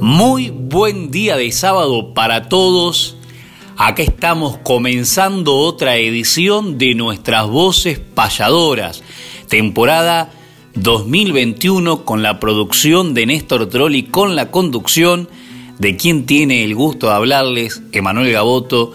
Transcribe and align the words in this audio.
Muy 0.00 0.48
buen 0.48 1.10
día 1.10 1.36
de 1.36 1.52
sábado 1.52 2.14
para 2.14 2.48
todos. 2.48 3.16
Acá 3.76 4.02
estamos 4.02 4.56
comenzando 4.62 5.54
otra 5.56 5.96
edición 5.96 6.78
de 6.78 6.94
nuestras 6.94 7.46
voces 7.46 7.98
payadoras, 7.98 9.02
temporada 9.50 10.32
2021 10.74 12.06
con 12.06 12.22
la 12.22 12.40
producción 12.40 13.12
de 13.12 13.26
Néstor 13.26 13.68
Trolli, 13.68 14.04
con 14.04 14.36
la 14.36 14.50
conducción 14.50 15.28
de 15.78 15.98
quien 15.98 16.24
tiene 16.24 16.64
el 16.64 16.74
gusto 16.74 17.08
de 17.08 17.12
hablarles, 17.12 17.82
Emanuel 17.92 18.32
Gaboto, 18.32 18.92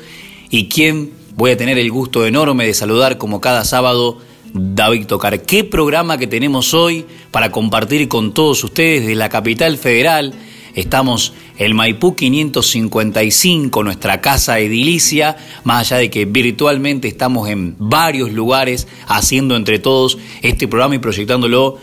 y 0.50 0.70
quien 0.70 1.12
voy 1.36 1.52
a 1.52 1.58
tener 1.58 1.78
el 1.78 1.92
gusto 1.92 2.26
enorme 2.26 2.66
de 2.66 2.74
saludar 2.74 3.20
como 3.20 3.40
cada 3.42 3.64
sábado, 3.64 4.18
David 4.54 5.06
Tocar. 5.06 5.44
¿Qué 5.44 5.64
programa 5.64 6.18
que 6.18 6.26
tenemos 6.26 6.74
hoy 6.74 7.06
para 7.30 7.52
compartir 7.52 8.08
con 8.08 8.34
todos 8.34 8.64
ustedes 8.64 9.06
de 9.06 9.14
la 9.14 9.30
capital 9.30 9.78
federal? 9.78 10.34
Estamos 10.76 11.34
en 11.58 11.74
Maipú 11.74 12.16
555, 12.16 13.84
nuestra 13.84 14.20
casa 14.20 14.60
edilicia, 14.60 15.38
más 15.64 15.92
allá 15.92 16.02
de 16.02 16.10
que 16.10 16.26
virtualmente 16.26 17.08
estamos 17.08 17.48
en 17.48 17.76
varios 17.80 18.34
lugares 18.34 18.88
haciendo 19.08 19.56
entre 19.56 19.80
todos 19.80 20.18
este 20.42 20.68
programa 20.68 20.96
y 20.96 21.00
proyectándolo 21.00 21.78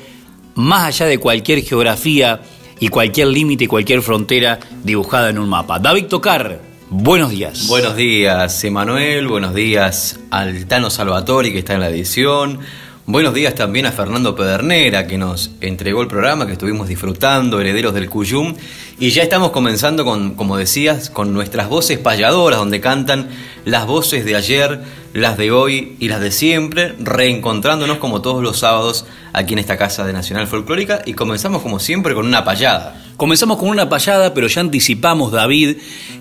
más 0.54 0.84
allá 0.84 1.06
de 1.06 1.16
cualquier 1.16 1.62
geografía 1.64 2.42
y 2.80 2.88
cualquier 2.88 3.28
límite 3.28 3.66
cualquier 3.66 4.02
frontera 4.02 4.60
dibujada 4.84 5.30
en 5.30 5.38
un 5.38 5.48
mapa. 5.48 5.78
David 5.78 6.06
Tocar, 6.06 6.60
buenos 6.90 7.30
días. 7.30 7.68
Buenos 7.68 7.96
días, 7.96 8.62
Emanuel, 8.62 9.26
buenos 9.26 9.54
días 9.54 10.20
al 10.30 10.66
Tano 10.66 10.90
Salvatori 10.90 11.50
que 11.50 11.60
está 11.60 11.74
en 11.74 11.80
la 11.80 11.88
edición. 11.88 12.58
Buenos 13.04 13.34
días 13.34 13.56
también 13.56 13.84
a 13.86 13.90
Fernando 13.90 14.36
Pedernera 14.36 15.08
que 15.08 15.18
nos 15.18 15.50
entregó 15.60 16.02
el 16.02 16.06
programa 16.06 16.46
que 16.46 16.52
estuvimos 16.52 16.86
disfrutando, 16.86 17.60
Herederos 17.60 17.94
del 17.94 18.08
Cuyum. 18.08 18.54
Y 19.00 19.10
ya 19.10 19.24
estamos 19.24 19.50
comenzando 19.50 20.04
con, 20.04 20.34
como 20.34 20.56
decías, 20.56 21.10
con 21.10 21.32
nuestras 21.32 21.68
voces 21.68 21.98
payadoras, 21.98 22.60
donde 22.60 22.80
cantan 22.80 23.28
las 23.64 23.88
voces 23.88 24.24
de 24.24 24.36
ayer, 24.36 24.82
las 25.14 25.36
de 25.36 25.50
hoy 25.50 25.96
y 25.98 26.06
las 26.06 26.20
de 26.20 26.30
siempre, 26.30 26.94
reencontrándonos 27.00 27.98
como 27.98 28.22
todos 28.22 28.40
los 28.40 28.60
sábados 28.60 29.04
aquí 29.32 29.54
en 29.54 29.58
esta 29.58 29.76
Casa 29.76 30.06
de 30.06 30.12
Nacional 30.12 30.46
Folclórica. 30.46 31.02
Y 31.04 31.14
comenzamos 31.14 31.62
como 31.62 31.80
siempre 31.80 32.14
con 32.14 32.24
una 32.24 32.44
payada. 32.44 33.02
Comenzamos 33.16 33.58
con 33.58 33.68
una 33.68 33.88
payada, 33.88 34.32
pero 34.32 34.46
ya 34.46 34.60
anticipamos, 34.60 35.32
David, 35.32 35.78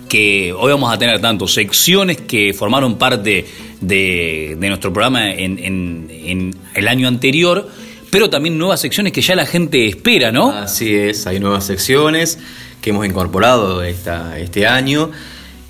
que 0.08 0.52
hoy 0.52 0.72
vamos 0.72 0.92
a 0.92 0.98
tener 0.98 1.20
tanto 1.20 1.46
secciones 1.46 2.20
que 2.20 2.52
formaron 2.52 2.98
parte 2.98 3.46
de, 3.82 4.56
de 4.58 4.68
nuestro 4.68 4.92
programa 4.92 5.30
en, 5.30 5.58
en- 5.58 6.06
en 6.10 6.54
el 6.74 6.88
año 6.88 7.06
anterior, 7.08 7.68
pero 8.10 8.30
también 8.30 8.56
nuevas 8.56 8.80
secciones 8.80 9.12
que 9.12 9.20
ya 9.20 9.34
la 9.34 9.44
gente 9.46 9.86
espera, 9.86 10.32
¿no? 10.32 10.50
Así 10.50 10.94
es, 10.94 11.26
hay 11.26 11.38
nuevas 11.40 11.66
secciones 11.66 12.38
que 12.80 12.90
hemos 12.90 13.04
incorporado 13.06 13.82
esta, 13.82 14.38
este 14.38 14.66
año 14.66 15.10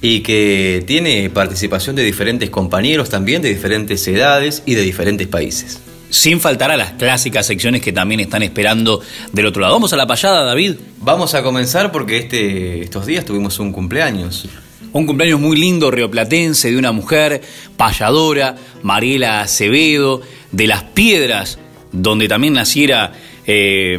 y 0.00 0.20
que 0.20 0.82
tiene 0.86 1.30
participación 1.30 1.94
de 1.96 2.02
diferentes 2.04 2.50
compañeros 2.50 3.08
también, 3.08 3.42
de 3.42 3.48
diferentes 3.48 4.06
edades 4.08 4.62
y 4.66 4.74
de 4.74 4.82
diferentes 4.82 5.26
países. 5.28 5.80
Sin 6.10 6.40
faltar 6.40 6.70
a 6.70 6.76
las 6.76 6.92
clásicas 6.92 7.46
secciones 7.46 7.80
que 7.80 7.92
también 7.92 8.20
están 8.20 8.42
esperando 8.42 9.00
del 9.32 9.46
otro 9.46 9.62
lado. 9.62 9.72
Vamos 9.74 9.92
a 9.94 9.96
la 9.96 10.06
payada, 10.06 10.44
David. 10.44 10.74
Vamos 10.98 11.34
a 11.34 11.42
comenzar 11.42 11.90
porque 11.92 12.18
este, 12.18 12.82
estos 12.82 13.06
días 13.06 13.24
tuvimos 13.24 13.58
un 13.60 13.72
cumpleaños. 13.72 14.46
Un 14.92 15.06
cumpleaños 15.06 15.40
muy 15.40 15.56
lindo, 15.56 15.90
rioplatense, 15.90 16.70
de 16.70 16.76
una 16.76 16.92
mujer 16.92 17.40
payadora, 17.76 18.56
Mariela 18.82 19.40
Acevedo, 19.40 20.20
de 20.50 20.66
Las 20.66 20.82
Piedras, 20.82 21.58
donde 21.92 22.28
también 22.28 22.52
naciera 22.54 23.12
eh, 23.46 23.98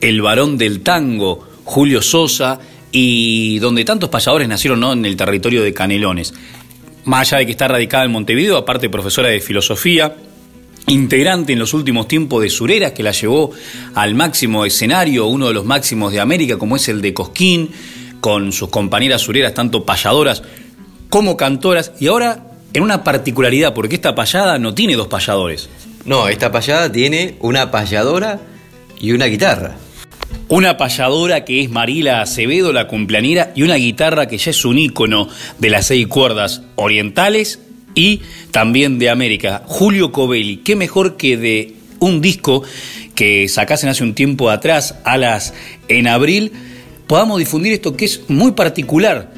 el 0.00 0.22
varón 0.22 0.58
del 0.58 0.80
tango, 0.80 1.46
Julio 1.64 2.02
Sosa, 2.02 2.58
y 2.90 3.58
donde 3.60 3.84
tantos 3.84 4.08
payadores 4.08 4.48
nacieron 4.48 4.80
¿no? 4.80 4.92
en 4.92 5.04
el 5.04 5.16
territorio 5.16 5.62
de 5.62 5.72
Canelones. 5.72 6.34
Más 7.04 7.32
allá 7.32 7.38
de 7.38 7.46
que 7.46 7.52
está 7.52 7.68
radicada 7.68 8.04
en 8.04 8.12
Montevideo, 8.12 8.56
aparte 8.56 8.88
profesora 8.88 9.28
de 9.28 9.40
filosofía, 9.40 10.16
integrante 10.86 11.52
en 11.52 11.58
los 11.58 11.74
últimos 11.74 12.08
tiempos 12.08 12.42
de 12.42 12.50
Sureras, 12.50 12.92
que 12.92 13.02
la 13.02 13.12
llevó 13.12 13.52
al 13.94 14.14
máximo 14.14 14.64
escenario, 14.64 15.26
uno 15.26 15.48
de 15.48 15.54
los 15.54 15.64
máximos 15.64 16.12
de 16.12 16.20
América, 16.20 16.56
como 16.58 16.76
es 16.76 16.88
el 16.88 17.02
de 17.02 17.14
Cosquín, 17.14 17.70
con 18.24 18.52
sus 18.52 18.70
compañeras 18.70 19.20
sureras, 19.20 19.52
tanto 19.52 19.84
payadoras 19.84 20.42
como 21.10 21.36
cantoras, 21.36 21.92
y 22.00 22.06
ahora 22.06 22.46
en 22.72 22.82
una 22.82 23.04
particularidad, 23.04 23.74
porque 23.74 23.96
esta 23.96 24.14
payada 24.14 24.58
no 24.58 24.72
tiene 24.72 24.94
dos 24.94 25.08
payadores. 25.08 25.68
No, 26.06 26.28
esta 26.28 26.50
payada 26.50 26.90
tiene 26.90 27.36
una 27.40 27.70
payadora 27.70 28.40
y 28.98 29.12
una 29.12 29.26
guitarra. 29.26 29.76
Una 30.48 30.78
payadora 30.78 31.44
que 31.44 31.64
es 31.64 31.68
Marila 31.68 32.22
Acevedo, 32.22 32.72
la 32.72 32.88
cumpleañera, 32.88 33.52
y 33.54 33.62
una 33.62 33.74
guitarra 33.74 34.26
que 34.26 34.38
ya 34.38 34.52
es 34.52 34.64
un 34.64 34.78
ícono 34.78 35.28
de 35.58 35.68
las 35.68 35.88
seis 35.88 36.06
cuerdas 36.06 36.62
orientales 36.76 37.58
y 37.94 38.22
también 38.52 38.98
de 38.98 39.10
América. 39.10 39.64
Julio 39.66 40.12
Covelli, 40.12 40.62
qué 40.64 40.76
mejor 40.76 41.18
que 41.18 41.36
de 41.36 41.74
un 42.00 42.22
disco 42.22 42.62
que 43.14 43.50
sacasen 43.50 43.90
hace 43.90 44.02
un 44.02 44.14
tiempo 44.14 44.48
atrás, 44.48 44.94
Alas 45.04 45.52
en 45.88 46.06
abril, 46.06 46.52
podamos 47.06 47.38
difundir 47.38 47.72
esto 47.72 47.96
que 47.96 48.04
es 48.04 48.28
muy 48.28 48.52
particular. 48.52 49.32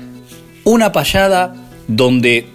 Una 0.65 0.93
payada 0.93 1.55
donde 1.89 2.47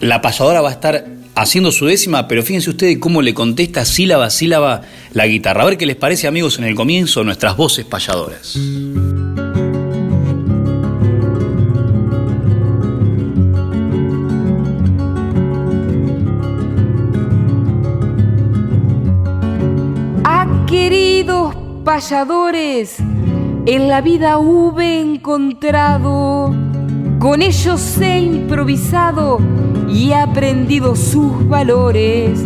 la 0.00 0.20
payadora 0.20 0.60
va 0.60 0.70
a 0.70 0.72
estar 0.72 1.06
haciendo 1.34 1.72
su 1.72 1.86
décima, 1.86 2.28
pero 2.28 2.42
fíjense 2.42 2.70
ustedes 2.70 2.98
cómo 2.98 3.22
le 3.22 3.34
contesta 3.34 3.84
sílaba 3.84 4.26
a 4.26 4.30
sílaba 4.30 4.82
la 5.12 5.26
guitarra. 5.26 5.62
A 5.62 5.66
ver 5.66 5.78
qué 5.78 5.86
les 5.86 5.96
parece, 5.96 6.26
amigos, 6.26 6.58
en 6.58 6.64
el 6.64 6.74
comienzo, 6.74 7.24
nuestras 7.24 7.56
voces 7.56 7.84
payadoras. 7.84 8.58
Ah, 20.24 20.64
queridos 20.66 21.54
payadores, 21.84 22.96
en 23.66 23.88
la 23.88 24.00
vida 24.02 24.38
hube 24.38 25.00
encontrado, 25.00 26.54
con 27.18 27.40
ellos 27.40 27.98
he 28.00 28.20
improvisado 28.20 29.40
y 29.88 30.10
he 30.10 30.14
aprendido 30.14 30.94
sus 30.96 31.48
valores. 31.48 32.44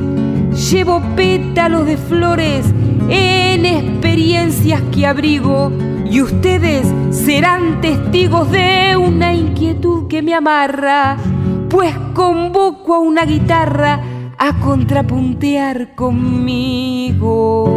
Llevo 0.71 1.03
pétalos 1.17 1.87
de 1.87 1.97
flores 1.97 2.67
en 3.09 3.67
experiencias 3.67 4.81
que 4.93 5.07
abrigo 5.07 5.73
y 6.09 6.23
ustedes 6.23 6.87
serán 7.11 7.81
testigos 7.81 8.51
de 8.51 8.97
una 8.97 9.35
inquietud 9.35 10.07
que 10.07 10.23
me 10.23 10.35
amarra, 10.35 11.17
pues 11.69 11.95
convoco 12.15 12.95
a 12.95 13.01
una 13.01 13.25
guitarra 13.25 14.01
a 14.39 14.61
contrapuntear 14.61 15.97
conmigo. 15.97 17.69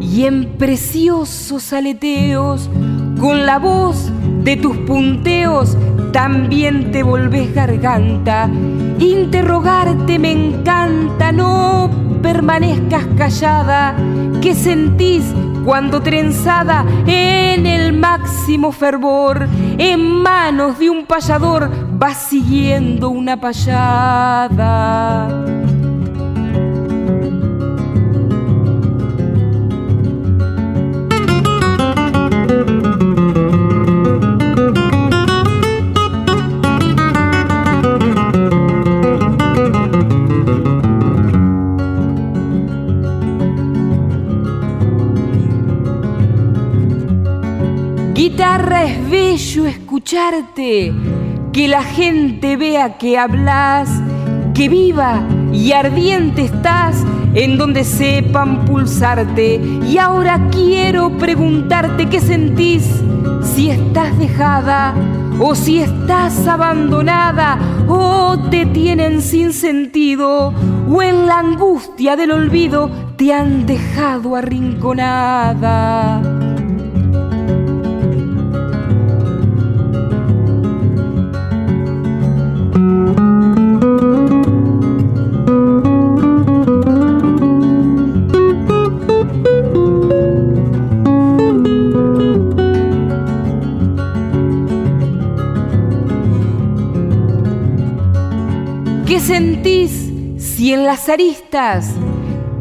Y 0.00 0.24
en 0.24 0.58
preciosos 0.58 1.72
aleteos, 1.72 2.68
con 3.20 3.46
la 3.46 3.60
voz 3.60 4.10
de 4.42 4.56
tus 4.56 4.76
punteos, 4.78 5.76
también 6.12 6.90
te 6.90 7.04
volvés 7.04 7.54
garganta. 7.54 8.50
Interrogarte 8.98 10.18
me 10.18 10.32
encanta, 10.32 11.30
no 11.30 11.88
permanezcas 12.20 13.06
callada, 13.16 13.94
que 14.42 14.56
sentís 14.56 15.22
cuando 15.64 16.02
trenzada 16.02 16.84
en 17.06 17.66
el 17.66 17.92
máximo 17.92 18.72
fervor, 18.72 19.48
en 19.78 20.00
manos 20.00 20.80
de 20.80 20.90
un 20.90 21.06
payador, 21.06 21.70
vas 21.96 22.16
siguiendo 22.28 23.08
una 23.08 23.40
payada. 23.40 24.74
Es 48.72 49.10
bello 49.10 49.66
escucharte, 49.66 50.90
que 51.52 51.68
la 51.68 51.82
gente 51.82 52.56
vea 52.56 52.96
que 52.96 53.18
hablas, 53.18 53.90
que 54.54 54.70
viva 54.70 55.20
y 55.52 55.72
ardiente 55.72 56.46
estás 56.46 57.04
en 57.34 57.58
donde 57.58 57.84
sepan 57.84 58.64
pulsarte. 58.64 59.56
Y 59.86 59.98
ahora 59.98 60.48
quiero 60.50 61.10
preguntarte 61.18 62.08
qué 62.08 62.20
sentís 62.20 62.88
si 63.42 63.68
estás 63.68 64.18
dejada 64.18 64.94
o 65.38 65.54
si 65.54 65.80
estás 65.80 66.46
abandonada 66.46 67.58
o 67.86 68.48
te 68.50 68.64
tienen 68.64 69.20
sin 69.20 69.52
sentido 69.52 70.54
o 70.88 71.02
en 71.02 71.26
la 71.26 71.40
angustia 71.40 72.16
del 72.16 72.30
olvido 72.30 72.90
te 73.16 73.34
han 73.34 73.66
dejado 73.66 74.36
arrinconada. 74.36 76.22
Aristas, 101.08 101.90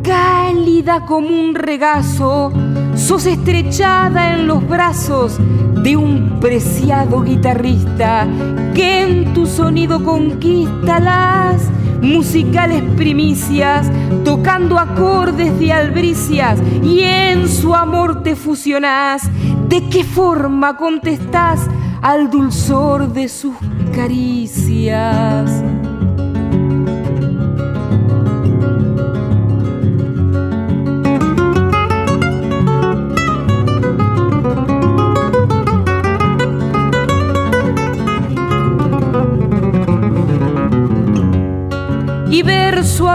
cálida 0.03 1.05
como 1.05 1.27
un 1.29 1.55
regazo, 1.55 2.51
sos 2.95 3.25
estrechada 3.25 4.33
en 4.33 4.47
los 4.47 4.67
brazos 4.67 5.37
de 5.83 5.95
un 5.95 6.39
preciado 6.39 7.21
guitarrista 7.21 8.27
que 8.73 9.03
en 9.03 9.33
tu 9.33 9.45
sonido 9.45 10.03
conquista 10.03 10.99
las 10.99 11.69
musicales 12.01 12.83
primicias, 12.95 13.89
tocando 14.25 14.77
acordes 14.77 15.57
de 15.57 15.71
albricias 15.71 16.59
y 16.83 17.01
en 17.01 17.47
su 17.47 17.73
amor 17.73 18.23
te 18.23 18.35
fusionás? 18.35 19.23
¿De 19.67 19.87
qué 19.89 20.03
forma 20.03 20.75
contestás 20.75 21.67
al 22.01 22.29
dulzor 22.29 23.13
de 23.13 23.29
sus 23.29 23.55
caricias? 23.95 25.72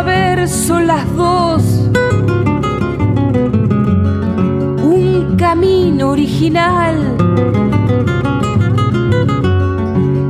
Verso 0.04 0.76
a 0.76 0.82
las 0.82 1.16
dos. 1.16 1.62
Un 4.82 5.36
camino 5.36 6.10
original. 6.10 6.96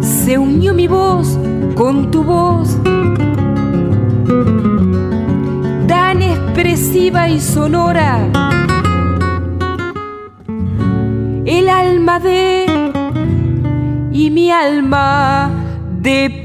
Se 0.01 0.37
unió 0.37 0.75
mi 0.75 0.89
voz 0.89 1.39
con 1.75 2.11
tu 2.11 2.25
voz, 2.25 2.77
tan 5.87 6.21
expresiva 6.23 7.29
y 7.29 7.41
sonora. 7.41 8.19
El 11.47 11.69
alma 11.69 12.19
de 12.19 12.67
y 14.13 14.31
mi 14.31 14.51
alma 14.51 15.51
de 16.03 16.45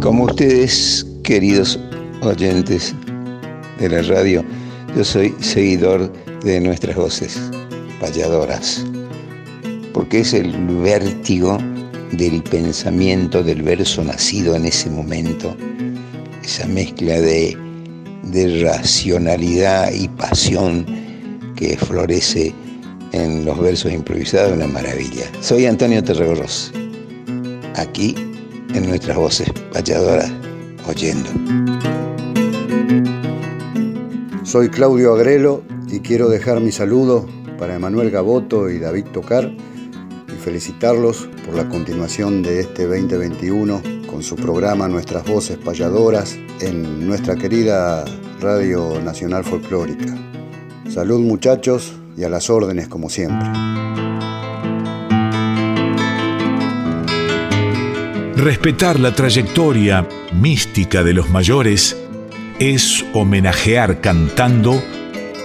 Como 0.00 0.24
ustedes, 0.24 1.06
queridos 1.24 1.78
oyentes 2.22 2.94
de 3.78 3.90
la 3.90 4.00
radio, 4.00 4.42
yo 4.96 5.04
soy 5.04 5.34
seguidor 5.40 6.10
de 6.42 6.62
nuestras 6.62 6.96
voces 6.96 7.38
payadoras, 8.00 8.86
porque 9.92 10.20
es 10.20 10.32
el 10.32 10.56
vértigo 10.78 11.58
del 12.12 12.42
pensamiento 12.44 13.42
del 13.42 13.60
verso 13.60 14.02
nacido 14.02 14.56
en 14.56 14.64
ese 14.64 14.88
momento, 14.88 15.54
esa 16.42 16.66
mezcla 16.66 17.20
de, 17.20 17.58
de 18.22 18.62
racionalidad 18.62 19.92
y 19.92 20.08
pasión 20.08 20.86
que 21.56 21.76
florece 21.76 22.54
en 23.12 23.44
los 23.44 23.58
versos 23.58 23.92
improvisados, 23.92 24.52
una 24.52 24.66
maravilla. 24.66 25.24
Soy 25.40 25.66
Antonio 25.66 26.02
Terregorros, 26.02 26.72
aquí 27.76 28.14
en 28.74 28.88
nuestras 28.88 29.16
voces 29.16 29.50
payadoras, 29.72 30.30
oyendo. 30.88 31.30
Soy 34.44 34.68
Claudio 34.68 35.14
Agrelo 35.14 35.62
y 35.88 36.00
quiero 36.00 36.28
dejar 36.28 36.60
mi 36.60 36.72
saludo 36.72 37.26
para 37.58 37.76
Emanuel 37.76 38.10
Gaboto 38.10 38.70
y 38.70 38.78
David 38.78 39.06
Tocar 39.12 39.50
y 40.28 40.32
felicitarlos 40.42 41.28
por 41.44 41.54
la 41.54 41.68
continuación 41.68 42.42
de 42.42 42.60
este 42.60 42.86
2021 42.86 43.82
con 44.10 44.22
su 44.22 44.36
programa 44.36 44.88
Nuestras 44.88 45.24
Voces 45.26 45.58
Payadoras 45.58 46.36
en 46.60 47.06
nuestra 47.06 47.36
querida 47.36 48.04
Radio 48.40 49.00
Nacional 49.00 49.44
Folclórica. 49.44 50.16
Salud 50.88 51.20
muchachos 51.20 51.99
y 52.20 52.24
a 52.24 52.28
las 52.28 52.50
órdenes 52.50 52.86
como 52.86 53.08
siempre. 53.08 53.48
Respetar 58.36 59.00
la 59.00 59.14
trayectoria 59.14 60.06
mística 60.34 61.02
de 61.02 61.14
los 61.14 61.30
mayores 61.30 61.96
es 62.58 63.06
homenajear 63.14 64.02
cantando 64.02 64.82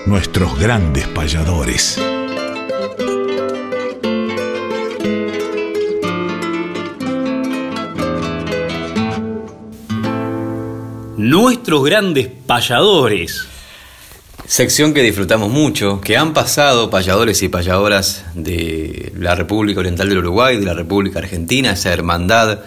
nuestros 0.06 0.60
grandes 0.60 1.08
payadores. 1.08 1.98
Nuestros 11.18 11.86
grandes 11.86 12.28
payadores. 12.46 13.55
Sección 14.48 14.94
que 14.94 15.02
disfrutamos 15.02 15.50
mucho, 15.52 16.02
que 16.02 16.18
han 16.18 16.34
pasado 16.34 16.92
payadores 16.92 17.42
y 17.42 17.50
payadoras 17.50 18.26
de 18.36 19.12
la 19.18 19.34
República 19.34 19.80
Oriental 19.80 20.08
del 20.08 20.20
Uruguay, 20.20 20.58
de 20.58 20.66
la 20.66 20.76
República 20.76 21.18
Argentina, 21.18 21.72
esa 21.72 21.92
hermandad 21.92 22.60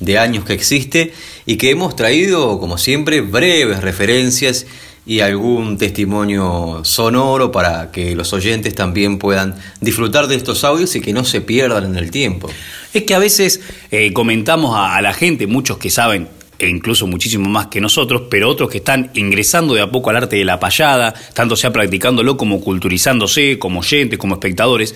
de 0.00 0.18
años 0.18 0.46
que 0.46 0.54
existe 0.54 1.12
y 1.44 1.58
que 1.58 1.70
hemos 1.70 1.94
traído, 1.94 2.58
como 2.58 2.78
siempre, 2.78 3.20
breves 3.20 3.82
referencias 3.82 4.66
y 5.04 5.20
algún 5.20 5.76
testimonio 5.76 6.80
sonoro 6.84 7.52
para 7.52 7.92
que 7.92 8.16
los 8.16 8.32
oyentes 8.32 8.74
también 8.74 9.18
puedan 9.18 9.56
disfrutar 9.82 10.28
de 10.28 10.36
estos 10.36 10.64
audios 10.64 10.96
y 10.96 11.02
que 11.02 11.12
no 11.12 11.26
se 11.26 11.42
pierdan 11.42 11.84
en 11.84 11.96
el 11.96 12.10
tiempo. 12.10 12.48
Es 12.94 13.02
que 13.02 13.14
a 13.14 13.18
veces 13.18 13.60
eh, 13.90 14.14
comentamos 14.14 14.74
a, 14.74 14.96
a 14.96 15.02
la 15.02 15.12
gente, 15.12 15.46
muchos 15.46 15.76
que 15.76 15.90
saben 15.90 16.28
e 16.58 16.68
incluso 16.68 17.06
muchísimo 17.06 17.48
más 17.48 17.66
que 17.66 17.80
nosotros, 17.80 18.22
pero 18.30 18.48
otros 18.48 18.70
que 18.70 18.78
están 18.78 19.10
ingresando 19.14 19.74
de 19.74 19.82
a 19.82 19.90
poco 19.90 20.10
al 20.10 20.16
arte 20.16 20.36
de 20.36 20.44
la 20.44 20.58
payada, 20.58 21.14
tanto 21.34 21.56
sea 21.56 21.72
practicándolo 21.72 22.36
como 22.36 22.60
culturizándose, 22.60 23.58
como 23.58 23.80
oyentes, 23.80 24.18
como 24.18 24.34
espectadores, 24.34 24.94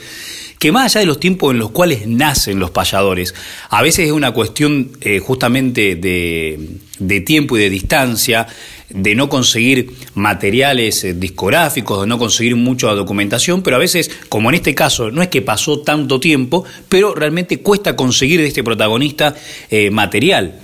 que 0.60 0.72
más 0.72 0.94
allá 0.94 1.00
de 1.00 1.06
los 1.06 1.18
tiempos 1.18 1.52
en 1.52 1.58
los 1.58 1.70
cuales 1.70 2.06
nacen 2.06 2.58
los 2.58 2.70
payadores, 2.70 3.34
a 3.70 3.80
veces 3.80 4.06
es 4.06 4.12
una 4.12 4.32
cuestión 4.32 4.90
eh, 5.00 5.18
justamente 5.18 5.96
de, 5.96 7.20
tiempo 7.22 7.56
y 7.56 7.60
de 7.62 7.70
distancia, 7.70 8.46
de 8.90 9.14
no 9.14 9.30
conseguir 9.30 9.90
materiales 10.14 11.02
eh, 11.04 11.14
discográficos, 11.14 12.02
de 12.02 12.06
no 12.06 12.18
conseguir 12.18 12.56
mucha 12.56 12.88
documentación, 12.88 13.62
pero 13.62 13.76
a 13.76 13.78
veces, 13.78 14.10
como 14.28 14.50
en 14.50 14.56
este 14.56 14.74
caso, 14.74 15.10
no 15.10 15.22
es 15.22 15.28
que 15.28 15.40
pasó 15.40 15.80
tanto 15.80 16.20
tiempo, 16.20 16.64
pero 16.90 17.14
realmente 17.14 17.60
cuesta 17.60 17.96
conseguir 17.96 18.42
de 18.42 18.48
este 18.48 18.62
protagonista 18.62 19.34
eh, 19.70 19.90
material. 19.90 20.60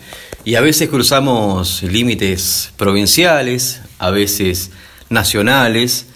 Y 0.46 0.54
a 0.54 0.60
veces 0.60 0.88
cruzamos 0.88 1.82
límites 1.82 2.70
provinciales, 2.76 3.80
a 3.98 4.10
veces 4.10 4.70
nacionales, 5.10 6.06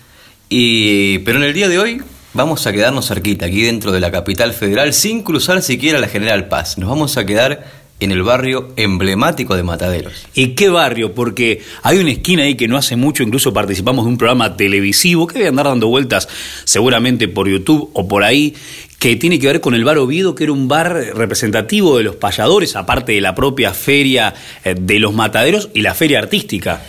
y, 0.48 1.18
pero 1.24 1.38
en 1.38 1.42
el 1.42 1.52
día 1.52 1.68
de 1.68 1.80
hoy 1.80 2.00
vamos 2.32 2.64
a 2.68 2.72
quedarnos 2.72 3.08
cerquita, 3.08 3.46
aquí 3.46 3.62
dentro 3.62 3.90
de 3.90 3.98
la 3.98 4.12
capital 4.12 4.52
federal, 4.52 4.94
sin 4.94 5.24
cruzar 5.24 5.62
siquiera 5.62 5.98
la 5.98 6.06
General 6.06 6.46
Paz. 6.46 6.78
Nos 6.78 6.88
vamos 6.88 7.16
a 7.16 7.26
quedar 7.26 7.66
en 8.00 8.12
el 8.12 8.22
barrio 8.22 8.72
emblemático 8.76 9.54
de 9.54 9.62
Mataderos. 9.62 10.26
¿Y 10.34 10.48
qué 10.48 10.68
barrio? 10.70 11.14
Porque 11.14 11.62
hay 11.82 11.98
una 11.98 12.10
esquina 12.10 12.42
ahí 12.44 12.54
que 12.54 12.66
no 12.66 12.76
hace 12.76 12.96
mucho, 12.96 13.22
incluso 13.22 13.52
participamos 13.52 14.04
de 14.06 14.10
un 14.10 14.18
programa 14.18 14.56
televisivo 14.56 15.26
que 15.26 15.34
debe 15.34 15.48
andar 15.48 15.66
dando 15.66 15.88
vueltas 15.88 16.28
seguramente 16.64 17.28
por 17.28 17.48
YouTube 17.48 17.90
o 17.92 18.08
por 18.08 18.24
ahí, 18.24 18.54
que 18.98 19.16
tiene 19.16 19.38
que 19.38 19.46
ver 19.46 19.60
con 19.60 19.74
el 19.74 19.84
bar 19.84 19.98
Ovido, 19.98 20.34
que 20.34 20.44
era 20.44 20.52
un 20.52 20.68
bar 20.68 20.92
representativo 21.14 21.96
de 21.98 22.04
los 22.04 22.16
payadores, 22.16 22.76
aparte 22.76 23.12
de 23.12 23.20
la 23.20 23.34
propia 23.34 23.72
feria 23.72 24.34
eh, 24.64 24.74
de 24.78 24.98
los 24.98 25.14
mataderos 25.14 25.70
y 25.74 25.82
la 25.82 25.94
feria 25.94 26.18
artística. 26.18 26.82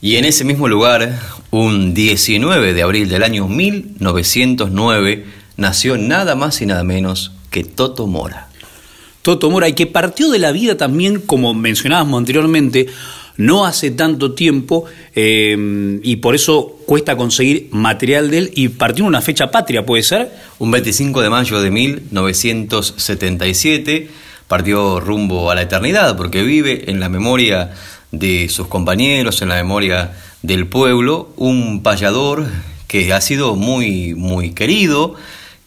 Y 0.00 0.16
en 0.16 0.26
ese 0.26 0.44
mismo 0.44 0.68
lugar, 0.68 1.18
un 1.50 1.94
19 1.94 2.74
de 2.74 2.82
abril 2.82 3.08
del 3.08 3.22
año 3.22 3.48
1909, 3.48 5.24
nació 5.56 5.96
nada 5.96 6.34
más 6.34 6.60
y 6.60 6.66
nada 6.66 6.84
menos 6.84 7.32
que 7.50 7.64
Toto 7.64 8.06
Mora. 8.06 8.45
Toto 9.26 9.50
Mora, 9.50 9.68
y 9.68 9.72
que 9.72 9.88
partió 9.88 10.30
de 10.30 10.38
la 10.38 10.52
vida 10.52 10.76
también, 10.76 11.20
como 11.20 11.52
mencionábamos 11.52 12.16
anteriormente, 12.16 12.86
no 13.36 13.66
hace 13.66 13.90
tanto 13.90 14.34
tiempo 14.34 14.84
eh, 15.16 15.98
y 16.04 16.14
por 16.18 16.36
eso 16.36 16.76
cuesta 16.86 17.16
conseguir 17.16 17.66
material 17.72 18.30
de 18.30 18.38
él 18.38 18.52
y 18.54 18.68
partió 18.68 19.02
en 19.02 19.08
una 19.08 19.20
fecha 19.20 19.50
patria, 19.50 19.84
¿puede 19.84 20.04
ser? 20.04 20.30
Un 20.60 20.70
25 20.70 21.22
de 21.22 21.28
mayo 21.28 21.60
de 21.60 21.72
1977 21.72 24.10
partió 24.46 25.00
rumbo 25.00 25.50
a 25.50 25.56
la 25.56 25.62
eternidad 25.62 26.16
porque 26.16 26.44
vive 26.44 26.88
en 26.88 27.00
la 27.00 27.08
memoria 27.08 27.72
de 28.12 28.48
sus 28.48 28.68
compañeros, 28.68 29.42
en 29.42 29.48
la 29.48 29.56
memoria 29.56 30.12
del 30.42 30.68
pueblo, 30.68 31.32
un 31.36 31.82
payador 31.82 32.46
que 32.86 33.12
ha 33.12 33.20
sido 33.20 33.56
muy, 33.56 34.14
muy 34.14 34.52
querido, 34.52 35.16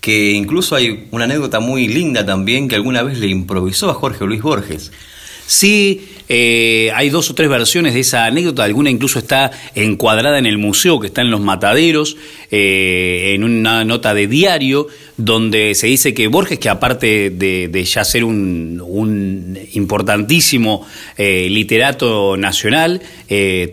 que 0.01 0.31
incluso 0.31 0.75
hay 0.75 1.07
una 1.11 1.25
anécdota 1.25 1.59
muy 1.59 1.87
linda 1.87 2.25
también 2.25 2.67
que 2.67 2.75
alguna 2.75 3.03
vez 3.03 3.17
le 3.19 3.27
improvisó 3.27 3.89
a 3.89 3.93
Jorge 3.93 4.25
Luis 4.25 4.41
Borges. 4.41 4.91
Sí, 5.49 6.07
eh, 6.29 6.91
hay 6.93 7.09
dos 7.09 7.31
o 7.31 7.33
tres 7.33 7.49
versiones 7.49 7.95
de 7.95 8.01
esa 8.01 8.25
anécdota, 8.25 8.63
alguna 8.63 8.91
incluso 8.91 9.17
está 9.17 9.49
encuadrada 9.73 10.37
en 10.37 10.45
el 10.45 10.59
museo 10.59 10.99
que 10.99 11.07
está 11.07 11.21
en 11.21 11.31
Los 11.31 11.41
Mataderos, 11.41 12.17
eh, 12.51 13.31
en 13.33 13.43
una 13.43 13.83
nota 13.83 14.13
de 14.13 14.27
diario, 14.27 14.85
donde 15.17 15.73
se 15.73 15.87
dice 15.87 16.13
que 16.13 16.27
Borges, 16.27 16.59
que 16.59 16.69
aparte 16.69 17.31
de, 17.31 17.83
ya 17.83 18.03
ser 18.03 18.25
un, 18.25 19.57
importantísimo 19.73 20.85
eh, 21.17 21.47
literato 21.49 22.37
nacional, 22.37 23.01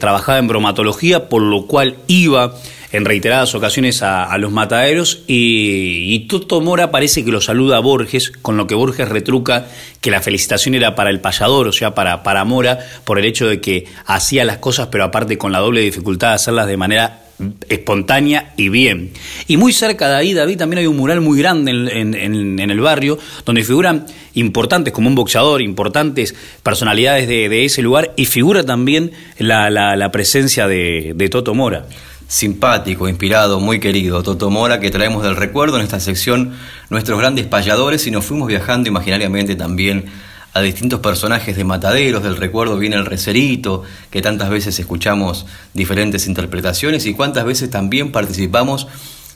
trabajaba 0.01 0.39
en 0.39 0.49
bromatología, 0.49 1.29
por 1.29 1.43
lo 1.43 1.67
cual 1.67 1.99
iba 2.07 2.59
en 2.97 3.05
reiteradas 3.05 3.55
ocasiones 3.55 4.03
a, 4.03 4.37
los 4.39 4.53
mataderos 4.53 5.23
y, 5.27 6.27
Toto 6.29 6.61
Mora 6.61 6.91
parece 6.91 7.25
que 7.25 7.31
lo 7.31 7.41
saluda 7.41 7.77
a 7.77 7.81
Borges, 7.81 8.33
con 8.43 8.57
lo 8.57 8.67
que 8.67 8.75
Borges 8.75 9.09
retruca 9.09 9.67
que 10.01 10.11
la 10.11 10.23
felicitación 10.23 10.75
era 10.75 10.95
para 10.95 11.11
el 11.11 11.21
payador, 11.21 11.69
o 11.69 11.73
sea, 11.73 11.95
para, 11.95 12.23
para 12.23 12.45
Mora, 12.45 12.79
por 13.05 13.19
el 13.19 13.27
hecho 13.27 13.47
de 13.47 13.61
que 13.61 13.87
hacía 14.07 14.45
las 14.45 14.59
cosas, 14.59 14.89
pero 14.91 15.05
aparte 15.05 15.37
con 15.39 15.53
la 15.53 15.59
doble 15.59 15.83
dificultad 15.83 16.31
de 16.31 16.35
hacerlas 16.35 16.67
de 16.67 16.77
manera 16.77 17.23
espontánea 17.69 18.55
y 18.57 18.71
bien. 18.71 19.11
Y 19.47 19.59
muy 19.59 19.73
cerca 19.73 20.09
de 20.09 20.17
ahí, 20.17 20.33
David, 20.33 20.57
también 20.57 20.79
hay 20.79 20.87
un 20.87 20.97
mural 20.97 21.21
muy 21.21 21.39
grande 21.39 21.71
en, 21.71 22.59
el 22.59 22.81
barrio, 22.81 23.19
donde 23.45 23.63
figuran 23.63 24.07
importantes 24.35 24.93
como 24.93 25.09
un 25.09 25.15
boxeador, 25.15 25.61
importantes 25.61 26.35
personalidades 26.63 27.29
de, 27.29 27.65
ese 27.65 27.83
lugar, 27.83 28.15
y 28.17 28.25
figura 28.25 28.65
también 28.65 29.13
la, 29.39 30.09
presencia 30.11 30.67
de, 30.67 31.13
de 31.15 31.29
Toto 31.29 31.55
Mora 31.55 31.87
simpático, 32.29 33.09
inspirado, 33.09 33.61
muy 33.61 33.79
querido, 33.79 34.23
Toto 34.23 34.51
Mora, 34.51 34.81
que 34.81 34.91
traemos 34.91 35.23
del 35.23 35.37
recuerdo 35.37 35.77
en 35.77 35.85
esta 35.85 36.01
sección 36.01 36.55
nuestros 36.91 37.19
grandes 37.19 37.47
payadores 37.47 38.07
y 38.07 38.11
nos 38.11 38.25
fuimos 38.25 38.49
viajando 38.49 38.89
imaginariamente 38.89 39.55
también 39.55 40.07
a 40.53 40.61
distintos 40.63 41.01
personajes 41.01 41.55
de 41.55 41.65
mataderos, 41.65 42.23
del 42.23 42.37
recuerdo 42.37 42.79
viene 42.79 42.97
el 42.97 43.05
recerito, 43.05 43.83
que 44.11 44.23
tantas 44.23 44.49
veces 44.49 44.79
escuchamos 44.79 45.47
diferentes 45.75 46.27
interpretaciones 46.27 47.05
y 47.07 47.15
cuántas 47.15 47.45
veces 47.45 47.71
también 47.71 48.11
participamos 48.11 48.89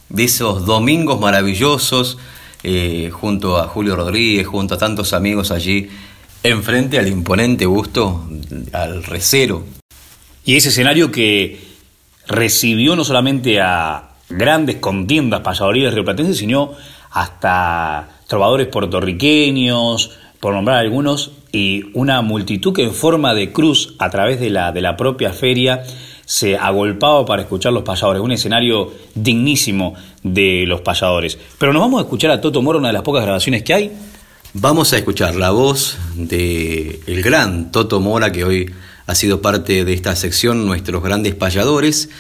de 0.09 0.25
esos 0.25 0.65
domingos 0.65 1.21
maravillosos 1.21 2.19
eh, 2.63 3.11
junto 3.13 3.59
a 3.59 3.69
Julio 3.69 3.97
Rodríguez, 3.97 4.47
junto 4.47 4.75
a 4.75 4.79
tantos 4.79 5.13
amigos 5.13 5.51
allí, 5.51 5.91
enfrente 6.43 6.99
al 6.99 7.07
imponente 7.07 7.67
gusto, 7.67 8.27
al 8.73 9.05
recero. 9.05 9.65
Y 10.45 10.57
ese 10.57 10.71
escenario 10.71 11.13
que 11.13 11.70
recibió 12.31 12.95
no 12.95 13.05
solamente 13.05 13.61
a 13.61 14.11
grandes 14.29 14.77
contiendas 14.77 15.41
payadorías 15.41 15.93
rioplatenses, 15.93 16.39
sino 16.39 16.73
hasta 17.11 18.09
trovadores 18.29 18.69
puertorriqueños, 18.69 20.13
por 20.39 20.55
nombrar 20.55 20.79
algunos, 20.79 21.33
y 21.53 21.91
una 21.95 22.23
multitud 22.23 22.73
que 22.73 22.85
en 22.85 22.95
forma 22.95 23.35
de 23.35 23.53
cruz 23.53 23.95
a 23.99 24.09
través 24.11 24.39
de 24.39 24.51
la, 24.51 24.71
de 24.71 24.81
la 24.81 24.97
propia 24.97 25.33
feria 25.33 25.83
se 26.25 26.57
agolpaba 26.57 27.27
para 27.27 27.43
escuchar 27.43 27.73
los 27.73 27.83
payadores, 27.83 28.23
un 28.23 28.31
escenario 28.31 28.93
dignísimo 29.17 29.95
de 30.23 30.65
los 30.69 30.81
payadores. 30.83 31.37
Pero 31.59 31.73
nos 31.73 31.83
vamos 31.83 31.99
a 31.99 32.05
escuchar 32.05 32.31
a 32.31 32.41
Toto 32.41 32.63
Mora, 32.63 32.79
una 32.79 32.89
de 32.89 32.95
las 32.95 33.03
pocas 33.03 33.25
grabaciones 33.25 33.65
que 33.65 33.75
hay. 33.75 33.93
Vamos 34.55 34.93
a 34.93 34.99
escuchar 34.99 35.35
la 35.35 35.51
voz 35.51 35.99
de 36.15 37.01
el 37.09 37.23
gran 37.23 37.73
Toto 37.73 37.99
Mora 37.99 38.31
que 38.31 38.45
hoy 38.45 38.71
ha 39.11 39.15
sido 39.17 39.43
parte 39.43 39.85
de 39.85 39.93
esta 39.93 40.15
sección 40.15 40.65
Nuestros 40.65 41.03
Grandes 41.03 41.35
Payadores, 41.35 42.11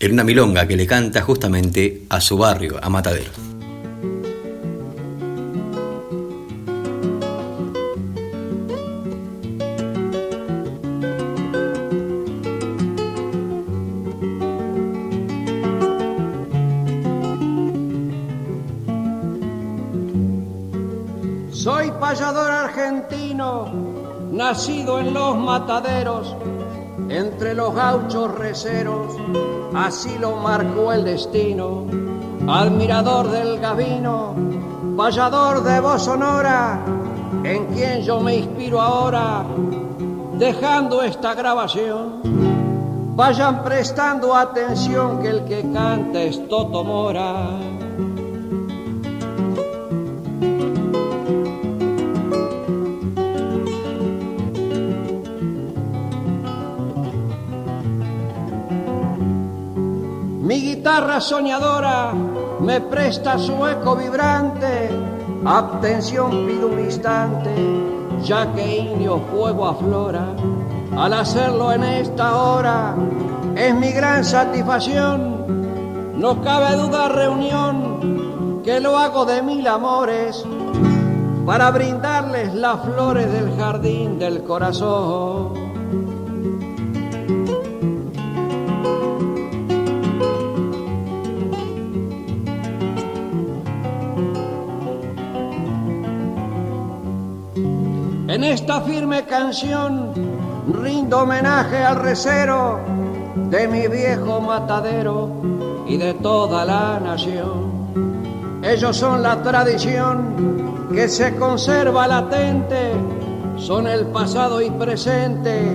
en 0.00 0.12
una 0.12 0.22
milonga 0.22 0.68
que 0.68 0.76
le 0.76 0.86
canta 0.86 1.22
justamente 1.22 2.02
a 2.10 2.20
su 2.20 2.36
barrio, 2.36 2.78
a 2.82 2.90
Matadero. 2.90 3.30
Soy 21.50 21.90
payador 21.98 22.50
argentino 22.50 23.85
nacido 24.36 24.98
en 24.98 25.14
los 25.14 25.36
mataderos, 25.36 26.36
entre 27.08 27.54
los 27.54 27.74
gauchos 27.74 28.34
receros, 28.34 29.16
así 29.74 30.18
lo 30.18 30.36
marcó 30.36 30.92
el 30.92 31.04
destino. 31.04 31.86
Admirador 32.46 33.30
del 33.30 33.58
gavino, 33.58 34.34
vallador 34.94 35.64
de 35.64 35.80
voz 35.80 36.02
sonora, 36.02 36.84
en 37.42 37.66
quien 37.66 38.02
yo 38.02 38.20
me 38.20 38.36
inspiro 38.36 38.80
ahora, 38.80 39.44
dejando 40.38 41.02
esta 41.02 41.34
grabación. 41.34 42.20
Vayan 43.16 43.64
prestando 43.64 44.34
atención 44.36 45.22
que 45.22 45.28
el 45.28 45.44
que 45.46 45.62
canta 45.72 46.22
es 46.22 46.46
Toto 46.48 46.84
Mora. 46.84 47.65
Guitarra 60.96 61.20
soñadora 61.20 62.14
me 62.58 62.80
presta 62.80 63.38
su 63.38 63.66
eco 63.66 63.96
vibrante. 63.96 64.88
Atención 65.44 66.46
pido 66.46 66.68
un 66.68 66.80
instante, 66.80 67.54
ya 68.24 68.50
que 68.54 68.78
indio 68.78 69.20
fuego 69.30 69.66
aflora. 69.66 70.28
Al 70.96 71.12
hacerlo 71.12 71.70
en 71.72 71.84
esta 71.84 72.36
hora 72.36 72.94
es 73.54 73.74
mi 73.74 73.92
gran 73.92 74.24
satisfacción. 74.24 76.16
No 76.18 76.40
cabe 76.40 76.76
duda 76.76 77.10
reunión 77.10 78.62
que 78.64 78.80
lo 78.80 78.96
hago 78.96 79.26
de 79.26 79.42
mil 79.42 79.66
amores 79.66 80.46
para 81.44 81.70
brindarles 81.72 82.54
las 82.54 82.80
flores 82.80 83.30
del 83.30 83.54
jardín 83.58 84.18
del 84.18 84.42
corazón. 84.44 85.65
En 98.36 98.44
esta 98.44 98.82
firme 98.82 99.24
canción 99.24 100.12
rindo 100.68 101.20
homenaje 101.20 101.78
al 101.78 101.96
recero 101.96 102.80
de 103.48 103.66
mi 103.66 103.88
viejo 103.88 104.42
matadero 104.42 105.30
y 105.88 105.96
de 105.96 106.12
toda 106.12 106.66
la 106.66 107.00
nación. 107.00 108.60
Ellos 108.62 108.94
son 108.94 109.22
la 109.22 109.42
tradición 109.42 110.90
que 110.92 111.08
se 111.08 111.34
conserva 111.36 112.06
latente, 112.06 112.92
son 113.56 113.86
el 113.86 114.04
pasado 114.08 114.60
y 114.60 114.68
presente, 114.68 115.74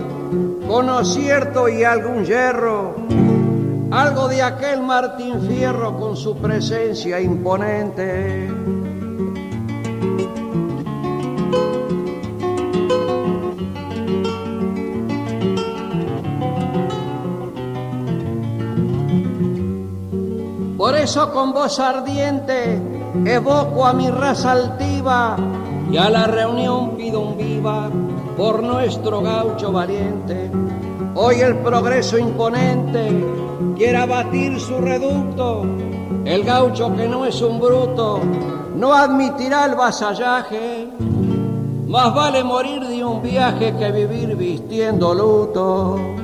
con 0.68 1.04
cierto 1.04 1.68
y 1.68 1.84
algún 1.84 2.26
hierro, 2.26 2.96
algo 3.90 4.28
de 4.28 4.44
aquel 4.44 4.84
Martín 4.84 5.42
Fierro 5.48 6.00
con 6.00 6.16
su 6.16 6.38
presencia 6.38 7.20
imponente. 7.20 8.81
Con 21.12 21.52
voz 21.52 21.78
ardiente 21.80 22.82
evoco 23.26 23.86
a 23.86 23.92
mi 23.92 24.10
raza 24.10 24.54
altiva 24.54 25.36
y 25.92 25.98
a 25.98 26.10
la 26.10 26.26
reunión 26.26 26.92
pido 26.96 27.20
un 27.20 27.38
viva 27.38 27.90
por 28.38 28.64
nuestro 28.64 29.20
gaucho 29.22 29.74
valiente. 29.74 30.50
Hoy 31.16 31.42
el 31.42 31.58
progreso 31.58 32.18
imponente 32.18 33.10
quiere 33.76 33.98
abatir 33.98 34.58
su 34.58 34.78
reducto. 34.80 35.66
El 36.24 36.46
gaucho 36.46 36.96
que 36.96 37.10
no 37.10 37.26
es 37.26 37.42
un 37.42 37.60
bruto 37.60 38.22
no 38.78 38.94
admitirá 38.94 39.66
el 39.66 39.76
vasallaje. 39.76 40.88
Más 41.88 42.16
vale 42.16 42.42
morir 42.42 42.88
de 42.88 43.04
un 43.04 43.22
viaje 43.22 43.76
que 43.76 43.92
vivir 43.92 44.38
vistiendo 44.38 45.14
luto. 45.14 46.21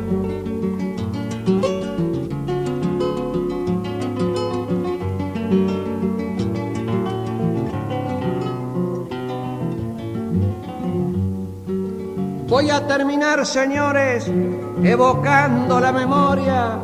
Voy 12.47 12.69
a 12.69 12.87
terminar, 12.87 13.45
señores, 13.45 14.31
evocando 14.81 15.81
la 15.81 15.91
memoria 15.91 16.79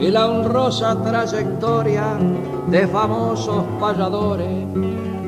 y 0.00 0.08
la 0.08 0.26
honrosa 0.26 1.00
trayectoria 1.00 2.18
de 2.66 2.88
famosos 2.88 3.62
payadores. 3.78 4.66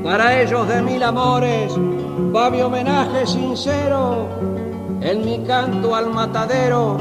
Para 0.03 0.43
ellos 0.43 0.67
de 0.67 0.83
mil 0.83 1.01
amores 1.01 1.73
va 2.35 2.51
mi 2.51 2.61
homenaje 2.61 3.25
sincero 3.25 4.27
en 5.01 5.25
mi 5.25 5.45
canto 5.45 5.95
al 5.95 6.11
matadero 6.11 6.97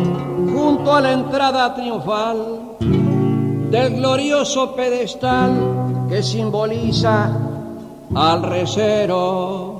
junto 0.53 0.93
a 0.93 1.01
la 1.01 1.13
entrada 1.13 1.73
triunfal 1.73 2.77
del 3.71 3.95
glorioso 3.95 4.75
pedestal 4.75 6.05
que 6.07 6.21
simboliza 6.21 7.35
al 8.13 8.43
recero. 8.43 9.76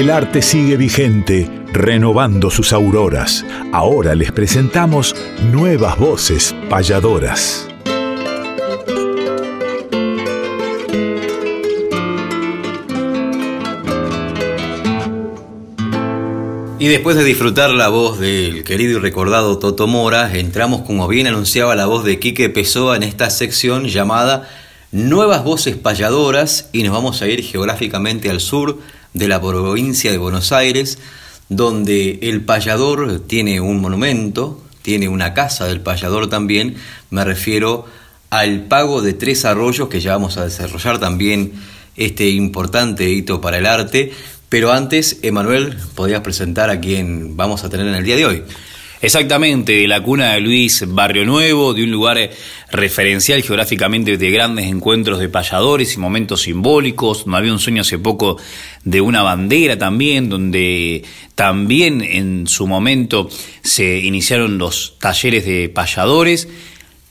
El 0.00 0.08
arte 0.08 0.40
sigue 0.40 0.78
vigente, 0.78 1.46
renovando 1.74 2.48
sus 2.48 2.72
auroras. 2.72 3.44
Ahora 3.70 4.14
les 4.14 4.32
presentamos 4.32 5.14
nuevas 5.52 5.98
voces 5.98 6.56
payadoras. 6.70 7.68
Y 16.78 16.88
después 16.88 17.16
de 17.16 17.24
disfrutar 17.24 17.68
la 17.68 17.90
voz 17.90 18.18
del 18.18 18.64
querido 18.64 18.96
y 18.96 19.02
recordado 19.02 19.58
Toto 19.58 19.86
Mora, 19.86 20.34
entramos, 20.34 20.80
como 20.80 21.08
bien 21.08 21.26
anunciaba, 21.26 21.76
la 21.76 21.84
voz 21.84 22.06
de 22.06 22.18
Quique 22.18 22.48
Pessoa 22.48 22.96
en 22.96 23.02
esta 23.02 23.28
sección 23.28 23.84
llamada 23.84 24.48
Nuevas 24.92 25.44
Voces 25.44 25.76
Payadoras 25.76 26.70
y 26.72 26.84
nos 26.84 26.94
vamos 26.94 27.20
a 27.20 27.28
ir 27.28 27.44
geográficamente 27.44 28.30
al 28.30 28.40
sur 28.40 28.78
de 29.14 29.28
la 29.28 29.40
provincia 29.40 30.10
de 30.10 30.18
Buenos 30.18 30.52
Aires, 30.52 30.98
donde 31.48 32.20
el 32.22 32.42
payador 32.42 33.20
tiene 33.26 33.60
un 33.60 33.80
monumento, 33.80 34.62
tiene 34.82 35.08
una 35.08 35.34
casa 35.34 35.66
del 35.66 35.80
payador 35.80 36.28
también, 36.28 36.76
me 37.10 37.24
refiero 37.24 37.86
al 38.30 38.62
pago 38.64 39.02
de 39.02 39.12
tres 39.12 39.44
arroyos 39.44 39.88
que 39.88 40.00
ya 40.00 40.12
vamos 40.12 40.36
a 40.36 40.44
desarrollar 40.44 40.98
también 40.98 41.52
este 41.96 42.30
importante 42.30 43.10
hito 43.10 43.40
para 43.40 43.58
el 43.58 43.66
arte, 43.66 44.12
pero 44.48 44.72
antes, 44.72 45.18
Emanuel, 45.22 45.76
podrías 45.94 46.22
presentar 46.22 46.70
a 46.70 46.80
quien 46.80 47.36
vamos 47.36 47.64
a 47.64 47.68
tener 47.68 47.86
en 47.86 47.94
el 47.94 48.04
día 48.04 48.16
de 48.16 48.26
hoy. 48.26 48.44
Exactamente, 49.02 49.72
de 49.72 49.88
la 49.88 50.02
cuna 50.02 50.34
de 50.34 50.40
Luis 50.40 50.84
Barrio 50.86 51.24
Nuevo, 51.24 51.72
de 51.72 51.84
un 51.84 51.90
lugar 51.90 52.18
referencial 52.70 53.42
geográficamente 53.42 54.18
de 54.18 54.30
grandes 54.30 54.66
encuentros 54.66 55.18
de 55.20 55.30
payadores 55.30 55.94
y 55.94 55.98
momentos 55.98 56.42
simbólicos. 56.42 57.26
No 57.26 57.38
había 57.38 57.50
un 57.50 57.60
sueño 57.60 57.80
hace 57.80 57.98
poco 57.98 58.36
de 58.84 59.00
una 59.00 59.22
bandera 59.22 59.78
también, 59.78 60.28
donde 60.28 61.02
también 61.34 62.02
en 62.02 62.46
su 62.46 62.66
momento 62.66 63.30
se 63.62 64.00
iniciaron 64.00 64.58
los 64.58 64.98
talleres 64.98 65.46
de 65.46 65.70
payadores. 65.70 66.48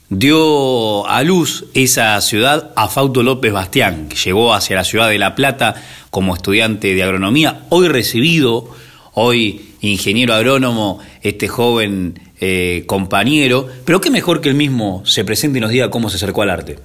Dio 0.08 1.08
a 1.08 1.24
luz 1.24 1.64
esa 1.74 2.20
ciudad 2.20 2.70
a 2.76 2.86
Fausto 2.86 3.24
López 3.24 3.52
Bastián, 3.52 4.08
que 4.08 4.16
llegó 4.16 4.54
hacia 4.54 4.76
la 4.76 4.84
ciudad 4.84 5.08
de 5.08 5.18
La 5.18 5.34
Plata 5.34 5.74
como 6.10 6.36
estudiante 6.36 6.94
de 6.94 7.02
agronomía, 7.02 7.66
hoy 7.68 7.88
recibido, 7.88 8.70
hoy 9.14 9.69
ingeniero 9.80 10.34
agrónomo, 10.34 11.00
este 11.22 11.48
joven 11.48 12.18
eh, 12.40 12.84
compañero, 12.86 13.68
pero 13.84 14.00
qué 14.00 14.10
mejor 14.10 14.40
que 14.40 14.48
él 14.48 14.54
mismo 14.54 15.04
se 15.04 15.24
presente 15.24 15.58
y 15.58 15.60
nos 15.60 15.70
diga 15.70 15.90
cómo 15.90 16.10
se 16.10 16.16
acercó 16.16 16.42
al 16.42 16.50
arte. 16.50 16.78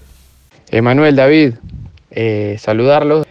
Emanuel 0.72 1.16
David, 1.16 1.54
eh, 2.12 2.56
saludarlos, 2.60 3.28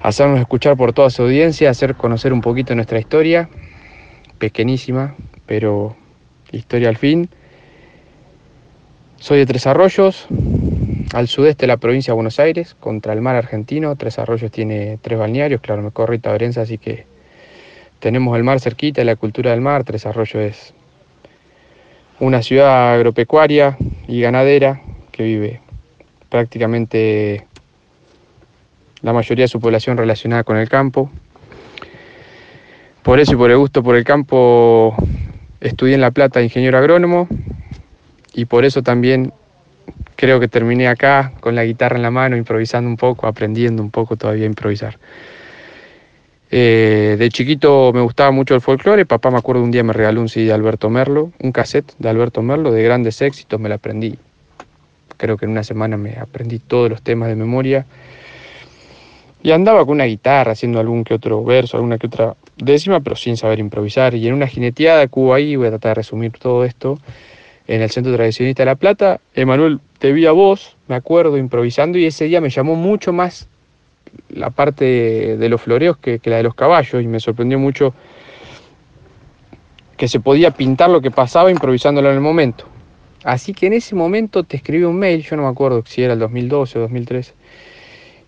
hacernos 0.00 0.40
escuchar 0.40 0.76
por 0.76 0.92
toda 0.92 1.10
su 1.10 1.22
audiencia, 1.22 1.70
hacer 1.70 1.94
conocer 1.94 2.32
un 2.32 2.40
poquito 2.40 2.74
nuestra 2.74 2.98
historia, 2.98 3.48
pequeñísima, 4.38 5.14
pero 5.46 5.96
historia 6.50 6.88
al 6.88 6.96
fin. 6.96 7.28
Soy 9.18 9.38
de 9.38 9.46
Tres 9.46 9.68
Arroyos, 9.68 10.26
al 11.14 11.28
sudeste 11.28 11.62
de 11.62 11.68
la 11.68 11.76
provincia 11.76 12.10
de 12.10 12.16
Buenos 12.16 12.40
Aires, 12.40 12.74
contra 12.78 13.12
el 13.12 13.20
mar 13.20 13.36
argentino. 13.36 13.94
Tres 13.94 14.18
Arroyos 14.18 14.50
tiene 14.50 14.98
tres 15.00 15.18
balnearios, 15.18 15.60
claro, 15.60 15.82
me 15.82 15.92
corre 15.92 16.18
Tabrenza, 16.18 16.62
así 16.62 16.78
que 16.78 17.06
tenemos 18.02 18.36
el 18.36 18.42
mar 18.42 18.58
cerquita, 18.58 19.04
la 19.04 19.14
cultura 19.14 19.52
del 19.52 19.60
mar. 19.60 19.84
Tres 19.84 20.06
Arroyos 20.06 20.34
es 20.34 20.74
una 22.18 22.42
ciudad 22.42 22.94
agropecuaria 22.94 23.76
y 24.08 24.20
ganadera 24.20 24.82
que 25.12 25.22
vive 25.22 25.60
prácticamente 26.28 27.46
la 29.02 29.12
mayoría 29.12 29.44
de 29.44 29.48
su 29.48 29.60
población 29.60 29.96
relacionada 29.96 30.42
con 30.42 30.56
el 30.56 30.68
campo. 30.68 31.12
Por 33.04 33.20
eso 33.20 33.34
y 33.34 33.36
por 33.36 33.52
el 33.52 33.58
gusto 33.58 33.84
por 33.84 33.94
el 33.94 34.02
campo 34.02 34.96
estudié 35.60 35.94
en 35.94 36.00
La 36.00 36.10
Plata 36.10 36.42
ingeniero 36.42 36.78
agrónomo 36.78 37.28
y 38.34 38.46
por 38.46 38.64
eso 38.64 38.82
también 38.82 39.32
creo 40.16 40.40
que 40.40 40.48
terminé 40.48 40.88
acá 40.88 41.30
con 41.38 41.54
la 41.54 41.64
guitarra 41.64 41.96
en 41.96 42.02
la 42.02 42.10
mano, 42.10 42.36
improvisando 42.36 42.90
un 42.90 42.96
poco, 42.96 43.28
aprendiendo 43.28 43.80
un 43.80 43.92
poco 43.92 44.16
todavía 44.16 44.42
a 44.42 44.48
improvisar. 44.48 44.98
Eh, 46.54 47.16
de 47.18 47.30
chiquito 47.30 47.92
me 47.94 48.02
gustaba 48.02 48.30
mucho 48.30 48.54
el 48.54 48.60
folclore, 48.60 49.06
papá 49.06 49.30
me 49.30 49.38
acuerdo 49.38 49.62
un 49.62 49.70
día 49.70 49.82
me 49.82 49.94
regaló 49.94 50.20
un 50.20 50.28
CD 50.28 50.44
de 50.48 50.52
Alberto 50.52 50.90
Merlo, 50.90 51.32
un 51.42 51.50
cassette 51.50 51.94
de 51.98 52.10
Alberto 52.10 52.42
Merlo 52.42 52.70
de 52.70 52.82
grandes 52.82 53.22
éxitos, 53.22 53.58
me 53.58 53.70
lo 53.70 53.76
aprendí. 53.76 54.18
Creo 55.16 55.38
que 55.38 55.46
en 55.46 55.52
una 55.52 55.64
semana 55.64 55.96
me 55.96 56.18
aprendí 56.18 56.58
todos 56.58 56.90
los 56.90 57.00
temas 57.00 57.30
de 57.30 57.36
memoria. 57.36 57.86
Y 59.42 59.50
andaba 59.50 59.80
con 59.86 59.94
una 59.94 60.04
guitarra 60.04 60.52
haciendo 60.52 60.78
algún 60.78 61.04
que 61.04 61.14
otro 61.14 61.42
verso, 61.42 61.78
alguna 61.78 61.96
que 61.96 62.06
otra 62.06 62.36
décima, 62.58 63.00
pero 63.00 63.16
sin 63.16 63.38
saber 63.38 63.58
improvisar. 63.58 64.14
Y 64.14 64.28
en 64.28 64.34
una 64.34 64.46
jineteada 64.46 65.06
que 65.06 65.18
hubo 65.18 65.32
ahí, 65.32 65.56
voy 65.56 65.68
a 65.68 65.70
tratar 65.70 65.92
de 65.92 65.94
resumir 65.94 66.32
todo 66.32 66.66
esto, 66.66 66.98
en 67.66 67.80
el 67.80 67.90
Centro 67.90 68.14
Tradicionista 68.14 68.62
de 68.62 68.66
La 68.66 68.74
Plata, 68.74 69.20
Emanuel, 69.34 69.80
te 69.98 70.12
vi 70.12 70.26
a 70.26 70.32
vos, 70.32 70.76
me 70.86 70.96
acuerdo, 70.96 71.38
improvisando, 71.38 71.96
y 71.96 72.04
ese 72.04 72.26
día 72.26 72.42
me 72.42 72.50
llamó 72.50 72.74
mucho 72.74 73.12
más 73.14 73.48
la 74.30 74.50
parte 74.50 75.36
de, 75.36 75.48
los 75.48 75.60
floreos 75.60 75.96
que, 75.96 76.20
la 76.24 76.36
de 76.36 76.42
los 76.42 76.54
caballos 76.54 77.02
y 77.02 77.06
me 77.06 77.20
sorprendió 77.20 77.58
mucho 77.58 77.94
que 79.96 80.08
se 80.08 80.20
podía 80.20 80.50
pintar 80.50 80.90
lo 80.90 81.00
que 81.00 81.10
pasaba 81.10 81.50
improvisándolo 81.50 82.08
en 82.08 82.16
el 82.16 82.20
momento. 82.20 82.66
Así 83.24 83.54
que 83.54 83.66
en 83.66 83.74
ese 83.74 83.94
momento 83.94 84.42
te 84.42 84.56
escribí 84.56 84.82
un 84.82 84.98
mail, 84.98 85.22
yo 85.22 85.36
no 85.36 85.42
me 85.42 85.48
acuerdo 85.48 85.84
si 85.86 86.02
era 86.02 86.14
el 86.14 86.18
2012 86.18 86.78
o 86.78 86.82
2013, 86.82 87.34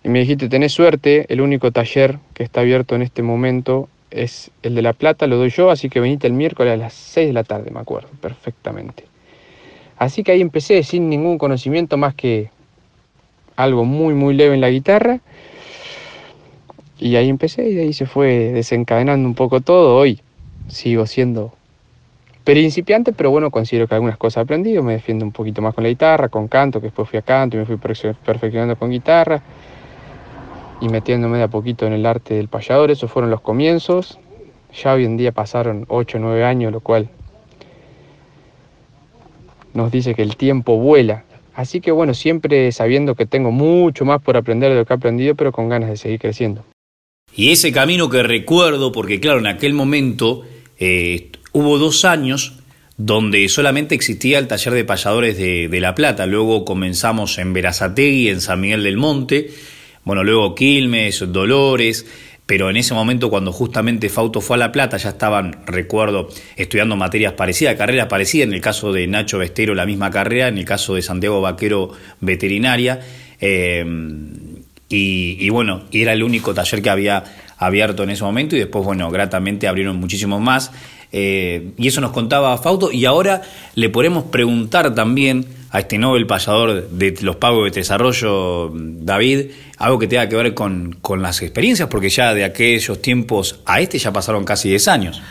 y 0.03 0.09
me 0.09 0.19
dijiste, 0.19 0.47
tenés 0.47 0.71
suerte, 0.71 1.25
el 1.29 1.41
único 1.41 1.71
taller 1.71 2.19
que 2.33 2.43
está 2.43 2.61
abierto 2.61 2.95
en 2.95 3.01
este 3.01 3.23
momento 3.23 3.89
es 4.11 4.51
el 4.63 4.75
de 4.75 4.81
La 4.81 4.93
Plata, 4.93 5.27
lo 5.27 5.35
doy 5.35 5.49
yo, 5.49 5.69
así 5.69 5.89
que 5.89 5.99
venite 5.99 6.27
el 6.27 6.33
miércoles 6.33 6.73
a 6.73 6.77
las 6.77 6.93
6 6.93 7.27
de 7.27 7.33
la 7.33 7.43
tarde, 7.43 7.71
me 7.71 7.79
acuerdo, 7.79 8.09
perfectamente. 8.21 9.03
Así 9.97 10.23
que 10.23 10.31
ahí 10.31 10.41
empecé 10.41 10.83
sin 10.83 11.09
ningún 11.09 11.37
conocimiento 11.37 11.97
más 11.97 12.15
que 12.15 12.49
algo 13.55 13.85
muy, 13.85 14.13
muy 14.13 14.33
leve 14.33 14.55
en 14.55 14.61
la 14.61 14.69
guitarra. 14.69 15.19
Y 16.97 17.17
ahí 17.17 17.29
empecé 17.29 17.69
y 17.69 17.79
ahí 17.79 17.93
se 17.93 18.05
fue 18.05 18.51
desencadenando 18.53 19.27
un 19.27 19.35
poco 19.35 19.59
todo. 19.61 19.97
Hoy 19.97 20.21
sigo 20.67 21.05
siendo 21.05 21.53
principiante, 22.45 23.11
pero 23.11 23.31
bueno, 23.31 23.51
considero 23.51 23.87
que 23.87 23.95
algunas 23.95 24.17
cosas 24.17 24.37
he 24.37 24.41
aprendido. 24.41 24.81
Me 24.81 24.93
defiendo 24.93 25.25
un 25.25 25.31
poquito 25.31 25.61
más 25.61 25.73
con 25.73 25.83
la 25.83 25.89
guitarra, 25.89 26.29
con 26.29 26.47
canto, 26.47 26.79
que 26.79 26.87
después 26.87 27.09
fui 27.09 27.19
a 27.19 27.21
canto 27.21 27.57
y 27.57 27.59
me 27.59 27.65
fui 27.65 27.77
perfeccionando 27.77 28.77
con 28.77 28.91
guitarra 28.91 29.41
y 30.79 30.87
metiéndome 30.87 31.37
de 31.37 31.43
a 31.43 31.47
poquito 31.49 31.85
en 31.85 31.93
el 31.93 32.05
arte 32.05 32.35
del 32.35 32.47
payador. 32.47 32.91
Esos 32.91 33.11
fueron 33.11 33.29
los 33.29 33.41
comienzos. 33.41 34.19
Ya 34.73 34.93
hoy 34.93 35.05
en 35.05 35.17
día 35.17 35.31
pasaron 35.31 35.85
8 35.89 36.17
o 36.17 36.21
9 36.21 36.45
años, 36.45 36.71
lo 36.71 36.79
cual 36.79 37.09
nos 39.73 39.91
dice 39.91 40.15
que 40.15 40.21
el 40.21 40.37
tiempo 40.37 40.77
vuela. 40.77 41.23
Así 41.55 41.81
que 41.81 41.91
bueno, 41.91 42.13
siempre 42.13 42.71
sabiendo 42.71 43.15
que 43.15 43.25
tengo 43.25 43.51
mucho 43.51 44.05
más 44.05 44.21
por 44.21 44.37
aprender 44.37 44.71
de 44.71 44.77
lo 44.77 44.85
que 44.85 44.93
he 44.93 44.97
aprendido, 44.97 45.35
pero 45.35 45.51
con 45.51 45.67
ganas 45.69 45.89
de 45.89 45.97
seguir 45.97 46.19
creciendo. 46.19 46.63
Y 47.35 47.51
ese 47.51 47.71
camino 47.71 48.09
que 48.09 48.23
recuerdo, 48.23 48.91
porque 48.91 49.19
claro, 49.19 49.39
en 49.39 49.47
aquel 49.47 49.73
momento 49.73 50.43
eh, 50.79 51.31
hubo 51.51 51.77
dos 51.77 52.05
años 52.05 52.53
donde 52.97 53.49
solamente 53.49 53.93
existía 53.93 54.39
el 54.39 54.47
taller 54.47 54.73
de 54.73 54.85
payadores 54.85 55.37
de, 55.37 55.67
de, 55.67 55.79
La 55.81 55.95
Plata. 55.95 56.25
Luego 56.25 56.63
comenzamos 56.63 57.37
en 57.37 57.51
Verazategui, 57.51 58.29
en 58.29 58.39
San 58.39 58.61
Miguel 58.61 58.83
del 58.83 58.95
Monte, 58.95 59.51
bueno, 60.05 60.23
luego 60.23 60.55
Quilmes, 60.55 61.25
Dolores, 61.27 62.05
pero 62.45 62.69
en 62.69 62.77
ese 62.77 62.93
momento 62.93 63.29
cuando 63.29 63.51
justamente 63.51 64.07
Fauto 64.07 64.39
fue 64.39 64.55
a 64.55 64.59
La 64.59 64.71
Plata 64.71 64.97
ya 64.97 65.09
estaban, 65.09 65.65
recuerdo, 65.65 66.29
estudiando 66.55 66.95
materias 66.95 67.33
parecidas, 67.33 67.75
carreras 67.75 68.07
parecidas, 68.07 68.47
en 68.47 68.53
el 68.53 68.61
caso 68.61 68.93
de 68.93 69.07
Nacho 69.07 69.39
Vestero 69.39 69.75
la 69.75 69.85
misma 69.85 70.11
carrera, 70.11 70.47
en 70.47 70.57
el 70.57 70.65
caso 70.65 70.95
de 70.95 71.01
Santiago 71.01 71.41
Vaquero 71.41 71.91
veterinaria, 72.21 73.01
eh, 73.41 73.83
y, 74.89 75.49
bueno, 75.49 75.83
era 75.91 76.13
el 76.13 76.23
único 76.23 76.53
taller 76.53 76.81
que 76.81 76.89
había 76.89 77.23
abierto 77.57 78.03
en 78.03 78.11
ese 78.11 78.23
momento 78.23 78.55
y 78.55 78.59
después, 78.59 78.85
bueno, 78.85 79.09
gratamente 79.09 79.67
abrieron 79.67 79.97
muchísimos 79.97 80.41
más. 80.41 80.71
Eh, 81.11 81.71
y 81.77 81.87
eso 81.87 82.01
nos 82.01 82.11
contaba 82.11 82.57
Fauto 82.57 82.91
y 82.91 83.05
ahora 83.05 83.41
le 83.75 83.89
podemos 83.89 84.25
preguntar 84.25 84.93
también 84.93 85.45
a 85.69 85.79
este 85.79 85.97
Nobel 85.97 86.27
payador 86.27 86.89
de 86.89 87.15
los 87.21 87.37
pagos 87.37 87.71
de 87.71 87.79
desarrollo, 87.79 88.71
David, 88.73 89.51
algo 89.77 89.99
que 89.99 90.07
tenga 90.07 90.27
que 90.27 90.35
ver 90.35 90.53
con, 90.53 90.97
con, 91.01 91.21
las 91.21 91.41
experiencias, 91.41 91.89
porque 91.89 92.09
ya 92.09 92.33
de 92.33 92.43
aquellos 92.43 93.01
tiempos 93.01 93.59
a 93.65 93.79
este 93.81 93.97
ya 93.97 94.11
pasaron 94.11 94.43
casi 94.45 94.69
10 94.69 94.87
años. 94.87 95.21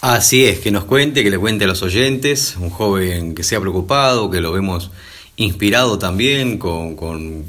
Así 0.00 0.44
es, 0.44 0.60
que 0.60 0.70
nos 0.70 0.84
cuente, 0.84 1.24
que 1.24 1.30
le 1.30 1.38
cuente 1.38 1.64
a 1.64 1.68
los 1.68 1.82
oyentes, 1.82 2.56
un 2.60 2.70
joven 2.70 3.34
que 3.34 3.42
sea 3.42 3.60
preocupado, 3.60 4.30
que 4.30 4.40
lo 4.40 4.52
vemos 4.52 4.92
inspirado 5.36 5.98
también, 5.98 6.58
con, 6.58 7.44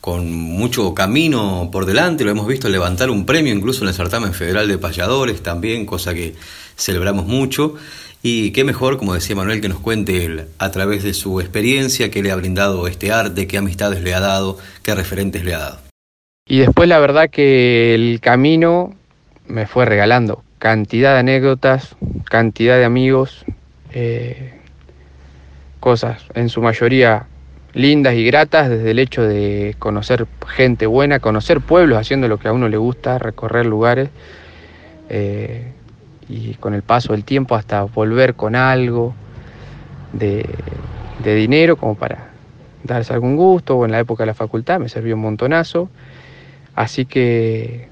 con 0.00 0.32
mucho 0.32 0.94
camino 0.94 1.68
por 1.70 1.84
delante, 1.84 2.24
lo 2.24 2.30
hemos 2.30 2.46
visto 2.46 2.68
levantar 2.68 3.10
un 3.10 3.26
premio 3.26 3.54
incluso 3.54 3.82
en 3.84 3.88
el 3.88 3.94
certamen 3.94 4.32
federal 4.32 4.66
de 4.68 4.78
payadores 4.78 5.42
también, 5.42 5.86
cosa 5.86 6.14
que 6.14 6.34
celebramos 6.76 7.26
mucho. 7.26 7.74
Y 8.22 8.50
qué 8.52 8.64
mejor, 8.64 8.98
como 8.98 9.14
decía 9.14 9.36
Manuel, 9.36 9.60
que 9.60 9.68
nos 9.68 9.80
cuente 9.80 10.24
él, 10.24 10.44
a 10.58 10.70
través 10.70 11.02
de 11.02 11.14
su 11.14 11.40
experiencia, 11.40 12.10
qué 12.10 12.22
le 12.22 12.30
ha 12.30 12.36
brindado 12.36 12.86
este 12.86 13.12
arte, 13.12 13.46
qué 13.46 13.58
amistades 13.58 14.02
le 14.02 14.14
ha 14.14 14.20
dado, 14.20 14.58
qué 14.82 14.94
referentes 14.94 15.44
le 15.44 15.54
ha 15.54 15.58
dado. 15.58 15.78
Y 16.46 16.58
después 16.58 16.88
la 16.88 16.98
verdad 16.98 17.30
que 17.30 17.94
el 17.94 18.20
camino 18.20 18.94
me 19.46 19.66
fue 19.66 19.84
regalando 19.84 20.42
cantidad 20.58 21.14
de 21.14 21.20
anécdotas, 21.20 21.96
cantidad 22.24 22.76
de 22.76 22.84
amigos, 22.84 23.44
eh, 23.92 24.52
cosas 25.80 26.22
en 26.34 26.50
su 26.50 26.60
mayoría 26.60 27.26
lindas 27.74 28.14
y 28.14 28.24
gratas, 28.24 28.68
desde 28.68 28.90
el 28.90 28.98
hecho 28.98 29.22
de 29.22 29.76
conocer 29.78 30.26
gente 30.48 30.86
buena, 30.86 31.20
conocer 31.20 31.60
pueblos 31.60 31.98
haciendo 31.98 32.28
lo 32.28 32.38
que 32.38 32.48
a 32.48 32.52
uno 32.52 32.68
le 32.68 32.76
gusta, 32.76 33.18
recorrer 33.18 33.66
lugares. 33.66 34.10
Eh, 35.08 35.72
y 36.28 36.54
con 36.54 36.74
el 36.74 36.82
paso 36.82 37.12
del 37.12 37.24
tiempo 37.24 37.56
hasta 37.56 37.82
volver 37.82 38.34
con 38.34 38.54
algo 38.54 39.14
de, 40.12 40.48
dinero 41.24 41.76
como 41.76 41.96
para 41.96 42.30
darse 42.84 43.12
algún 43.12 43.36
gusto 43.36 43.84
en 43.84 43.90
la 43.90 43.98
época 43.98 44.22
de 44.22 44.28
la 44.28 44.34
facultad 44.34 44.78
me 44.78 44.88
sirvió 44.88 45.16
un 45.16 45.22
montonazo. 45.22 45.90
Así 46.76 47.04
que 47.04 47.88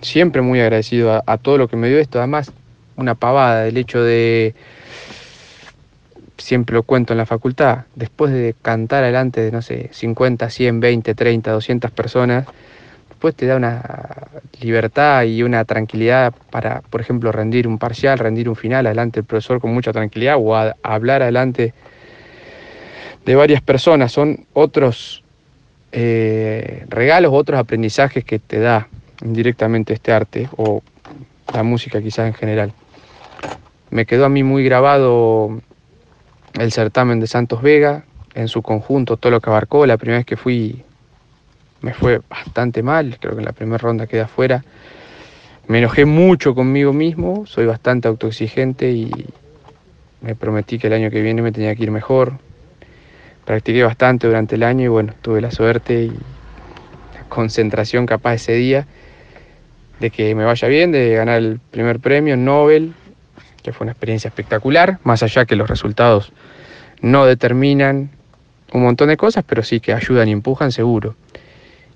siempre 0.00 0.42
muy 0.42 0.60
agradecido 0.60 1.12
a, 1.12 1.22
a, 1.26 1.38
todo 1.38 1.58
lo 1.58 1.68
que 1.68 1.76
me 1.76 1.88
dio 1.88 1.98
esto. 1.98 2.18
Además, 2.18 2.52
una 2.96 3.14
pavada 3.14 3.64
del 3.64 3.76
hecho 3.76 4.02
de, 4.02 4.54
siempre 6.42 6.74
lo 6.74 6.82
cuento 6.82 7.12
en 7.12 7.18
la 7.18 7.26
facultad, 7.26 7.84
después 7.94 8.32
de 8.32 8.54
cantar 8.60 9.04
adelante 9.04 9.40
de, 9.40 9.52
no 9.52 9.62
sé, 9.62 9.88
50, 9.92 10.50
100, 10.50 10.80
20, 10.80 11.14
30, 11.14 11.52
200 11.52 11.90
personas, 11.92 12.46
después 13.08 13.34
te 13.34 13.46
da 13.46 13.56
una 13.56 13.82
libertad 14.60 15.22
y 15.22 15.42
una 15.42 15.64
tranquilidad 15.64 16.34
para, 16.50 16.82
por 16.82 17.00
ejemplo, 17.00 17.30
rendir 17.30 17.68
un 17.68 17.78
parcial, 17.78 18.18
rendir 18.18 18.48
un 18.48 18.56
final 18.56 18.86
adelante 18.86 19.20
del 19.20 19.24
profesor 19.24 19.60
con 19.60 19.72
mucha 19.72 19.92
tranquilidad 19.92 20.36
o 20.38 20.56
hablar 20.82 21.22
adelante 21.22 21.72
de 23.24 23.34
varias 23.36 23.62
personas. 23.62 24.10
Son 24.10 24.44
otros 24.52 25.22
eh, 25.92 26.84
regalos, 26.88 27.30
otros 27.32 27.60
aprendizajes 27.60 28.24
que 28.24 28.40
te 28.40 28.58
da 28.58 28.88
directamente 29.22 29.92
este 29.92 30.10
arte 30.10 30.48
o 30.56 30.82
la 31.54 31.62
música 31.62 32.02
quizás 32.02 32.26
en 32.26 32.34
general. 32.34 32.72
Me 33.90 34.06
quedó 34.06 34.24
a 34.24 34.28
mí 34.28 34.42
muy 34.42 34.64
grabado 34.64 35.60
el 36.54 36.72
certamen 36.72 37.20
de 37.20 37.26
Santos 37.26 37.62
Vega, 37.62 38.04
en 38.34 38.48
su 38.48 38.62
conjunto, 38.62 39.16
todo 39.16 39.32
lo 39.32 39.40
que 39.40 39.50
abarcó. 39.50 39.86
La 39.86 39.96
primera 39.96 40.18
vez 40.18 40.26
que 40.26 40.36
fui 40.36 40.82
me 41.80 41.92
fue 41.94 42.20
bastante 42.28 42.82
mal, 42.82 43.18
creo 43.20 43.34
que 43.34 43.40
en 43.40 43.44
la 43.44 43.52
primera 43.52 43.78
ronda 43.78 44.06
quedé 44.06 44.22
afuera. 44.22 44.64
Me 45.66 45.78
enojé 45.78 46.04
mucho 46.04 46.54
conmigo 46.54 46.92
mismo, 46.92 47.46
soy 47.46 47.66
bastante 47.66 48.08
autoexigente 48.08 48.90
y 48.90 49.10
me 50.20 50.34
prometí 50.34 50.78
que 50.78 50.86
el 50.86 50.92
año 50.92 51.10
que 51.10 51.20
viene 51.22 51.42
me 51.42 51.52
tenía 51.52 51.74
que 51.74 51.82
ir 51.84 51.90
mejor. 51.90 52.34
Practiqué 53.44 53.82
bastante 53.82 54.26
durante 54.26 54.54
el 54.54 54.62
año 54.62 54.84
y 54.84 54.88
bueno, 54.88 55.14
tuve 55.20 55.40
la 55.40 55.50
suerte 55.50 56.04
y 56.04 56.08
la 56.08 57.28
concentración 57.28 58.06
capaz 58.06 58.34
ese 58.34 58.54
día 58.54 58.86
de 59.98 60.10
que 60.10 60.34
me 60.34 60.44
vaya 60.44 60.68
bien, 60.68 60.92
de 60.92 61.14
ganar 61.14 61.38
el 61.38 61.60
primer 61.70 62.00
premio 62.00 62.36
Nobel, 62.36 62.94
que 63.62 63.72
fue 63.72 63.84
una 63.84 63.92
experiencia 63.92 64.28
espectacular, 64.28 64.98
más 65.04 65.22
allá 65.22 65.44
que 65.44 65.54
los 65.54 65.68
resultados 65.68 66.32
no 67.02 67.26
determinan 67.26 68.10
un 68.72 68.82
montón 68.82 69.08
de 69.08 69.18
cosas, 69.18 69.44
pero 69.46 69.62
sí 69.62 69.80
que 69.80 69.92
ayudan 69.92 70.28
y 70.28 70.32
empujan 70.32 70.72
seguro 70.72 71.14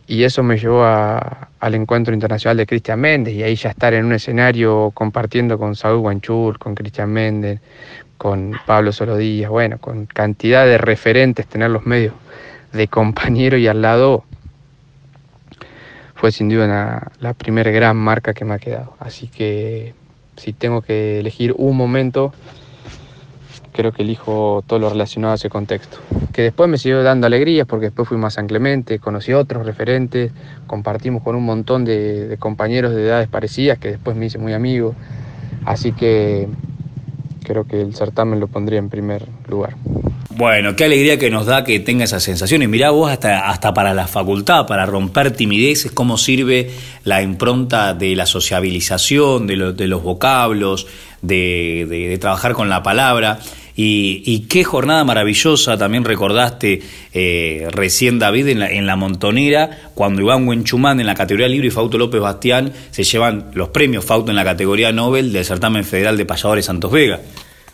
y 0.07 0.23
eso 0.23 0.43
me 0.43 0.57
llevó 0.57 0.85
al 0.85 1.75
encuentro 1.75 2.15
internacional 2.15 2.57
de 2.57 2.67
Cristian 2.67 3.01
Méndez 3.01 3.35
y 3.35 3.43
ahí 3.43 3.57
ya 3.57 3.71
estar 3.71 3.93
en 3.93 4.05
un 4.05 4.13
escenario 4.13 4.93
compartiendo 4.95 5.59
con 5.59 5.75
Saúl 5.75 6.01
Guanchur, 6.01 6.59
con 6.59 6.75
Cristian 6.75 7.11
Méndez, 7.11 7.61
con 8.17 8.53
Pablo 8.67 8.93
Solodías, 8.93 9.51
bueno, 9.51 9.79
con 9.79 10.07
cantidad 10.07 10.65
de 10.65 10.79
referentes, 10.79 11.47
tener 11.47 11.71
los 11.71 11.87
medios 11.87 12.15
de 12.73 12.87
compañero 12.89 13.59
y 13.59 13.67
al 13.67 13.83
lado 13.83 14.25
fue 16.15 16.31
sin 16.31 16.49
duda 16.49 17.11
la 17.19 17.35
primera 17.35 17.71
gran 17.73 17.97
marca 17.97 18.33
que 18.33 18.45
me 18.45 18.55
ha 18.55 18.59
quedado. 18.59 18.95
Así 19.01 19.27
que 19.27 19.95
si 20.37 20.53
tengo 20.53 20.83
que 20.83 21.19
elegir 21.19 21.53
un 21.59 21.77
momento 21.77 22.33
creo 23.77 23.93
que 23.93 24.03
elijo 24.03 24.65
todo 24.67 24.79
lo 24.79 24.91
relacionado 24.91 25.33
a 25.33 25.37
ese 25.37 25.49
contexto. 25.51 25.99
Que 26.33 26.43
después 26.43 26.69
me 26.69 26.79
siguió 26.79 27.03
dando 27.03 27.27
alegrías 27.27 27.67
porque 27.67 27.87
después 27.87 28.09
fui 28.09 28.17
más 28.17 28.35
San 28.35 28.47
Clemente, 28.49 28.99
conocí 28.99 29.33
otros 29.33 29.65
referentes, 29.67 30.33
compartimos 30.67 31.23
con 31.23 31.37
un 31.37 31.45
montón 31.45 31.85
de, 31.85 32.37
compañeros 32.41 32.95
de 32.95 33.05
edades 33.05 33.29
parecidas 33.29 33.79
que 33.79 33.89
después 33.89 34.17
me 34.17 34.27
hice 34.27 34.39
muy 34.39 34.55
amigo. 34.55 34.95
Así 35.65 35.93
que 35.93 36.49
creo 37.45 37.65
que 37.65 37.81
el 37.81 37.95
certamen 37.95 38.41
lo 38.41 38.49
pondría 38.49 38.79
en 38.79 38.89
primer 38.89 39.27
lugar. 39.49 39.77
Bueno, 40.31 40.77
qué 40.77 40.85
alegría 40.85 41.19
que 41.19 41.31
nos 41.31 41.47
da 41.47 41.65
que 41.65 41.81
tenga 41.81 42.05
esas 42.05 42.23
sensaciones. 42.23 42.69
Mirá 42.69 42.91
vos 42.91 43.11
hasta, 43.11 43.49
hasta 43.49 43.73
para 43.73 43.95
la 43.95 44.07
facultad, 44.07 44.67
para 44.67 44.85
romper 44.85 45.31
timideces, 45.31 45.93
cómo 45.93 46.19
sirve 46.19 46.71
la 47.05 47.23
impronta 47.23 47.95
de 47.95 48.15
la 48.15 48.27
sociabilización, 48.27 49.47
de, 49.47 49.57
los 49.57 50.03
vocablos, 50.03 50.87
de 51.23 52.19
trabajar 52.21 52.53
con 52.53 52.69
la 52.69 52.83
palabra. 52.83 53.39
Y, 53.79 54.47
qué 54.49 54.65
jornada 54.65 55.05
maravillosa 55.05 55.77
también 55.77 56.05
recordaste 56.05 56.81
eh, 57.13 57.69
recién 57.71 58.19
David 58.19 58.49
en 58.49 58.87
la, 58.87 58.97
Montonera, 58.97 59.91
cuando 59.95 60.23
Iván 60.23 60.49
Huenchumán 60.49 60.99
en 60.99 61.07
la 61.07 61.15
categoría 61.15 61.47
libre 61.47 61.69
y 61.69 61.71
Fauto 61.71 61.99
López 61.99 62.23
Bastián 62.23 62.73
se 62.91 63.05
llevan 63.05 63.51
los 63.53 63.69
premios 63.69 64.07
Fauto 64.07 64.31
en 64.31 64.37
la 64.37 64.45
categoría 64.45 64.93
Nobel 64.93 65.31
del 65.31 65.45
certamen 65.45 65.85
federal 65.85 66.17
de 66.17 66.25
payadores 66.25 66.65
Santos 66.65 66.91
Vega. 66.91 67.21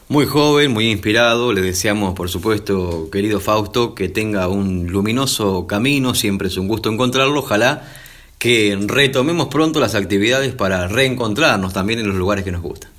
Muy 0.09 0.27
joven, 0.27 0.73
muy 0.73 0.91
inspirado, 0.91 1.53
le 1.53 1.61
deseamos 1.61 2.15
por 2.15 2.29
supuesto, 2.29 3.09
querido 3.11 3.39
Fausto, 3.39 3.95
que 3.95 4.09
tenga 4.09 4.49
un 4.49 4.89
luminoso 4.89 5.69
camino, 5.69 6.17
siempre 6.17 6.49
es 6.49 6.57
un 6.57 6.67
gusto 6.67 6.91
encontrarlo, 6.91 7.39
ojalá 7.39 7.85
que 8.39 8.77
retomemos 8.89 9.47
pronto 9.47 9.79
las 9.79 9.95
actividades 9.95 10.53
para 10.53 10.89
reencontrarnos 10.89 11.73
también 11.73 12.01
en 12.01 12.09
los 12.09 12.17
lugares 12.17 12.45
que 12.45 12.51
nos 12.51 12.61
gustan. 12.61 12.91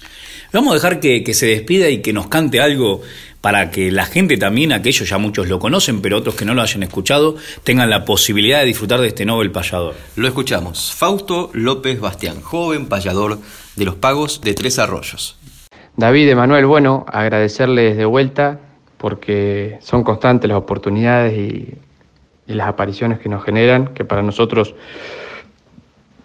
Vamos 0.54 0.70
a 0.70 0.76
dejar 0.76 1.00
que, 1.00 1.34
se 1.34 1.48
despida 1.48 1.90
y 1.90 2.04
que 2.04 2.14
nos 2.14 2.28
cante 2.28 2.62
algo 2.62 3.02
para 3.42 3.72
que 3.72 3.92
la 3.92 4.06
gente 4.06 4.38
también, 4.38 4.72
aquellos 4.72 5.10
ya 5.10 5.18
muchos 5.18 5.50
lo 5.50 5.58
conocen, 5.58 6.00
pero 6.00 6.18
otros 6.18 6.36
que 6.36 6.46
no 6.46 6.54
lo 6.54 6.62
hayan 6.62 6.84
escuchado, 6.84 7.38
tengan 7.64 7.90
la 7.90 8.06
posibilidad 8.06 8.60
de 8.60 8.68
disfrutar 8.68 9.00
de 9.00 9.08
este 9.08 9.26
Nobel 9.26 9.50
payador. 9.50 9.96
Lo 10.16 10.28
escuchamos. 10.28 10.94
Fausto 10.94 11.50
López 11.54 12.00
Bastián, 12.00 12.40
joven 12.42 12.86
payador 12.86 13.40
de 13.76 13.84
los 13.86 13.96
pagos 13.96 14.42
de 14.42 14.54
Tres 14.54 14.78
Arroyos. 14.78 15.40
David, 15.98 16.30
Emanuel, 16.30 16.68
bueno, 16.68 17.04
agradecerles 17.12 17.98
de 17.98 18.06
vuelta 18.06 18.60
porque 19.00 19.80
son 19.82 20.04
constantes 20.04 20.48
las 20.48 20.60
oportunidades 20.60 21.36
y, 21.36 21.74
y 22.46 22.54
las 22.54 22.68
apariciones 22.68 23.18
que 23.18 23.28
nos 23.28 23.44
generan, 23.44 23.96
que 23.96 24.06
para 24.06 24.22
nosotros 24.22 24.76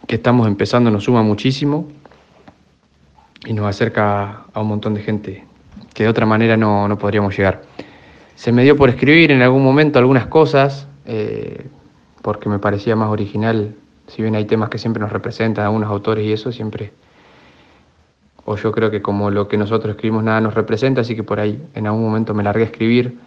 que 0.07 0.17
estamos 0.17 0.47
empezando 0.47 0.91
nos 0.91 1.05
suma 1.05 1.23
muchísimo 1.23 1.89
y 3.47 3.53
nos 3.53 3.67
acerca 3.67 4.45
a 4.53 4.61
un 4.61 4.69
montón 4.69 4.95
de 4.95 5.03
gente 5.03 5.45
que 5.95 6.05
de 6.05 6.09
otra 6.09 6.27
manera 6.27 6.57
no, 6.57 6.89
no 6.89 6.99
podríamos 6.99 7.37
llegar. 7.37 7.63
Se 8.35 8.53
me 8.53 8.63
dio 8.63 8.77
por 8.77 8.89
escribir 8.89 9.33
en 9.33 9.43
algún 9.43 9.65
momento 9.65 9.99
algunas 9.99 10.27
cosas, 10.27 10.87
eh, 11.07 11.67
porque 12.23 12.49
me 12.49 12.59
parecía 12.59 12.95
más 12.95 13.09
original, 13.09 13.75
si 14.07 14.23
bien 14.23 14.35
hay 14.37 14.45
temas 14.45 14.69
que 14.69 14.79
siempre 14.79 15.01
nos 15.01 15.13
representan, 15.13 15.65
algunos 15.65 15.91
autores 15.91 16.25
y 16.25 16.33
eso, 16.33 16.53
siempre, 16.53 16.93
o 18.45 18.57
yo 18.57 18.73
creo 18.73 18.91
que 18.91 19.03
como 19.03 19.31
lo 19.31 19.49
que 19.49 19.57
nosotros 19.59 19.91
escribimos 19.97 20.25
nada 20.25 20.41
nos 20.41 20.55
representa, 20.55 21.01
así 21.01 21.17
que 21.17 21.23
por 21.23 21.41
ahí 21.41 21.61
en 21.75 21.87
algún 21.87 22.03
momento 22.03 22.33
me 22.33 22.43
largué 22.43 22.63
a 22.63 22.67
escribir 22.67 23.19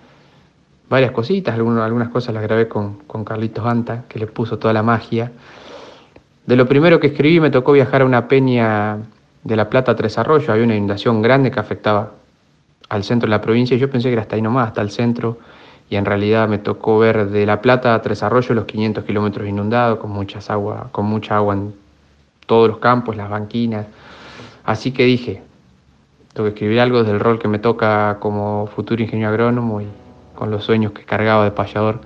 varias 0.89 1.11
cositas, 1.11 1.55
algunas, 1.55 1.83
algunas 1.83 2.09
cosas 2.09 2.33
las 2.33 2.43
grabé 2.43 2.67
con, 2.67 2.99
con 3.07 3.23
Carlitos 3.23 3.65
Anta, 3.65 4.05
que 4.07 4.17
le 4.17 4.27
puso 4.27 4.57
toda 4.57 4.73
la 4.73 4.83
magia. 4.83 5.31
De 6.45 6.55
lo 6.55 6.67
primero 6.67 6.99
que 6.99 7.07
escribí 7.07 7.39
me 7.39 7.49
tocó 7.49 7.71
viajar 7.71 8.01
a 8.01 8.05
una 8.05 8.27
peña 8.27 8.97
de 9.43 9.55
La 9.55 9.69
Plata 9.69 9.93
a 9.93 9.95
Tres 9.95 10.17
Arroyos, 10.17 10.49
había 10.49 10.63
una 10.63 10.75
inundación 10.75 11.21
grande 11.21 11.51
que 11.51 11.59
afectaba 11.59 12.11
al 12.89 13.03
centro 13.03 13.27
de 13.27 13.31
la 13.31 13.41
provincia 13.41 13.75
y 13.75 13.79
yo 13.79 13.89
pensé 13.89 14.09
que 14.09 14.13
era 14.13 14.21
hasta 14.23 14.35
ahí 14.35 14.41
nomás, 14.41 14.67
hasta 14.67 14.81
el 14.81 14.91
centro, 14.91 15.37
y 15.89 15.95
en 15.95 16.05
realidad 16.05 16.47
me 16.47 16.57
tocó 16.57 16.99
ver 16.99 17.29
de 17.29 17.45
La 17.45 17.61
Plata 17.61 17.95
a 17.95 18.01
Tres 18.01 18.23
Arroyos 18.23 18.55
los 18.55 18.65
500 18.65 19.03
kilómetros 19.03 19.47
inundados, 19.47 19.99
con, 19.99 20.11
muchas 20.11 20.49
agua, 20.49 20.89
con 20.91 21.05
mucha 21.05 21.37
agua 21.37 21.55
en 21.55 21.73
todos 22.45 22.69
los 22.69 22.77
campos, 22.77 23.15
las 23.15 23.29
banquinas. 23.29 23.87
Así 24.63 24.91
que 24.91 25.03
dije, 25.05 25.41
tengo 26.33 26.47
que 26.47 26.53
escribir 26.53 26.79
algo 26.79 27.03
del 27.03 27.19
rol 27.19 27.39
que 27.39 27.47
me 27.47 27.59
toca 27.59 28.17
como 28.19 28.67
futuro 28.67 29.01
ingeniero 29.01 29.31
agrónomo 29.31 29.81
y 29.81 29.87
con 30.35 30.49
los 30.49 30.63
sueños 30.63 30.91
que 30.93 31.03
cargaba 31.03 31.43
de 31.43 31.51
payador. 31.51 32.01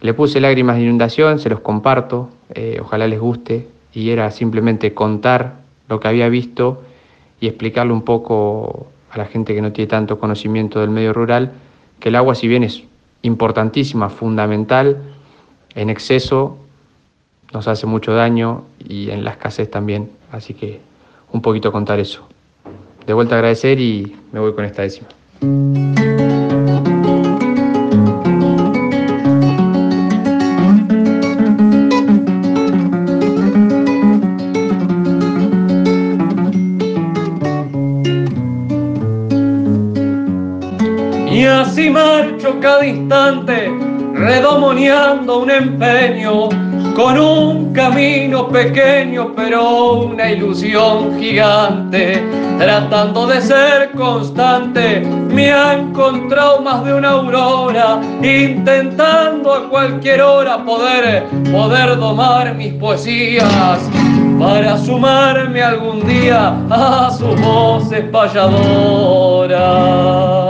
Le 0.00 0.14
puse 0.14 0.40
lágrimas 0.40 0.76
de 0.76 0.82
inundación, 0.82 1.38
se 1.38 1.48
los 1.48 1.60
comparto, 1.60 2.30
eh, 2.54 2.78
ojalá 2.80 3.06
les 3.06 3.20
guste, 3.20 3.68
y 3.92 4.10
era 4.10 4.30
simplemente 4.30 4.94
contar 4.94 5.63
lo 5.88 6.00
que 6.00 6.08
había 6.08 6.28
visto 6.28 6.82
y 7.40 7.46
explicarle 7.46 7.92
un 7.92 8.02
poco 8.02 8.86
a 9.10 9.18
la 9.18 9.26
gente 9.26 9.54
que 9.54 9.62
no 9.62 9.72
tiene 9.72 9.88
tanto 9.88 10.18
conocimiento 10.18 10.80
del 10.80 10.90
medio 10.90 11.12
rural, 11.12 11.52
que 12.00 12.08
el 12.08 12.16
agua 12.16 12.34
si 12.34 12.48
bien 12.48 12.64
es 12.64 12.82
importantísima, 13.22 14.08
fundamental, 14.08 14.98
en 15.74 15.90
exceso 15.90 16.58
nos 17.52 17.68
hace 17.68 17.86
mucho 17.86 18.12
daño 18.12 18.64
y 18.86 19.10
en 19.10 19.24
la 19.24 19.30
escasez 19.30 19.70
también, 19.70 20.10
así 20.32 20.54
que 20.54 20.80
un 21.32 21.40
poquito 21.40 21.70
contar 21.70 22.00
eso. 22.00 22.26
De 23.06 23.12
vuelta 23.12 23.36
a 23.36 23.38
agradecer 23.38 23.80
y 23.80 24.16
me 24.32 24.40
voy 24.40 24.54
con 24.54 24.64
esta 24.64 24.82
décima. 24.82 25.08
Cada 42.64 42.84
instante, 42.86 43.70
redomoneando 44.14 45.40
un 45.40 45.50
empeño, 45.50 46.48
con 46.96 47.18
un 47.18 47.74
camino 47.74 48.48
pequeño, 48.48 49.34
pero 49.36 50.04
una 50.04 50.30
ilusión 50.30 51.20
gigante. 51.20 52.26
Tratando 52.56 53.26
de 53.26 53.42
ser 53.42 53.90
constante, 53.90 55.02
me 55.02 55.52
ha 55.52 55.74
encontrado 55.74 56.62
más 56.62 56.82
de 56.86 56.94
una 56.94 57.10
aurora, 57.10 58.00
intentando 58.22 59.52
a 59.52 59.68
cualquier 59.68 60.22
hora 60.22 60.64
poder, 60.64 61.24
poder 61.52 61.98
domar 61.98 62.54
mis 62.54 62.72
poesías 62.72 63.78
para 64.38 64.78
sumarme 64.78 65.62
algún 65.62 66.06
día 66.06 66.56
a 66.70 67.10
sus 67.10 67.38
voces 67.42 68.04
payadoras. 68.10 70.43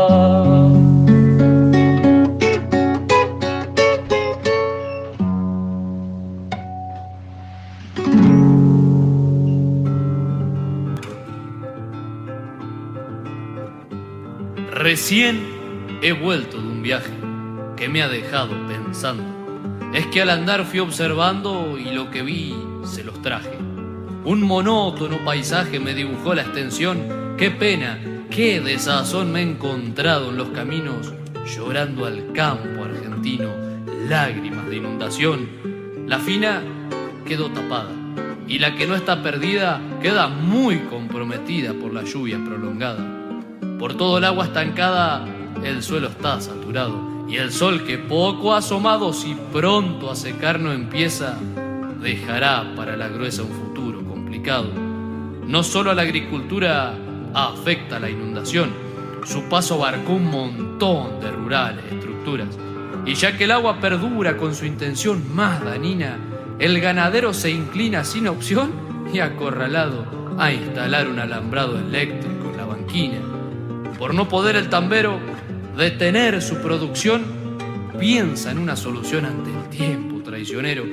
Recién 14.95 15.41
he 16.03 16.13
vuelto 16.13 16.57
de 16.57 16.69
un 16.69 16.81
viaje 16.81 17.11
que 17.77 17.89
me 17.89 18.01
ha 18.01 18.09
dejado 18.09 18.55
pensando. 18.69 19.25
Es 19.93 20.07
que 20.07 20.23
al 20.23 20.31
andar 20.31 20.65
fui 20.67 20.79
observando 20.79 21.77
y 21.77 21.93
lo 21.93 22.13
que 22.13 22.23
vi 22.23 22.55
se 22.85 23.03
los 23.03 23.21
traje. 23.21 23.59
Un 24.25 24.43
monótono 24.43 25.17
paisaje 25.25 25.81
me 25.81 25.95
dibujó 25.95 26.33
la 26.33 26.43
extensión. 26.43 27.35
Qué 27.37 27.51
pena, 27.51 27.99
qué 28.31 28.61
desazón 28.61 29.33
me 29.33 29.41
he 29.41 29.43
encontrado 29.43 30.31
en 30.31 30.37
los 30.37 30.51
caminos, 30.51 31.13
llorando 31.45 32.07
al 32.07 32.31
campo 32.33 32.85
argentino, 32.85 33.51
lágrimas 34.09 34.69
de 34.69 34.77
inundación. 34.77 35.49
La 36.07 36.21
fina 36.21 36.63
quedó 37.27 37.51
tapada 37.51 37.91
y 38.47 38.61
la 38.61 38.77
que 38.77 38.87
no 38.87 38.95
está 38.95 39.25
perdida 39.25 39.81
queda 40.01 40.29
muy 40.29 40.79
comprometida 40.83 41.75
por 41.75 41.93
la 41.93 42.05
lluvia 42.05 42.39
prolongada. 42.45 43.24
Por 43.85 43.99
todo 43.99 44.17
el 44.17 44.25
agua 44.25 44.47
estancada, 44.47 45.27
el 45.63 45.83
suelo 45.83 46.09
está 46.09 46.41
saturado. 46.41 47.27
Y 47.29 47.37
el 47.37 47.53
sol 47.53 47.85
que 47.85 47.99
poco 47.99 48.55
ha 48.55 48.59
asomado, 48.61 49.13
si 49.13 49.37
pronto 49.53 50.11
a 50.11 50.17
secar 50.17 50.59
no 50.59 50.73
empieza, 50.73 51.39
dejará 52.01 52.73
para 52.77 52.97
la 52.97 53.09
gruesa 53.09 53.43
un 53.43 53.51
futuro 53.51 54.03
complicado. 54.03 54.71
No 55.47 55.63
solo 55.63 55.91
a 55.91 55.95
la 55.95 56.01
agricultura 56.01 56.95
afecta 57.35 58.01
la 58.01 58.09
inundación, 58.09 58.71
su 59.27 59.43
paso 59.51 59.75
abarcó 59.75 60.15
un 60.15 60.31
montón 60.31 61.21
de 61.21 61.31
rurales, 61.31 61.85
estructuras. 61.93 62.59
Y 63.05 63.13
ya 63.13 63.37
que 63.37 63.45
el 63.45 63.51
agua 63.51 63.81
perdura 63.81 64.39
con 64.39 64.55
su 64.55 64.65
intención 64.65 65.23
más 65.37 65.63
danina, 65.63 66.17
el 66.59 66.81
ganadero 66.81 67.35
se 67.35 67.51
inclina 67.51 68.03
sin 68.03 68.29
opción 68.29 68.73
y 69.13 69.19
acorralado 69.19 70.07
a 70.39 70.51
instalar 70.55 71.07
un 71.07 71.19
alambrado 71.19 71.79
eléctrico 71.79 72.49
en 72.51 72.57
la 72.57 72.65
banquina. 72.65 73.44
Por 73.99 74.15
no 74.15 74.29
poder 74.29 74.57
el 74.57 74.69
tambero 74.69 75.19
detener 75.77 76.43
su 76.43 76.57
producción, 76.57 77.23
piensa 77.99 78.51
en 78.51 78.59
una 78.59 78.77
solución 78.77 79.25
ante 79.25 79.51
el 79.51 79.69
tiempo 79.71 80.23
traicionero. 80.23 80.85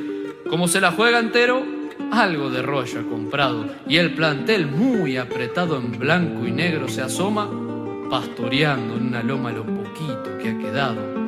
Como 0.50 0.68
se 0.68 0.82
la 0.82 0.92
juega 0.92 1.20
entero, 1.20 1.64
algo 2.12 2.50
de 2.50 2.62
rollo 2.62 3.00
ha 3.00 3.10
comprado 3.10 3.66
y 3.88 3.98
el 3.98 4.14
plantel 4.14 4.68
muy 4.68 5.18
apretado 5.18 5.78
en 5.78 5.98
blanco 5.98 6.46
y 6.46 6.52
negro 6.52 6.88
se 6.88 7.02
asoma, 7.02 7.50
pastoreando 8.10 8.98
en 8.98 9.08
una 9.08 9.24
loma 9.24 9.52
lo 9.52 9.66
poquito 9.66 10.38
que 10.42 10.50
ha 10.50 10.58
quedado. 10.58 11.22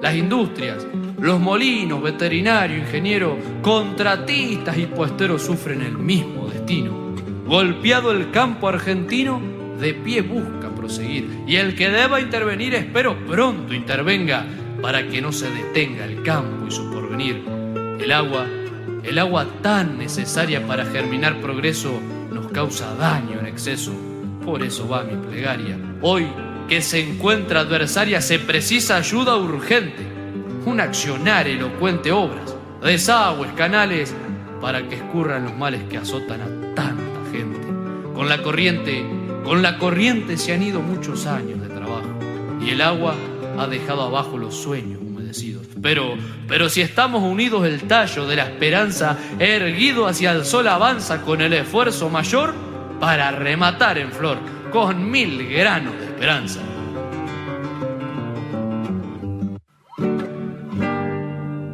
Las 0.00 0.14
industrias, 0.14 0.86
los 1.18 1.38
molinos, 1.38 2.02
veterinario, 2.02 2.78
ingeniero, 2.78 3.36
contratistas 3.60 4.78
y 4.78 4.86
puesteros 4.86 5.42
sufren 5.42 5.82
el 5.82 5.98
mismo 5.98 6.48
destino. 6.48 7.14
Golpeado 7.46 8.10
el 8.10 8.30
campo 8.30 8.68
argentino, 8.68 9.40
de 9.78 9.94
pie 9.94 10.22
busca 10.22 10.59
Y 10.98 11.56
el 11.56 11.74
que 11.74 11.90
deba 11.90 12.20
intervenir, 12.20 12.74
espero 12.74 13.16
pronto 13.26 13.72
intervenga 13.72 14.44
para 14.82 15.06
que 15.06 15.20
no 15.20 15.30
se 15.30 15.50
detenga 15.50 16.04
el 16.04 16.22
campo 16.22 16.66
y 16.66 16.70
su 16.70 16.90
porvenir. 16.90 17.44
El 18.00 18.10
agua, 18.12 18.46
el 19.04 19.18
agua 19.18 19.46
tan 19.62 19.98
necesaria 19.98 20.66
para 20.66 20.86
germinar 20.86 21.40
progreso, 21.40 21.92
nos 22.32 22.50
causa 22.50 22.94
daño 22.94 23.38
en 23.38 23.46
exceso. 23.46 23.92
Por 24.44 24.62
eso 24.62 24.88
va 24.88 25.04
mi 25.04 25.16
plegaria. 25.28 25.78
Hoy 26.00 26.26
que 26.68 26.80
se 26.82 27.00
encuentra 27.00 27.60
adversaria, 27.60 28.20
se 28.20 28.38
precisa 28.38 28.96
ayuda 28.96 29.36
urgente. 29.36 30.06
Un 30.64 30.80
accionar 30.80 31.46
elocuente, 31.46 32.12
obras, 32.12 32.56
desagües, 32.82 33.52
canales, 33.52 34.14
para 34.60 34.86
que 34.88 34.96
escurran 34.96 35.44
los 35.44 35.56
males 35.56 35.82
que 35.84 35.96
azotan 35.96 36.40
a 36.40 36.74
tanta 36.74 37.30
gente. 37.32 37.58
Con 38.14 38.28
la 38.28 38.42
corriente 38.42 39.04
con 39.44 39.62
la 39.62 39.78
corriente 39.78 40.36
se 40.36 40.52
han 40.52 40.62
ido 40.62 40.80
muchos 40.80 41.26
años 41.26 41.60
de 41.60 41.68
trabajo 41.68 42.08
y 42.60 42.70
el 42.70 42.80
agua 42.82 43.14
ha 43.58 43.66
dejado 43.66 44.02
abajo 44.02 44.38
los 44.38 44.54
sueños 44.54 45.00
humedecidos. 45.00 45.66
Pero, 45.82 46.14
pero 46.46 46.68
si 46.68 46.82
estamos 46.82 47.22
unidos, 47.22 47.66
el 47.66 47.82
tallo 47.82 48.26
de 48.26 48.36
la 48.36 48.44
esperanza 48.44 49.16
erguido 49.38 50.06
hacia 50.06 50.32
el 50.32 50.44
sol 50.44 50.68
avanza 50.68 51.22
con 51.22 51.40
el 51.40 51.52
esfuerzo 51.54 52.10
mayor 52.10 52.54
para 53.00 53.30
rematar 53.30 53.98
en 53.98 54.12
flor 54.12 54.38
con 54.70 55.10
mil 55.10 55.48
granos 55.48 55.98
de 55.98 56.04
esperanza. 56.04 56.60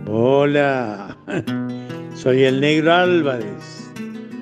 Hola, 0.07 1.17
soy 2.15 2.45
el 2.45 2.61
negro 2.61 2.95
Álvarez. 2.95 3.91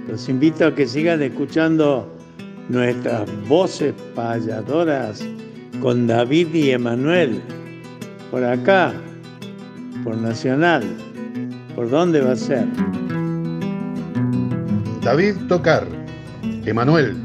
Los 0.07 0.29
invito 0.29 0.67
a 0.67 0.75
que 0.75 0.87
sigan 0.87 1.23
escuchando 1.23 2.14
nuestras 2.69 3.29
voces 3.49 3.95
payadoras 4.15 5.25
con 5.81 6.07
David 6.07 6.55
y 6.55 6.71
Emanuel. 6.71 7.43
Por 8.31 8.45
acá, 8.45 8.93
por 10.03 10.17
Nacional. 10.17 10.83
¿Por 11.75 11.91
dónde 11.91 12.21
va 12.21 12.33
a 12.33 12.37
ser? 12.37 12.67
David 15.03 15.35
Tocar, 15.49 15.87
Emanuel. 16.65 17.17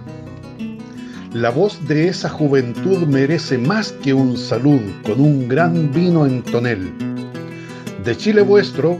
La 1.34 1.52
voz 1.52 1.80
de 1.88 2.08
esa 2.08 2.28
juventud 2.28 3.06
merece 3.06 3.58
más 3.58 3.91
que 3.91 4.13
un 4.13 4.36
salud 4.36 4.82
con 5.06 5.21
un 5.21 5.47
gran 5.47 5.91
vino 5.93 6.25
en 6.25 6.41
tonel. 6.41 6.91
De 8.04 8.17
Chile 8.17 8.41
vuestro, 8.41 8.99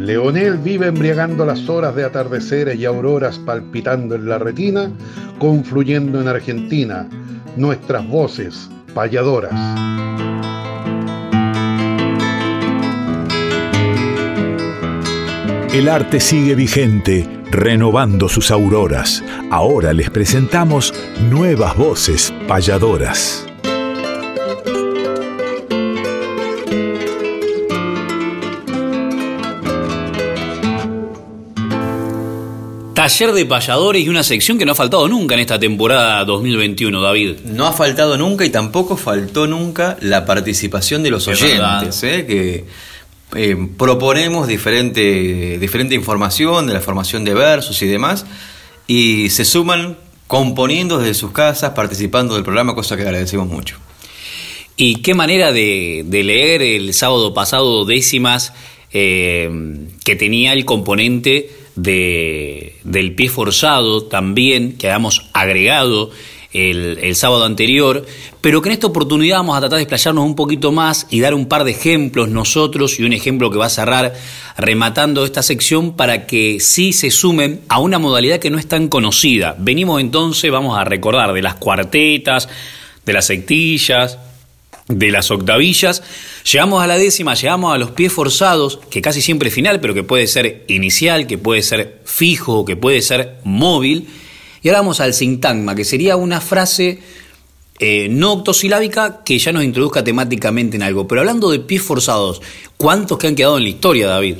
Leonel 0.00 0.58
vive 0.58 0.86
embriagando 0.86 1.44
las 1.44 1.68
horas 1.68 1.94
de 1.96 2.04
atardeceres 2.04 2.78
y 2.78 2.84
auroras 2.84 3.38
palpitando 3.38 4.14
en 4.14 4.28
la 4.28 4.38
retina, 4.38 4.90
confluyendo 5.38 6.20
en 6.20 6.28
Argentina, 6.28 7.08
nuestras 7.56 8.06
voces 8.06 8.70
payadoras. 8.94 9.52
El 15.74 15.88
arte 15.88 16.20
sigue 16.20 16.54
vigente, 16.54 17.28
renovando 17.50 18.28
sus 18.28 18.50
auroras. 18.50 19.22
Ahora 19.50 19.92
les 19.92 20.10
presentamos 20.10 20.94
nuevas 21.28 21.76
voces 21.76 22.32
payadoras. 22.46 23.47
Taller 33.08 33.32
de 33.32 33.46
payadores 33.46 34.04
y 34.04 34.10
una 34.10 34.22
sección 34.22 34.58
que 34.58 34.66
no 34.66 34.72
ha 34.72 34.74
faltado 34.74 35.08
nunca 35.08 35.34
en 35.34 35.40
esta 35.40 35.58
temporada 35.58 36.22
2021, 36.26 37.00
David. 37.00 37.36
No 37.46 37.66
ha 37.66 37.72
faltado 37.72 38.18
nunca 38.18 38.44
y 38.44 38.50
tampoco 38.50 38.98
faltó 38.98 39.46
nunca 39.46 39.96
la 40.02 40.26
participación 40.26 41.02
de 41.02 41.10
los 41.10 41.26
Es 41.26 41.40
oyentes, 41.40 42.02
¿eh? 42.02 42.26
que 42.26 42.66
eh, 43.34 43.56
proponemos 43.78 44.46
diferente, 44.46 45.58
diferente 45.58 45.94
información 45.94 46.66
de 46.66 46.74
la 46.74 46.82
formación 46.82 47.24
de 47.24 47.32
versos 47.32 47.80
y 47.80 47.86
demás, 47.86 48.26
y 48.86 49.30
se 49.30 49.46
suman 49.46 49.96
componiendo 50.26 50.98
desde 50.98 51.14
sus 51.14 51.32
casas, 51.32 51.70
participando 51.70 52.34
del 52.34 52.44
programa, 52.44 52.74
cosa 52.74 52.94
que 52.94 53.04
agradecemos 53.04 53.48
mucho. 53.48 53.76
Y 54.76 54.96
qué 54.96 55.14
manera 55.14 55.50
de, 55.50 56.04
de 56.04 56.24
leer 56.24 56.60
el 56.60 56.92
sábado 56.92 57.32
pasado 57.32 57.86
décimas 57.86 58.52
eh, 58.92 59.50
que 60.04 60.14
tenía 60.14 60.52
el 60.52 60.66
componente 60.66 61.50
de, 61.76 62.74
del 62.88 63.14
pie 63.14 63.28
forzado 63.28 64.04
también, 64.04 64.76
que 64.76 64.88
habíamos 64.88 65.26
agregado 65.32 66.10
el, 66.52 66.98
el 67.02 67.14
sábado 67.14 67.44
anterior, 67.44 68.06
pero 68.40 68.62
que 68.62 68.70
en 68.70 68.72
esta 68.72 68.86
oportunidad 68.86 69.36
vamos 69.36 69.56
a 69.56 69.60
tratar 69.60 69.76
de 69.76 69.82
explayarnos 69.82 70.24
un 70.24 70.34
poquito 70.34 70.72
más 70.72 71.06
y 71.10 71.20
dar 71.20 71.34
un 71.34 71.46
par 71.46 71.64
de 71.64 71.72
ejemplos 71.72 72.28
nosotros 72.28 72.98
y 72.98 73.02
un 73.02 73.12
ejemplo 73.12 73.50
que 73.50 73.58
va 73.58 73.66
a 73.66 73.70
cerrar 73.70 74.14
rematando 74.56 75.24
esta 75.24 75.42
sección 75.42 75.94
para 75.94 76.26
que 76.26 76.58
sí 76.60 76.92
se 76.92 77.10
sumen 77.10 77.60
a 77.68 77.80
una 77.80 77.98
modalidad 77.98 78.38
que 78.38 78.50
no 78.50 78.58
es 78.58 78.66
tan 78.66 78.88
conocida. 78.88 79.54
Venimos 79.58 80.00
entonces, 80.00 80.50
vamos 80.50 80.78
a 80.78 80.84
recordar 80.84 81.32
de 81.32 81.42
las 81.42 81.56
cuartetas, 81.56 82.48
de 83.04 83.12
las 83.12 83.26
sectillas, 83.26 84.18
de 84.88 85.10
las 85.10 85.30
octavillas. 85.30 86.02
Llegamos 86.50 86.82
a 86.82 86.86
la 86.86 86.96
décima, 86.96 87.34
llegamos 87.34 87.74
a 87.74 87.78
los 87.78 87.90
pies 87.92 88.12
forzados, 88.12 88.80
que 88.90 89.02
casi 89.02 89.22
siempre 89.22 89.48
es 89.48 89.54
final, 89.54 89.80
pero 89.80 89.94
que 89.94 90.02
puede 90.02 90.26
ser 90.26 90.64
inicial, 90.68 91.26
que 91.26 91.38
puede 91.38 91.62
ser 91.62 92.00
fijo, 92.04 92.64
que 92.64 92.76
puede 92.76 93.02
ser 93.02 93.36
móvil. 93.44 94.08
Y 94.62 94.68
ahora 94.68 94.80
vamos 94.80 95.00
al 95.00 95.14
sintagma, 95.14 95.74
que 95.74 95.84
sería 95.84 96.16
una 96.16 96.40
frase 96.40 97.00
eh, 97.80 98.08
no 98.10 98.32
octosilábica 98.32 99.22
que 99.24 99.38
ya 99.38 99.52
nos 99.52 99.62
introduzca 99.62 100.02
temáticamente 100.02 100.76
en 100.76 100.82
algo. 100.82 101.06
Pero 101.06 101.20
hablando 101.20 101.50
de 101.50 101.60
pies 101.60 101.82
forzados, 101.82 102.42
¿cuántos 102.76 103.18
que 103.18 103.28
han 103.28 103.34
quedado 103.36 103.58
en 103.58 103.64
la 103.64 103.68
historia, 103.68 104.08
David? 104.08 104.38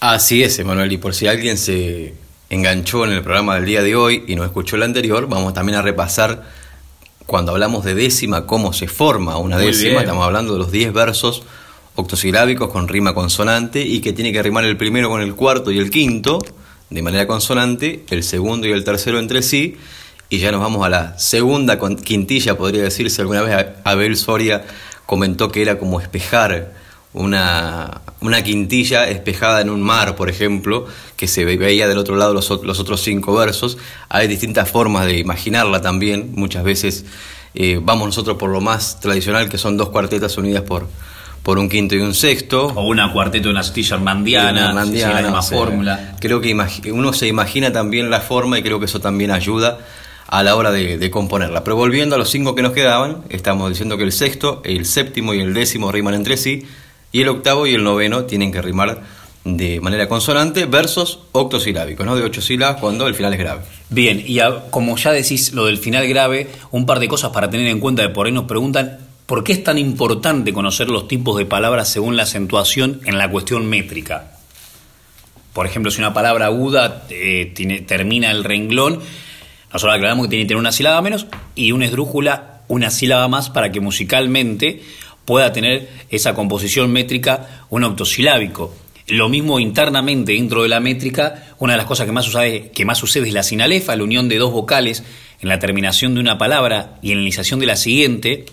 Así 0.00 0.42
es, 0.42 0.58
Emanuel, 0.58 0.92
y 0.92 0.98
por 0.98 1.14
si 1.14 1.28
alguien 1.28 1.56
se 1.56 2.14
enganchó 2.50 3.04
en 3.06 3.12
el 3.12 3.22
programa 3.22 3.54
del 3.54 3.64
día 3.64 3.82
de 3.82 3.96
hoy 3.96 4.24
y 4.26 4.34
no 4.34 4.44
escuchó 4.44 4.76
el 4.76 4.82
anterior, 4.82 5.28
vamos 5.28 5.54
también 5.54 5.78
a 5.78 5.82
repasar 5.82 6.42
cuando 7.26 7.52
hablamos 7.52 7.84
de 7.84 7.94
décima, 7.94 8.46
cómo 8.46 8.72
se 8.72 8.88
forma 8.88 9.38
una 9.38 9.56
Muy 9.56 9.66
décima, 9.66 9.90
bien. 9.90 10.02
estamos 10.02 10.24
hablando 10.24 10.52
de 10.52 10.58
los 10.58 10.72
10 10.72 10.92
versos 10.92 11.42
octosilábicos 11.94 12.70
con 12.70 12.88
rima 12.88 13.14
consonante 13.14 13.82
y 13.82 14.00
que 14.00 14.12
tiene 14.12 14.32
que 14.32 14.42
rimar 14.42 14.64
el 14.64 14.76
primero 14.76 15.08
con 15.08 15.20
el 15.20 15.34
cuarto 15.34 15.70
y 15.70 15.78
el 15.78 15.90
quinto 15.90 16.40
de 16.90 17.02
manera 17.02 17.26
consonante, 17.26 18.04
el 18.10 18.22
segundo 18.22 18.66
y 18.66 18.72
el 18.72 18.84
tercero 18.84 19.18
entre 19.18 19.42
sí, 19.42 19.76
y 20.28 20.38
ya 20.38 20.52
nos 20.52 20.60
vamos 20.60 20.84
a 20.84 20.88
la 20.88 21.18
segunda 21.18 21.78
quintilla, 21.78 22.56
podría 22.56 22.82
decirse. 22.82 23.22
Alguna 23.22 23.42
vez 23.42 23.66
Abel 23.84 24.16
Soria 24.16 24.64
comentó 25.06 25.50
que 25.50 25.62
era 25.62 25.78
como 25.78 26.00
espejar 26.00 26.72
una, 27.14 28.00
una 28.20 28.42
quintilla 28.42 29.08
espejada 29.08 29.60
en 29.60 29.68
un 29.70 29.82
mar, 29.82 30.16
por 30.16 30.30
ejemplo, 30.30 30.86
que 31.16 31.28
se 31.28 31.44
ve- 31.44 31.56
veía 31.58 31.86
del 31.88 31.98
otro 31.98 32.16
lado 32.16 32.32
los, 32.32 32.48
los 32.62 32.80
otros 32.80 33.02
cinco 33.02 33.34
versos. 33.34 33.78
Hay 34.08 34.28
distintas 34.28 34.70
formas 34.70 35.06
de 35.06 35.18
imaginarla 35.18 35.80
también. 35.82 36.32
Muchas 36.34 36.64
veces 36.64 37.04
eh, 37.54 37.78
vamos 37.82 38.06
nosotros 38.06 38.36
por 38.38 38.50
lo 38.50 38.60
más 38.60 39.00
tradicional, 39.00 39.48
que 39.48 39.58
son 39.58 39.76
dos 39.76 39.90
cuartetas 39.90 40.38
unidas 40.38 40.62
por, 40.62 40.88
por 41.42 41.58
un 41.58 41.68
quinto 41.68 41.94
y 41.94 41.98
un 42.00 42.14
sexto. 42.14 42.68
O 42.68 42.86
una 42.86 43.12
cuarteto, 43.12 43.50
una 43.50 43.60
astilla 43.60 43.96
hermandiana, 43.96 44.50
Una 44.50 44.60
si 44.60 44.62
la 44.62 44.68
hermandiana, 44.70 45.22
misma 45.22 45.42
sea, 45.42 45.58
fórmula. 45.58 46.16
Creo 46.18 46.40
que 46.40 46.56
uno 46.92 47.12
se 47.12 47.28
imagina 47.28 47.72
también 47.72 48.08
la 48.08 48.20
forma 48.20 48.58
y 48.58 48.62
creo 48.62 48.78
que 48.78 48.86
eso 48.86 49.00
también 49.00 49.30
ayuda 49.32 49.80
a 50.28 50.42
la 50.42 50.56
hora 50.56 50.70
de, 50.72 50.96
de 50.96 51.10
componerla. 51.10 51.62
Pero 51.62 51.76
volviendo 51.76 52.14
a 52.14 52.18
los 52.18 52.30
cinco 52.30 52.54
que 52.54 52.62
nos 52.62 52.72
quedaban, 52.72 53.18
estamos 53.28 53.68
diciendo 53.68 53.98
que 53.98 54.04
el 54.04 54.12
sexto, 54.12 54.62
el 54.64 54.86
séptimo 54.86 55.34
y 55.34 55.40
el 55.40 55.52
décimo 55.52 55.92
riman 55.92 56.14
entre 56.14 56.38
sí, 56.38 56.66
y 57.12 57.20
el 57.22 57.28
octavo 57.28 57.66
y 57.66 57.74
el 57.74 57.84
noveno 57.84 58.24
tienen 58.24 58.50
que 58.50 58.60
rimar 58.62 59.02
de 59.44 59.80
manera 59.80 60.08
consonante, 60.08 60.66
versos 60.66 61.18
octosilábicos, 61.32 62.06
¿no? 62.06 62.14
De 62.16 62.22
ocho 62.22 62.40
sílabas 62.40 62.80
cuando 62.80 63.06
el 63.06 63.14
final 63.14 63.32
es 63.32 63.38
grave. 63.40 63.62
Bien, 63.90 64.22
y 64.26 64.38
como 64.70 64.96
ya 64.96 65.12
decís 65.12 65.52
lo 65.52 65.66
del 65.66 65.78
final 65.78 66.06
grave, 66.08 66.48
un 66.70 66.86
par 66.86 67.00
de 67.00 67.08
cosas 67.08 67.30
para 67.32 67.50
tener 67.50 67.66
en 67.66 67.80
cuenta, 67.80 68.02
de 68.02 68.08
por 68.10 68.26
ahí 68.26 68.32
nos 68.32 68.44
preguntan, 68.44 68.98
¿por 69.26 69.42
qué 69.42 69.52
es 69.52 69.64
tan 69.64 69.78
importante 69.78 70.52
conocer 70.52 70.88
los 70.88 71.08
tipos 71.08 71.36
de 71.38 71.44
palabras 71.44 71.88
según 71.88 72.16
la 72.16 72.22
acentuación 72.22 73.00
en 73.04 73.18
la 73.18 73.28
cuestión 73.30 73.66
métrica? 73.66 74.32
Por 75.52 75.66
ejemplo, 75.66 75.90
si 75.90 75.98
una 76.00 76.14
palabra 76.14 76.46
aguda 76.46 77.04
eh, 77.10 77.52
tiene- 77.54 77.80
termina 77.80 78.30
el 78.30 78.44
renglón, 78.44 79.00
nosotros 79.72 79.94
aclaramos 79.96 80.26
que 80.26 80.30
tiene 80.30 80.44
que 80.44 80.48
tener 80.48 80.60
una 80.60 80.72
sílaba 80.72 81.02
menos 81.02 81.26
y 81.54 81.72
una 81.72 81.86
esdrújula 81.86 82.48
una 82.68 82.90
sílaba 82.90 83.28
más 83.28 83.50
para 83.50 83.70
que 83.72 83.80
musicalmente 83.80 84.82
pueda 85.24 85.52
tener 85.52 85.88
esa 86.10 86.34
composición 86.34 86.92
métrica 86.92 87.64
un 87.70 87.84
octosilábico. 87.84 88.74
Lo 89.08 89.28
mismo 89.28 89.58
internamente 89.58 90.32
dentro 90.32 90.62
de 90.62 90.68
la 90.68 90.80
métrica, 90.80 91.54
una 91.58 91.74
de 91.74 91.76
las 91.78 91.86
cosas 91.86 92.06
que 92.06 92.12
más, 92.12 92.24
sucede, 92.24 92.70
que 92.70 92.84
más 92.84 92.98
sucede 92.98 93.28
es 93.28 93.34
la 93.34 93.42
sinalefa, 93.42 93.96
la 93.96 94.04
unión 94.04 94.28
de 94.28 94.38
dos 94.38 94.52
vocales 94.52 95.02
en 95.40 95.48
la 95.48 95.58
terminación 95.58 96.14
de 96.14 96.20
una 96.20 96.38
palabra 96.38 96.98
y 97.02 97.10
en 97.10 97.18
la 97.18 97.22
iniciación 97.22 97.58
de 97.58 97.66
la 97.66 97.76
siguiente, 97.76 98.46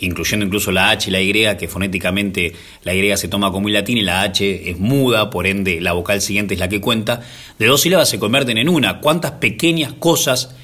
incluyendo 0.00 0.44
incluso 0.44 0.72
la 0.72 0.90
H 0.90 1.08
y 1.08 1.12
la 1.12 1.20
Y, 1.20 1.56
que 1.56 1.68
fonéticamente 1.68 2.52
la 2.82 2.94
Y 2.94 3.16
se 3.16 3.28
toma 3.28 3.52
como 3.52 3.68
y 3.68 3.72
latín 3.72 3.98
y 3.98 4.02
la 4.02 4.22
H 4.22 4.70
es 4.70 4.78
muda, 4.78 5.30
por 5.30 5.46
ende 5.46 5.80
la 5.80 5.92
vocal 5.92 6.20
siguiente 6.20 6.54
es 6.54 6.60
la 6.60 6.68
que 6.68 6.80
cuenta, 6.80 7.22
de 7.58 7.66
dos 7.66 7.82
sílabas 7.82 8.08
se 8.08 8.18
convierten 8.18 8.58
en 8.58 8.68
una. 8.68 9.00
¿Cuántas 9.00 9.32
pequeñas 9.32 9.92
cosas 9.92 10.56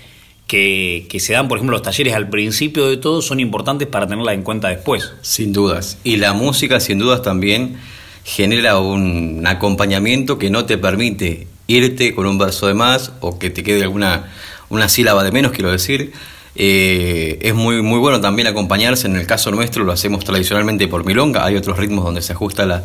que, 0.49 1.19
se 1.21 1.35
dan, 1.35 1.47
por 1.47 1.59
ejemplo, 1.59 1.77
los 1.77 1.83
talleres 1.83 2.15
al 2.15 2.29
principio 2.29 2.89
de 2.89 2.97
todo 2.97 3.23
son 3.23 3.39
importantes 3.39 3.87
para 3.87 4.09
tenerla 4.09 4.33
en 4.33 4.43
cuenta 4.43 4.69
después? 4.69 5.13
Sin 5.21 5.53
dudas. 5.53 5.99
Y 6.03 6.17
la 6.17 6.33
música, 6.33 6.81
sin 6.81 6.99
dudas, 6.99 7.23
también 7.23 7.77
genera 8.25 8.79
un 8.79 9.45
acompañamiento 9.47 10.39
que 10.39 10.51
no 10.51 10.65
te 10.65 10.79
permite 10.79 11.47
irte 11.67 12.15
con 12.15 12.27
un 12.27 12.39
verso 12.39 12.67
de 12.67 12.75
más 12.75 13.13
o 13.21 13.39
que 13.39 13.51
te 13.51 13.63
quede 13.63 13.83
alguna 13.83 14.33
una 14.71 14.89
sílaba 14.89 15.23
de 15.23 15.33
menos, 15.33 15.53
quiero 15.53 15.71
decir. 15.71 16.13
Eh, 16.55 17.39
es 17.43 17.55
muy, 17.55 17.83
muy 17.83 17.99
bueno 17.99 18.21
también 18.21 18.49
acompañarse. 18.49 19.07
En 19.07 19.17
el 19.17 19.27
caso 19.27 19.51
nuestro 19.51 19.85
lo 19.85 19.93
hacemos 19.93 20.25
tradicionalmente 20.25 20.89
por 20.89 21.05
milonga. 21.05 21.45
Hay 21.45 21.57
otros 21.57 21.79
ritmos 21.79 22.05
donde 22.05 22.23
se 22.23 22.33
ajusta 22.33 22.67
la, 22.67 22.85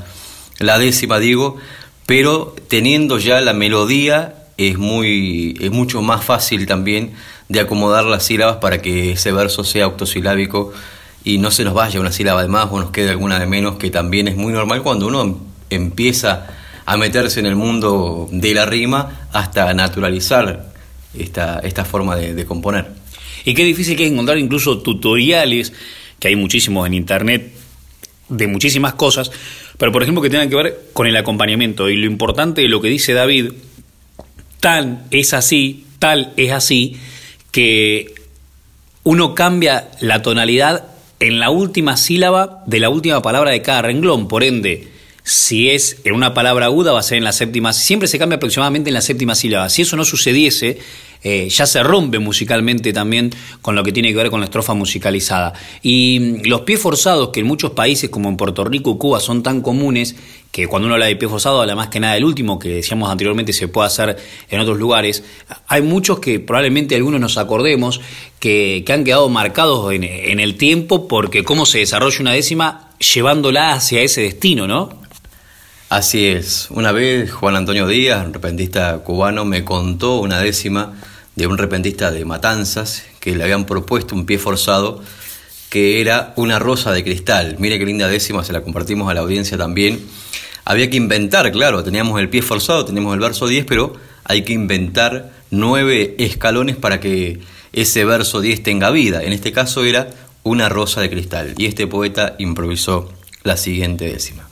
la 0.59 0.77
décima, 0.77 1.19
digo. 1.19 1.57
Pero 2.05 2.55
teniendo 2.67 3.17
ya 3.17 3.41
la 3.41 3.53
melodía 3.53 4.35
es, 4.57 4.77
muy, 4.77 5.57
es 5.59 5.71
mucho 5.71 6.01
más 6.01 6.23
fácil 6.23 6.65
también 6.65 7.13
de 7.53 7.59
acomodar 7.61 8.03
las 8.05 8.25
sílabas 8.25 8.57
para 8.57 8.81
que 8.81 9.11
ese 9.11 9.31
verso 9.31 9.63
sea 9.63 9.87
octosilábico 9.87 10.73
y 11.23 11.37
no 11.37 11.51
se 11.51 11.63
nos 11.63 11.73
vaya 11.73 11.99
una 11.99 12.11
sílaba 12.11 12.41
de 12.41 12.49
más 12.49 12.67
o 12.71 12.79
nos 12.79 12.89
quede 12.89 13.11
alguna 13.11 13.39
de 13.39 13.45
menos, 13.45 13.77
que 13.77 13.91
también 13.91 14.27
es 14.27 14.35
muy 14.35 14.51
normal 14.51 14.81
cuando 14.81 15.07
uno 15.07 15.21
em- 15.21 15.35
empieza 15.69 16.47
a 16.85 16.97
meterse 16.97 17.39
en 17.39 17.45
el 17.45 17.55
mundo 17.55 18.27
de 18.31 18.53
la 18.53 18.65
rima 18.65 19.27
hasta 19.31 19.73
naturalizar 19.73 20.73
esta, 21.13 21.59
esta 21.59 21.85
forma 21.85 22.15
de, 22.15 22.33
de 22.33 22.45
componer. 22.45 22.87
Y 23.45 23.53
qué 23.53 23.63
difícil 23.63 23.95
que 23.95 24.05
es 24.05 24.11
encontrar 24.11 24.37
incluso 24.37 24.79
tutoriales, 24.79 25.73
que 26.19 26.29
hay 26.29 26.35
muchísimos 26.35 26.87
en 26.87 26.95
internet, 26.95 27.53
de 28.29 28.47
muchísimas 28.47 28.95
cosas, 28.95 29.31
pero 29.77 29.91
por 29.91 30.01
ejemplo 30.01 30.21
que 30.21 30.29
tengan 30.29 30.49
que 30.49 30.55
ver 30.55 30.81
con 30.93 31.05
el 31.05 31.15
acompañamiento. 31.15 31.87
Y 31.87 31.97
lo 31.97 32.07
importante 32.07 32.61
de 32.61 32.67
lo 32.67 32.81
que 32.81 32.89
dice 32.89 33.13
David, 33.13 33.51
tan 34.59 35.03
es 35.11 35.33
así, 35.33 35.85
tal 35.99 36.33
es 36.35 36.51
así, 36.51 36.97
que 37.53 38.15
uno 39.03 39.35
cambia 39.35 39.91
la 40.01 40.23
tonalidad 40.23 40.87
en 41.19 41.39
la 41.39 41.51
última 41.51 41.97
sílaba 41.97 42.63
de 42.65 42.79
la 42.79 42.89
última 42.89 43.21
palabra 43.21 43.51
de 43.51 43.61
cada 43.61 43.83
renglón. 43.83 44.27
Por 44.27 44.43
ende, 44.43 44.87
si 45.23 45.69
es 45.69 45.97
en 46.03 46.15
una 46.15 46.33
palabra 46.33 46.65
aguda, 46.65 46.93
va 46.93 46.99
a 46.99 47.03
ser 47.03 47.19
en 47.19 47.23
la 47.23 47.31
séptima. 47.31 47.71
Siempre 47.71 48.07
se 48.07 48.17
cambia 48.17 48.37
aproximadamente 48.37 48.89
en 48.89 48.95
la 48.95 49.01
séptima 49.01 49.35
sílaba. 49.35 49.69
Si 49.69 49.83
eso 49.83 49.95
no 49.95 50.03
sucediese, 50.03 50.79
eh, 51.23 51.47
ya 51.49 51.65
se 51.65 51.81
rompe 51.83 52.19
musicalmente 52.19 52.91
también 52.91 53.31
con 53.61 53.75
lo 53.75 53.83
que 53.83 53.91
tiene 53.91 54.09
que 54.09 54.15
ver 54.15 54.29
con 54.29 54.41
la 54.41 54.45
estrofa 54.45 54.73
musicalizada. 54.73 55.53
Y 55.81 56.19
mm, 56.19 56.47
los 56.47 56.61
pies 56.61 56.81
forzados, 56.81 57.29
que 57.29 57.39
en 57.39 57.47
muchos 57.47 57.71
países 57.71 58.09
como 58.09 58.29
en 58.29 58.37
Puerto 58.37 58.63
Rico 58.65 58.91
y 58.91 58.97
Cuba 58.97 59.19
son 59.19 59.41
tan 59.43 59.61
comunes, 59.61 60.15
que 60.51 60.67
cuando 60.67 60.85
uno 60.85 60.95
habla 60.95 61.07
de 61.07 61.15
pie 61.15 61.27
forzado, 61.29 61.61
habla 61.61 61.75
más 61.75 61.87
que 61.87 61.99
nada 61.99 62.13
del 62.13 62.25
último, 62.25 62.59
que 62.59 62.69
decíamos 62.69 63.09
anteriormente 63.09 63.53
se 63.53 63.67
puede 63.67 63.87
hacer 63.87 64.17
en 64.49 64.59
otros 64.59 64.77
lugares, 64.77 65.23
hay 65.67 65.81
muchos 65.81 66.19
que 66.19 66.39
probablemente 66.39 66.95
algunos 66.95 67.19
nos 67.19 67.37
acordemos 67.37 68.01
que, 68.39 68.85
han 68.87 69.03
quedado 69.03 69.29
marcados 69.29 69.91
en, 69.93 70.03
en 70.03 70.39
el 70.39 70.55
tiempo 70.55 71.07
porque 71.07 71.43
cómo 71.43 71.65
se 71.65 71.79
desarrolla 71.79 72.19
una 72.19 72.33
décima 72.33 72.91
llevándola 72.99 73.73
hacia 73.73 74.01
ese 74.01 74.21
destino, 74.21 74.67
¿no? 74.67 75.01
Así 75.89 76.25
es. 76.27 76.69
Una 76.71 76.91
vez 76.91 77.31
Juan 77.31 77.55
Antonio 77.55 77.87
Díaz, 77.87 78.25
un 78.25 78.33
repentista 78.33 78.97
cubano, 78.99 79.45
me 79.45 79.63
contó 79.63 80.19
una 80.19 80.39
décima 80.39 80.93
de 81.35 81.47
un 81.47 81.57
repentista 81.57 82.11
de 82.11 82.25
Matanzas 82.25 83.03
que 83.19 83.35
le 83.35 83.43
habían 83.43 83.65
propuesto 83.65 84.15
un 84.15 84.25
pie 84.25 84.37
forzado 84.37 85.01
que 85.69 86.01
era 86.01 86.33
una 86.35 86.59
rosa 86.59 86.91
de 86.91 87.03
cristal. 87.03 87.55
Mire 87.57 87.79
qué 87.79 87.85
linda 87.85 88.07
décima, 88.07 88.43
se 88.43 88.53
la 88.53 88.61
compartimos 88.61 89.09
a 89.09 89.15
la 89.15 89.21
audiencia 89.21 89.57
también. 89.57 89.99
Había 90.65 90.89
que 90.89 90.97
inventar, 90.97 91.51
claro, 91.51 91.83
teníamos 91.83 92.19
el 92.19 92.29
pie 92.29 92.43
forzado, 92.43 92.85
teníamos 92.85 93.13
el 93.15 93.19
verso 93.19 93.47
10, 93.47 93.65
pero 93.65 93.95
hay 94.23 94.43
que 94.43 94.53
inventar 94.53 95.31
nueve 95.49 96.15
escalones 96.19 96.75
para 96.75 96.99
que 96.99 97.39
ese 97.73 98.05
verso 98.05 98.39
10 98.39 98.61
tenga 98.61 98.91
vida. 98.91 99.23
En 99.23 99.33
este 99.33 99.51
caso 99.51 99.83
era 99.83 100.09
una 100.43 100.69
rosa 100.69 101.01
de 101.01 101.09
cristal. 101.09 101.55
Y 101.57 101.65
este 101.65 101.87
poeta 101.87 102.35
improvisó 102.37 103.11
la 103.43 103.57
siguiente 103.57 104.05
décima. 104.05 104.47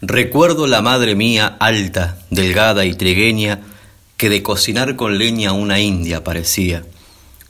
Recuerdo 0.00 0.66
la 0.66 0.82
madre 0.82 1.14
mía 1.14 1.56
alta, 1.58 2.18
delgada 2.30 2.84
y 2.84 2.94
trigueña, 2.94 3.60
que 4.20 4.28
de 4.28 4.42
cocinar 4.42 4.96
con 4.96 5.16
leña 5.16 5.52
una 5.52 5.80
india 5.80 6.22
parecía. 6.22 6.82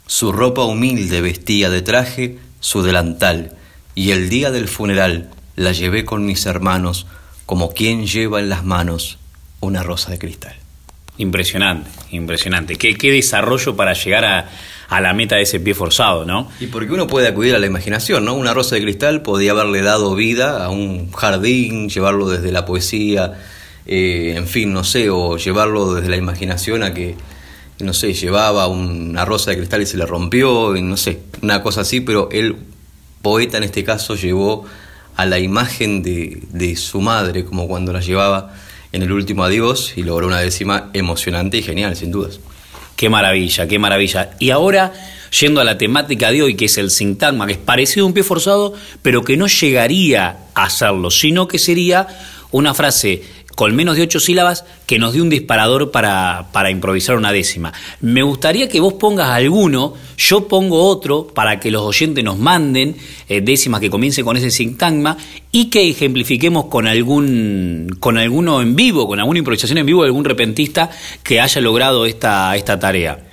Su 0.06 0.30
ropa 0.30 0.62
humilde 0.62 1.20
vestía 1.20 1.68
de 1.68 1.82
traje 1.82 2.38
su 2.60 2.84
delantal, 2.84 3.56
y 3.96 4.12
el 4.12 4.30
día 4.30 4.52
del 4.52 4.68
funeral 4.68 5.30
la 5.56 5.72
llevé 5.72 6.04
con 6.04 6.24
mis 6.24 6.46
hermanos, 6.46 7.08
como 7.44 7.74
quien 7.74 8.06
lleva 8.06 8.38
en 8.38 8.48
las 8.48 8.64
manos 8.64 9.18
una 9.58 9.82
rosa 9.82 10.12
de 10.12 10.20
cristal. 10.20 10.54
Impresionante, 11.18 11.90
impresionante. 12.12 12.76
Qué, 12.76 12.94
qué 12.94 13.10
desarrollo 13.10 13.74
para 13.74 13.92
llegar 13.94 14.24
a, 14.24 14.48
a 14.88 15.00
la 15.00 15.12
meta 15.12 15.34
de 15.34 15.42
ese 15.42 15.58
pie 15.58 15.74
forzado, 15.74 16.24
¿no? 16.24 16.52
Y 16.60 16.68
porque 16.68 16.92
uno 16.92 17.08
puede 17.08 17.26
acudir 17.26 17.56
a 17.56 17.58
la 17.58 17.66
imaginación, 17.66 18.24
¿no? 18.24 18.34
Una 18.34 18.54
rosa 18.54 18.76
de 18.76 18.82
cristal 18.82 19.22
podía 19.22 19.50
haberle 19.50 19.82
dado 19.82 20.14
vida 20.14 20.64
a 20.64 20.68
un 20.68 21.10
jardín, 21.10 21.88
llevarlo 21.88 22.28
desde 22.28 22.52
la 22.52 22.64
poesía, 22.64 23.40
eh, 23.86 24.34
en 24.36 24.46
fin, 24.46 24.72
no 24.72 24.84
sé, 24.84 25.10
o 25.10 25.36
llevarlo 25.36 25.94
desde 25.94 26.08
la 26.08 26.16
imaginación 26.16 26.82
a 26.82 26.94
que, 26.94 27.16
no 27.80 27.92
sé, 27.92 28.14
llevaba 28.14 28.66
una 28.66 29.24
rosa 29.24 29.50
de 29.50 29.58
cristal 29.58 29.82
y 29.82 29.86
se 29.86 29.96
le 29.96 30.06
rompió, 30.06 30.76
y 30.76 30.82
no 30.82 30.96
sé, 30.96 31.20
una 31.42 31.62
cosa 31.62 31.82
así, 31.82 32.00
pero 32.00 32.28
el 32.30 32.56
poeta 33.22 33.58
en 33.58 33.64
este 33.64 33.84
caso 33.84 34.14
llevó 34.14 34.64
a 35.16 35.26
la 35.26 35.38
imagen 35.38 36.02
de, 36.02 36.42
de 36.50 36.76
su 36.76 37.00
madre, 37.00 37.44
como 37.44 37.68
cuando 37.68 37.92
la 37.92 38.00
llevaba 38.00 38.54
en 38.92 39.02
el 39.02 39.12
último 39.12 39.44
adiós, 39.44 39.94
y 39.96 40.02
logró 40.02 40.26
una 40.26 40.40
décima 40.40 40.90
emocionante 40.92 41.58
y 41.58 41.62
genial, 41.62 41.96
sin 41.96 42.10
dudas. 42.10 42.40
Qué 42.96 43.08
maravilla, 43.08 43.66
qué 43.66 43.78
maravilla. 43.78 44.32
Y 44.38 44.50
ahora, 44.50 44.92
yendo 45.40 45.62
a 45.62 45.64
la 45.64 45.78
temática 45.78 46.30
de 46.30 46.42
hoy, 46.42 46.54
que 46.54 46.66
es 46.66 46.76
el 46.76 46.90
sintagma, 46.90 47.46
que 47.46 47.52
es 47.52 47.58
parecido 47.58 48.04
a 48.04 48.08
un 48.08 48.12
pie 48.12 48.22
forzado, 48.22 48.74
pero 49.00 49.24
que 49.24 49.38
no 49.38 49.46
llegaría 49.46 50.36
a 50.54 50.64
hacerlo, 50.64 51.10
sino 51.10 51.48
que 51.48 51.58
sería 51.58 52.06
una 52.50 52.74
frase 52.74 53.22
con 53.54 53.74
menos 53.74 53.96
de 53.96 54.02
ocho 54.02 54.20
sílabas 54.20 54.64
que 54.86 54.98
nos 54.98 55.12
dé 55.12 55.20
un 55.20 55.30
disparador 55.30 55.90
para, 55.90 56.48
para, 56.52 56.70
improvisar 56.70 57.16
una 57.16 57.32
décima. 57.32 57.72
Me 58.00 58.22
gustaría 58.22 58.68
que 58.68 58.80
vos 58.80 58.94
pongas 58.94 59.28
alguno, 59.28 59.94
yo 60.16 60.48
pongo 60.48 60.84
otro 60.84 61.26
para 61.26 61.60
que 61.60 61.70
los 61.70 61.82
oyentes 61.82 62.24
nos 62.24 62.38
manden 62.38 62.96
eh, 63.28 63.40
décimas 63.40 63.80
que 63.80 63.90
comiencen 63.90 64.24
con 64.24 64.36
ese 64.36 64.50
sintagma 64.50 65.16
y 65.52 65.66
que 65.66 65.90
ejemplifiquemos 65.90 66.66
con 66.66 66.86
algún 66.86 67.96
con 68.00 68.18
alguno 68.18 68.62
en 68.62 68.76
vivo, 68.76 69.06
con 69.06 69.18
alguna 69.18 69.38
improvisación 69.38 69.78
en 69.78 69.86
vivo 69.86 70.02
de 70.02 70.08
algún 70.08 70.24
repentista 70.24 70.90
que 71.22 71.40
haya 71.40 71.60
logrado 71.60 72.06
esta, 72.06 72.56
esta 72.56 72.78
tarea. 72.78 73.26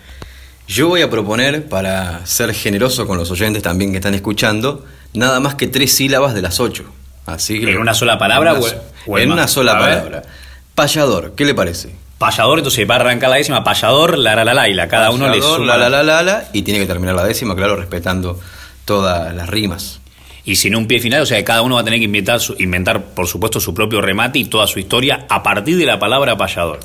Yo 0.68 0.90
voy 0.90 1.02
a 1.02 1.10
proponer, 1.10 1.70
para 1.70 2.26
ser 2.26 2.54
generoso 2.54 3.08
con 3.08 3.18
los 3.18 3.32
oyentes 3.32 3.64
también 3.64 3.92
que 3.92 3.98
están 3.98 4.14
escuchando, 4.14 4.84
nada 5.14 5.40
más 5.40 5.56
que 5.56 5.68
tres 5.68 5.94
sílabas 5.94 6.34
de 6.34 6.42
las 6.42 6.60
ocho. 6.60 6.84
Así 7.28 7.58
¿En 7.58 7.78
una 7.78 7.94
sola 7.94 8.18
palabra? 8.18 8.52
En 8.52 8.58
una, 8.58 9.22
en 9.22 9.32
una 9.32 9.48
sola 9.48 9.78
palabra. 9.78 10.24
Payador, 10.74 11.34
¿qué 11.36 11.44
le 11.44 11.54
parece? 11.54 11.94
Payador, 12.18 12.60
entonces 12.60 12.90
va 12.90 12.96
a 12.96 13.00
arrancar 13.00 13.30
la 13.30 13.36
décima, 13.36 13.64
payador, 13.64 14.18
la 14.18 14.34
la 14.36 14.46
la 14.46 14.54
la, 14.54 14.70
y 14.70 14.74
la, 14.74 14.88
cada 14.88 15.12
uno 15.12 15.30
le 15.30 15.42
suma. 15.42 15.78
La 15.78 15.90
la 15.90 16.02
la 16.02 16.24
la 16.24 16.46
y 16.54 16.62
tiene 16.62 16.80
que 16.80 16.88
terminar 16.88 17.16
la 17.16 17.26
décima, 17.26 17.56
claro, 17.56 17.76
respetando 17.76 18.40
todas 18.86 19.36
las 19.36 19.50
rimas. 19.50 20.00
Y 20.46 20.56
sin 20.56 20.76
un 20.78 20.88
pie 20.88 21.00
final, 21.00 21.24
o 21.24 21.26
sea, 21.26 21.44
cada 21.44 21.62
uno 21.62 21.76
va 21.76 21.82
a 21.82 21.84
tener 21.84 22.00
que 22.00 22.06
inventar, 22.06 22.40
inventar, 22.58 23.04
por 23.04 23.28
supuesto, 23.28 23.60
su 23.60 23.74
propio 23.74 24.00
remate 24.00 24.40
y 24.40 24.46
toda 24.46 24.66
su 24.66 24.80
historia 24.80 25.26
a 25.30 25.44
partir 25.44 25.78
de 25.78 25.86
la 25.86 26.00
palabra 26.00 26.38
payador. 26.38 26.80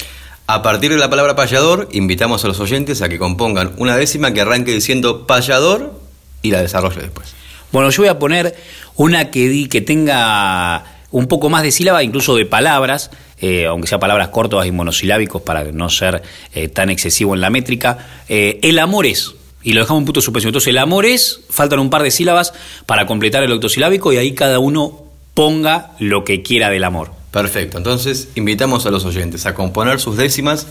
A 0.49 0.62
partir 0.62 0.90
de 0.90 0.99
la 0.99 1.09
palabra 1.09 1.36
payador, 1.36 1.88
invitamos 1.93 2.45
a 2.45 2.49
los 2.49 2.59
oyentes 2.59 3.01
a 3.01 3.09
que 3.09 3.18
compongan 3.18 3.72
una 3.76 3.97
décima 3.97 4.34
que 4.34 4.40
arranque 4.40 4.72
diciendo 4.72 5.24
payador 5.28 5.95
y 6.43 6.51
la 6.51 6.61
desarrolle 6.61 7.01
después. 7.01 7.32
Bueno, 7.70 7.88
yo 7.88 8.03
voy 8.03 8.09
a 8.09 8.18
poner 8.18 8.55
una 8.97 9.30
que, 9.30 9.68
que 9.68 9.80
tenga 9.80 10.84
un 11.12 11.26
poco 11.26 11.51
más 11.51 11.62
de 11.62 11.70
sílaba, 11.70 12.03
incluso 12.03 12.34
de 12.34 12.47
palabras, 12.47 13.11
eh, 13.40 13.66
aunque 13.66 13.86
sea 13.86 14.01
palabras 14.01 14.28
cortas 14.28 14.66
y 14.66 14.72
monosilábicos 14.72 15.43
para 15.43 15.64
no 15.64 15.88
ser 15.90 16.22
eh, 16.55 16.68
tan 16.68 16.90
excesivo 16.90 17.34
en 17.34 17.40
la 17.40 17.51
métrica. 17.51 17.99
Eh, 18.28 18.59
el 18.62 18.78
amor 18.78 19.07
es, 19.07 19.34
y 19.62 19.74
lo 19.74 19.82
dejamos 19.82 20.01
en 20.01 20.07
punto 20.07 20.20
suspensión. 20.20 20.49
Entonces, 20.49 20.68
el 20.68 20.78
amor 20.78 21.07
es, 21.07 21.40
faltan 21.51 21.78
un 21.78 21.90
par 21.90 22.03
de 22.03 22.11
sílabas 22.11 22.55
para 22.86 23.07
completar 23.07 23.43
el 23.43 23.53
octosilábico 23.53 24.12
y 24.12 24.16
ahí 24.16 24.32
cada 24.32 24.59
uno 24.59 25.03
ponga 25.34 25.93
lo 25.99 26.24
que 26.24 26.43
quiera 26.43 26.70
del 26.70 26.84
amor. 26.84 27.12
Perfecto, 27.30 27.78
entonces 27.78 28.28
invitamos 28.34 28.84
a 28.84 28.90
los 28.90 29.07
oyentes 29.07 29.47
a 29.47 29.55
componer 29.55 30.01
sus 30.01 30.16
décimas. 30.16 30.66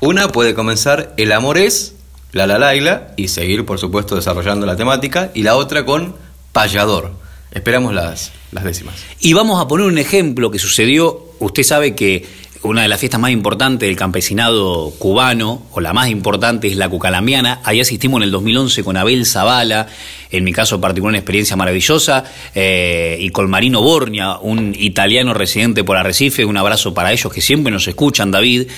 Una 0.00 0.28
puede 0.28 0.54
comenzar 0.54 1.14
el 1.16 1.30
amor 1.30 1.56
es, 1.56 1.94
la 2.32 2.46
la 2.46 2.58
laila, 2.58 3.12
y 3.16 3.28
seguir, 3.28 3.64
por 3.64 3.78
supuesto, 3.78 4.16
desarrollando 4.16 4.66
la 4.66 4.76
temática, 4.76 5.30
y 5.34 5.42
la 5.42 5.56
otra 5.56 5.84
con 5.84 6.16
payador. 6.52 7.12
Esperamos 7.52 7.94
las, 7.94 8.32
décimas. 8.50 8.96
Y 9.20 9.32
vamos 9.32 9.60
a 9.60 9.66
poner 9.66 9.86
un 9.86 9.98
ejemplo 9.98 10.50
que 10.50 10.58
sucedió, 10.58 11.32
usted 11.40 11.62
sabe 11.62 11.94
que 11.94 12.24
una 12.62 12.82
de 12.82 12.88
las 12.88 13.00
fiestas 13.00 13.18
más 13.18 13.30
importantes 13.30 13.88
del 13.88 13.96
campesinado 13.96 14.90
cubano, 14.98 15.62
o 15.72 15.80
la 15.80 15.92
más 15.94 16.10
importante, 16.10 16.68
es 16.68 16.76
la 16.76 16.88
Cucalambiana. 16.88 17.60
Ahí 17.64 17.80
asistimos 17.80 18.18
en 18.18 18.24
el 18.24 18.30
2011 18.30 18.84
con 18.84 18.96
Abel 18.98 19.24
Zavala, 19.24 19.86
en 20.30 20.44
mi 20.44 20.52
caso 20.52 20.80
particular 20.80 21.10
una 21.10 21.18
experiencia 21.18 21.56
maravillosa, 21.56 22.24
eh, 22.54 23.16
y 23.18 23.30
con 23.30 23.48
Marino 23.48 23.80
Bornia, 23.80 24.38
un 24.38 24.74
italiano 24.78 25.32
residente 25.32 25.84
por 25.84 25.96
Arrecife. 25.96 26.44
Un 26.44 26.58
abrazo 26.58 26.92
para 26.92 27.12
ellos 27.12 27.32
que 27.32 27.40
siempre 27.40 27.72
nos 27.72 27.88
escuchan, 27.88 28.30
David. 28.30 28.68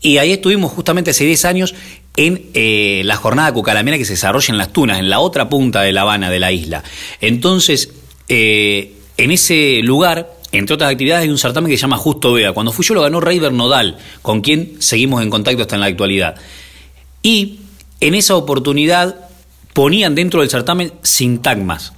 Y 0.00 0.18
ahí 0.18 0.32
estuvimos 0.32 0.70
justamente 0.70 1.10
hace 1.10 1.24
10 1.24 1.44
años 1.46 1.74
en 2.16 2.50
eh, 2.54 3.02
la 3.04 3.16
jornada 3.16 3.52
que 3.52 4.04
se 4.04 4.12
desarrolla 4.12 4.52
en 4.52 4.58
Las 4.58 4.72
Tunas, 4.72 5.00
en 5.00 5.10
la 5.10 5.18
otra 5.18 5.48
punta 5.48 5.82
de 5.82 5.92
La 5.92 6.02
Habana, 6.02 6.30
de 6.30 6.38
la 6.38 6.52
isla. 6.52 6.84
Entonces, 7.20 7.90
eh, 8.28 8.96
en 9.16 9.30
ese 9.30 9.80
lugar, 9.82 10.32
entre 10.52 10.74
otras 10.74 10.90
actividades, 10.90 11.24
hay 11.24 11.28
un 11.28 11.38
certamen 11.38 11.70
que 11.70 11.76
se 11.76 11.82
llama 11.82 11.96
Justo 11.96 12.32
Vea. 12.32 12.52
Cuando 12.52 12.72
fui 12.72 12.84
yo 12.84 12.94
lo 12.94 13.02
ganó 13.02 13.20
Rey 13.20 13.38
Nodal, 13.38 13.98
con 14.22 14.40
quien 14.40 14.80
seguimos 14.80 15.22
en 15.22 15.30
contacto 15.30 15.62
hasta 15.62 15.76
en 15.76 15.80
la 15.80 15.86
actualidad. 15.86 16.36
Y 17.22 17.60
en 18.00 18.14
esa 18.14 18.36
oportunidad 18.36 19.28
ponían 19.72 20.14
dentro 20.14 20.40
del 20.40 20.50
certamen 20.50 20.92
sintagmas. 21.02 21.92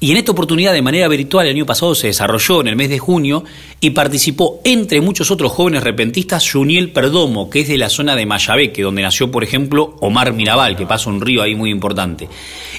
Y 0.00 0.12
en 0.12 0.16
esta 0.16 0.30
oportunidad, 0.30 0.72
de 0.72 0.80
manera 0.80 1.08
virtual, 1.08 1.46
el 1.46 1.56
año 1.56 1.66
pasado 1.66 1.92
se 1.96 2.06
desarrolló 2.06 2.60
en 2.60 2.68
el 2.68 2.76
mes 2.76 2.88
de 2.88 3.00
junio 3.00 3.42
y 3.80 3.90
participó, 3.90 4.60
entre 4.62 5.00
muchos 5.00 5.32
otros 5.32 5.50
jóvenes 5.50 5.82
repentistas, 5.82 6.48
Juniel 6.48 6.92
Perdomo, 6.92 7.50
que 7.50 7.62
es 7.62 7.68
de 7.68 7.78
la 7.78 7.88
zona 7.88 8.14
de 8.14 8.24
Mayabeque, 8.24 8.82
donde 8.82 9.02
nació, 9.02 9.32
por 9.32 9.42
ejemplo, 9.42 9.96
Omar 10.00 10.32
Mirabal, 10.34 10.76
que 10.76 10.86
pasa 10.86 11.10
un 11.10 11.20
río 11.20 11.42
ahí 11.42 11.56
muy 11.56 11.70
importante. 11.70 12.28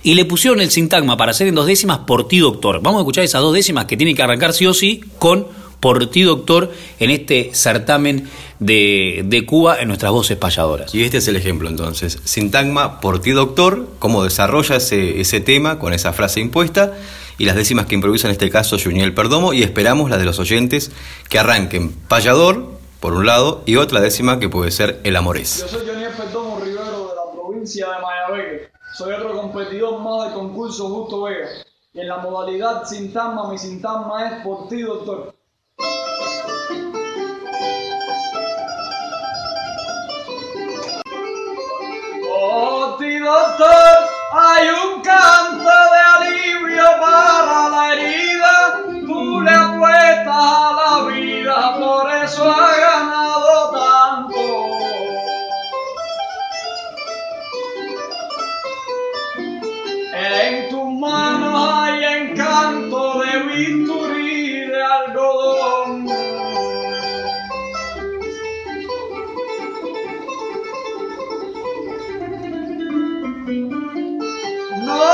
Y 0.01 0.13
le 0.13 0.23
pusieron 0.23 0.61
el 0.61 0.71
sintagma 0.71 1.17
para 1.17 1.31
hacer 1.31 1.47
en 1.47 1.55
dos 1.55 1.65
décimas 1.65 1.99
por 1.99 2.25
ti, 2.25 2.39
doctor. 2.39 2.79
Vamos 2.81 2.99
a 2.99 3.01
escuchar 3.01 3.25
esas 3.25 3.41
dos 3.41 3.53
décimas 3.53 3.83
que 3.83 3.97
tienen 3.97 4.15
que 4.15 4.23
arrancar 4.23 4.53
sí 4.53 4.65
o 4.65 4.73
sí 4.73 5.01
con 5.17 5.45
por 5.79 6.07
ti, 6.07 6.23
doctor, 6.23 6.71
en 6.99 7.09
este 7.09 7.51
certamen 7.53 8.29
de, 8.59 9.21
de, 9.25 9.45
Cuba 9.45 9.79
en 9.79 9.87
nuestras 9.87 10.11
voces 10.11 10.37
payadoras. 10.37 10.93
Y 10.93 11.03
este 11.03 11.17
es 11.17 11.27
el 11.27 11.35
ejemplo 11.35 11.69
entonces. 11.69 12.19
Sintagma 12.23 12.99
por 12.99 13.19
ti, 13.21 13.31
doctor, 13.31 13.87
cómo 13.99 14.23
desarrolla 14.23 14.75
ese, 14.75 15.21
ese 15.21 15.39
tema 15.39 15.79
con 15.79 15.93
esa 15.93 16.13
frase 16.13 16.39
impuesta. 16.39 16.93
y 17.37 17.45
las 17.45 17.55
décimas 17.55 17.85
que 17.85 17.95
improvisa 17.95 18.27
en 18.27 18.33
este 18.33 18.49
caso 18.49 18.77
Juniel 18.77 19.13
Perdomo 19.13 19.53
y 19.53 19.63
esperamos 19.63 20.09
las 20.09 20.19
de 20.19 20.25
los 20.25 20.39
oyentes 20.39 20.91
que 21.29 21.39
arranquen 21.39 21.93
payador 22.09 22.79
por 22.99 23.13
un 23.13 23.25
lado 23.25 23.61
y 23.65 23.77
otra 23.77 24.01
décima 24.01 24.39
que 24.39 24.49
puede 24.49 24.71
ser 24.71 24.99
el 25.03 25.15
amorés. 25.15 25.61
Yo 25.61 25.79
soy 25.79 25.87
Juniel 25.87 26.11
Perdomo 26.11 26.59
Rivero 26.59 27.07
de 27.07 27.15
la 27.15 27.31
provincia 27.33 27.87
de 27.87 28.01
Mayabeque. 28.01 28.71
Soy 28.93 29.13
otro 29.13 29.33
competidor 29.39 30.01
más 30.01 30.25
del 30.25 30.33
concurso 30.33 30.89
Justo 30.89 31.23
Vega. 31.23 31.47
Y 31.93 32.01
en 32.01 32.09
la 32.09 32.17
modalidad 32.17 32.85
Sintama, 32.85 33.49
mi 33.49 33.57
Sintama 33.57 34.27
es 34.27 34.43
por 34.43 34.67
ti, 34.67 34.81
doctor. 34.81 35.33
Ti, 42.99 43.17
doctor, 43.17 44.09
hay 44.33 44.67
un 44.67 45.01
canto 45.01 45.63
de 45.63 45.99
alivio 46.17 46.83
para 46.99 47.69
la 47.69 47.93
herida. 47.93 48.83
Tú 49.07 49.39
le 49.39 49.51
apuestas 49.51 50.27
a 50.27 50.73
la 50.73 51.07
vida, 51.07 51.77
por 51.79 52.11
eso 52.11 52.51
ha 52.51 52.75
ganado 52.75 53.68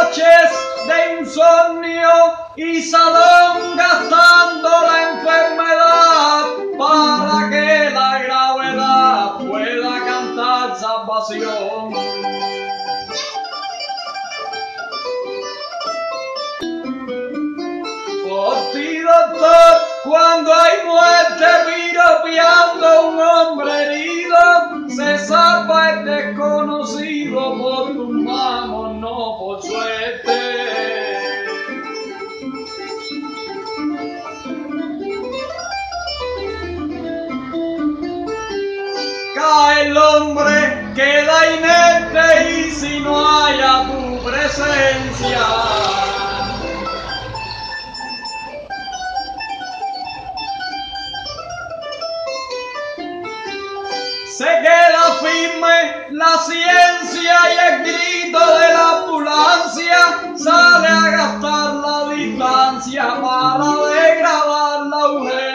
Noches 0.05 0.51
de 0.85 1.19
insomnio 1.19 2.09
y 2.55 2.79
salón 2.79 3.75
gastando 3.75 4.69
la 4.69 5.11
enfermedad 5.13 6.43
para 6.77 7.49
que 7.49 7.89
la 7.89 8.19
gravedad 8.19 9.37
pueda 9.39 10.05
cantar 10.05 10.77
salvación. 10.77 11.91
Por 18.29 18.55
ti, 18.73 18.99
doctor, 18.99 19.81
cuando 20.03 20.53
hay 20.53 20.85
muerte 20.85 21.45
piropeando 21.65 23.07
un 23.09 23.19
hombre 23.19 23.71
herido, 23.85 24.87
se 24.87 25.17
salva 25.17 25.89
el 25.89 26.34
Se 44.55 44.61
queda 54.45 55.03
firme 55.19 56.07
la 56.11 56.37
ciencia 56.37 57.35
y 57.53 57.57
el 57.67 57.79
grito 57.81 58.39
de 58.39 58.67
la 58.73 58.99
ambulancia 58.99 59.99
sale 60.37 60.87
a 60.87 61.09
gastar 61.09 61.73
la 61.75 62.09
distancia 62.15 63.21
para 63.21 63.67
degradar 63.87 64.87
la 64.87 65.07
urgencia. 65.09 65.54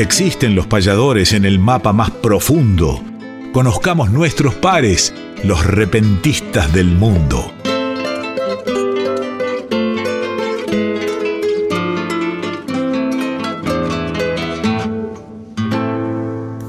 Existen 0.00 0.54
los 0.54 0.66
payadores 0.66 1.34
en 1.34 1.44
el 1.44 1.58
mapa 1.58 1.92
más 1.92 2.10
profundo. 2.10 3.04
Conozcamos 3.52 4.10
nuestros 4.10 4.54
pares, 4.54 5.12
los 5.44 5.66
repentistas 5.66 6.72
del 6.72 6.86
mundo. 6.86 7.52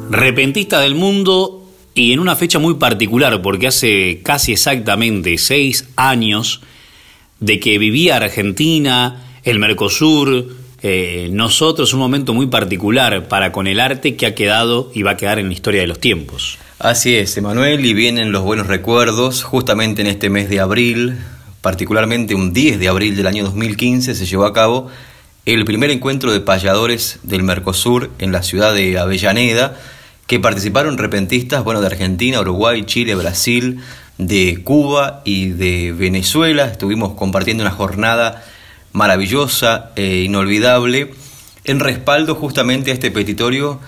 Repentista 0.10 0.82
del 0.82 0.96
mundo 0.96 1.66
y 1.94 2.12
en 2.12 2.20
una 2.20 2.36
fecha 2.36 2.60
muy 2.60 2.74
particular, 2.74 3.42
porque 3.42 3.68
hace 3.68 4.20
casi 4.24 4.52
exactamente 4.52 5.38
seis 5.38 5.88
años 5.96 6.64
de 7.40 7.62
que 7.62 7.78
vivía 7.78 8.18
Argentina, 8.18 9.24
el 9.46 9.58
Mercosur, 9.58 10.61
eh, 10.84 11.30
nosotros, 11.32 11.94
un 11.94 12.00
momento 12.00 12.34
muy 12.34 12.48
particular 12.48 13.28
para 13.28 13.52
con 13.52 13.68
el 13.68 13.80
arte 13.80 14.16
que 14.16 14.26
ha 14.26 14.34
quedado 14.34 14.92
y 14.96 15.04
va 15.04 15.12
a 15.12 15.18
quedar 15.18 15.38
en 15.38 15.48
la 15.48 15.54
historia 15.54 15.82
de 15.82 15.88
los 15.88 16.00
tiempos. 16.00 16.58
Así 16.80 17.16
es, 17.16 17.38
Emanuel, 17.38 17.86
y 17.86 17.94
vienen 17.94 18.32
los 18.32 18.42
buenos 18.42 18.66
recuerdos. 18.66 19.44
Justamente 19.44 20.02
en 20.02 20.08
este 20.08 20.32
mes 20.32 20.50
de 20.50 20.60
abril, 20.60 21.18
particularmente 21.62 22.34
un 22.34 22.54
10 22.54 22.80
de 22.80 22.88
abril 22.88 23.16
del 23.16 23.28
año 23.28 23.44
2015, 23.44 24.16
se 24.16 24.26
llevó 24.26 24.46
a 24.46 24.54
cabo 24.54 24.90
el 25.46 25.64
primer 25.66 25.92
encuentro 25.92 26.32
de 26.32 26.40
payadores 26.40 27.20
del 27.22 27.44
Mercosur 27.44 28.10
en 28.18 28.32
la 28.32 28.42
ciudad 28.42 28.74
de 28.74 28.98
Avellaneda, 28.98 29.78
que 30.26 30.40
participaron 30.40 30.98
repentistas 30.98 31.64
bueno, 31.64 31.82
de 31.82 31.88
Argentina, 31.88 32.42
Uruguay, 32.42 32.84
Chile, 32.86 33.14
Brasil, 33.14 33.80
de 34.18 34.62
Cuba 34.64 35.22
y 35.26 35.50
de 35.50 35.92
Venezuela. 35.92 36.66
Estuvimos 36.66 37.14
compartiendo 37.14 37.64
una 37.64 37.72
jornada 37.72 38.44
maravillosa 38.94 39.92
e 39.96 40.24
inolvidable 40.24 41.14
en 41.64 41.80
respaldo 41.80 42.36
justamente 42.36 42.92
a 42.92 42.94
este 42.94 43.12
petitorio 43.12 43.80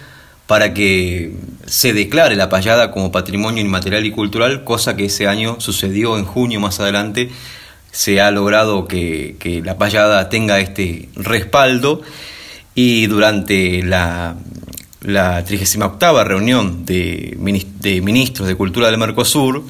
para 0.48 0.74
que 0.74 1.34
se 1.66 1.94
declare 1.94 2.36
la 2.36 2.50
payada 2.50 2.92
como 2.92 3.12
patrimonio 3.12 3.62
inmaterial 3.64 4.06
y 4.06 4.12
cultural, 4.12 4.64
cosa 4.64 4.96
que 4.96 5.06
ese 5.06 5.28
año 5.28 5.60
sucedió 5.60 6.18
en 6.18 6.26
junio 6.26 6.60
más 6.60 6.80
adelante. 6.80 7.32
Se 7.92 8.22
ha 8.22 8.32
logrado 8.32 8.88
que, 8.88 9.36
que 9.40 9.62
la 9.62 9.78
payada 9.78 10.30
tenga 10.30 10.60
este 10.60 11.10
respaldo 11.16 12.02
y 12.76 13.08
durante 13.08 13.84
la, 13.84 14.36
la 15.04 15.44
38 15.44 16.24
reunión 16.24 16.86
de, 16.86 17.36
ministros 18.02 18.48
de 18.48 18.56
Cultura 18.56 18.88
del 18.88 18.98
Mercosur, 18.98 19.64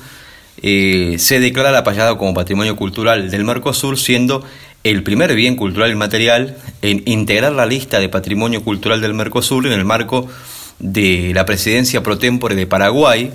eh, 0.61 1.15
se 1.19 1.39
declara 1.39 1.71
la 1.71 1.83
payada 1.83 2.17
como 2.17 2.33
patrimonio 2.33 2.75
cultural 2.75 3.29
del 3.29 3.43
Mercosur, 3.43 3.97
siendo 3.97 4.45
el 4.83 5.03
primer 5.03 5.33
bien 5.33 5.55
cultural 5.55 5.91
inmaterial 5.91 6.57
en 6.81 7.03
integrar 7.05 7.53
la 7.53 7.65
lista 7.65 7.99
de 7.99 8.09
patrimonio 8.09 8.63
cultural 8.63 8.99
del 8.99 9.13
Mercosur 9.13 9.65
en 9.65 9.73
el 9.73 9.85
marco 9.85 10.27
de 10.79 11.31
la 11.33 11.45
presidencia 11.45 12.03
pro 12.03 12.17
tempore 12.17 12.55
de 12.55 12.67
Paraguay, 12.67 13.31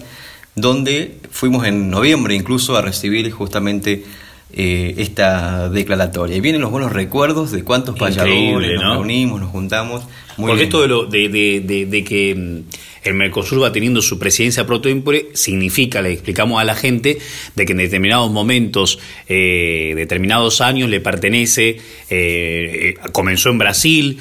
donde 0.55 1.16
fuimos 1.30 1.66
en 1.66 1.88
noviembre 1.90 2.34
incluso 2.34 2.76
a 2.76 2.82
recibir 2.82 3.30
justamente 3.30 4.05
eh, 4.53 4.94
esta 4.99 5.68
declaratoria. 5.68 6.36
Y 6.36 6.40
vienen 6.40 6.61
los 6.62 6.70
buenos 6.70 6.92
recuerdos 6.92 7.53
de 7.53 7.64
cuántos 7.64 7.96
payadores 7.99 8.74
nos 8.76 8.82
¿no? 8.84 8.94
reunimos, 8.94 9.40
nos 9.40 9.51
juntamos. 9.51 10.03
Muy 10.36 10.49
Porque 10.51 10.64
esto 10.64 10.82
de, 10.82 10.88
lo, 10.88 11.05
de, 11.07 11.28
de- 11.28 11.61
de- 11.61 11.86
de 11.86 12.05
que 12.05 12.34
mm, 12.34 12.59
el 13.05 13.14
Mercosur 13.14 13.61
va 13.62 13.72
teniendo 13.72 14.01
su 14.03 14.18
presidencia 14.18 14.66
pro 14.66 14.80
tempore 14.80 15.30
significa, 15.34 16.01
le 16.01 16.12
explicamos 16.12 16.61
a 16.61 16.64
la 16.64 16.74
gente, 16.76 17.18
de 17.57 17.66
que 17.66 17.72
en 17.72 17.78
determinados 17.78 18.30
momentos, 18.30 18.99
eh, 19.28 19.94
determinados 19.96 20.61
años 20.61 20.88
le 20.90 21.01
pertenece, 21.01 21.78
eh, 22.11 22.94
comenzó 23.12 23.51
en 23.51 23.59
Brasil, 23.59 24.18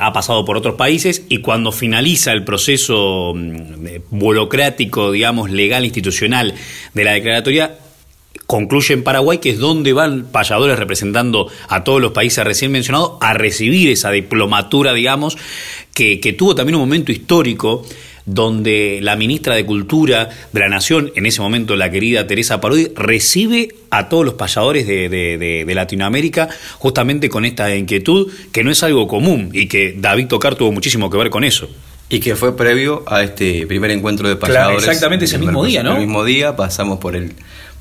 ha 0.00 0.12
pasado 0.12 0.44
por 0.44 0.56
otros 0.56 0.74
países 0.74 1.24
y 1.28 1.38
cuando 1.38 1.70
finaliza 1.72 2.32
el 2.32 2.44
proceso 2.44 3.32
mm, 3.34 3.86
burocrático, 4.10 5.12
digamos, 5.12 5.50
legal, 5.50 5.84
institucional 5.84 6.54
de 6.94 7.04
la 7.04 7.12
declaratoria, 7.12 7.78
concluye 8.48 8.94
en 8.94 9.02
Paraguay, 9.04 9.38
que 9.38 9.50
es 9.50 9.58
donde 9.58 9.92
van 9.92 10.24
payadores 10.32 10.78
representando 10.78 11.48
a 11.68 11.84
todos 11.84 12.00
los 12.00 12.12
países 12.12 12.42
recién 12.44 12.72
mencionados 12.72 13.12
a 13.20 13.34
recibir 13.34 13.90
esa 13.90 14.10
diplomatura, 14.10 14.94
digamos, 14.94 15.36
que, 15.92 16.18
que 16.18 16.32
tuvo 16.32 16.54
también 16.54 16.76
un 16.76 16.80
momento 16.80 17.12
histórico 17.12 17.84
donde 18.24 19.00
la 19.02 19.16
ministra 19.16 19.54
de 19.54 19.64
Cultura 19.66 20.30
de 20.52 20.60
la 20.60 20.68
Nación, 20.70 21.12
en 21.14 21.26
ese 21.26 21.40
momento 21.42 21.76
la 21.76 21.90
querida 21.90 22.26
Teresa 22.26 22.58
Parodi, 22.60 22.88
recibe 22.96 23.68
a 23.90 24.08
todos 24.08 24.24
los 24.24 24.34
payadores 24.34 24.86
de, 24.86 25.08
de- 25.10 25.36
de- 25.38 25.64
de 25.66 25.74
Latinoamérica 25.74 26.48
justamente 26.78 27.28
con 27.28 27.44
esta 27.44 27.74
inquietud, 27.76 28.30
que 28.52 28.64
no 28.64 28.70
es 28.70 28.82
algo 28.82 29.06
común 29.08 29.50
y 29.52 29.66
que 29.66 29.94
David 29.98 30.26
Tocar 30.26 30.54
tuvo 30.54 30.72
muchísimo 30.72 31.10
que 31.10 31.18
ver 31.18 31.28
con 31.30 31.44
eso. 31.44 31.68
Y 32.10 32.20
que 32.20 32.34
fue 32.36 32.56
previo 32.56 33.02
a 33.06 33.22
este 33.22 33.66
primer 33.66 33.90
encuentro 33.90 34.26
de 34.28 34.38
Claro, 34.38 34.52
payadores. 34.54 34.84
exactamente 34.84 35.26
ese 35.26 35.36
mismo 35.38 35.62
día, 35.64 35.82
¿no? 35.82 35.92
El 35.94 35.98
mismo 36.00 36.24
día 36.24 36.56
pasamos 36.56 36.98
por 36.98 37.14
el, 37.16 37.32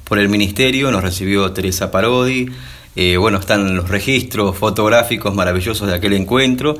por 0.07 0.19
el 0.19 0.29
ministerio, 0.29 0.91
nos 0.91 1.03
recibió 1.03 1.51
Teresa 1.51 1.91
Parodi. 1.91 2.49
eh, 2.95 3.17
bueno, 3.17 3.37
están 3.37 3.75
los 3.75 3.89
registros 3.89 4.57
fotográficos 4.57 5.35
maravillosos 5.35 5.87
de 5.87 5.95
aquel 5.95 6.13
encuentro. 6.13 6.77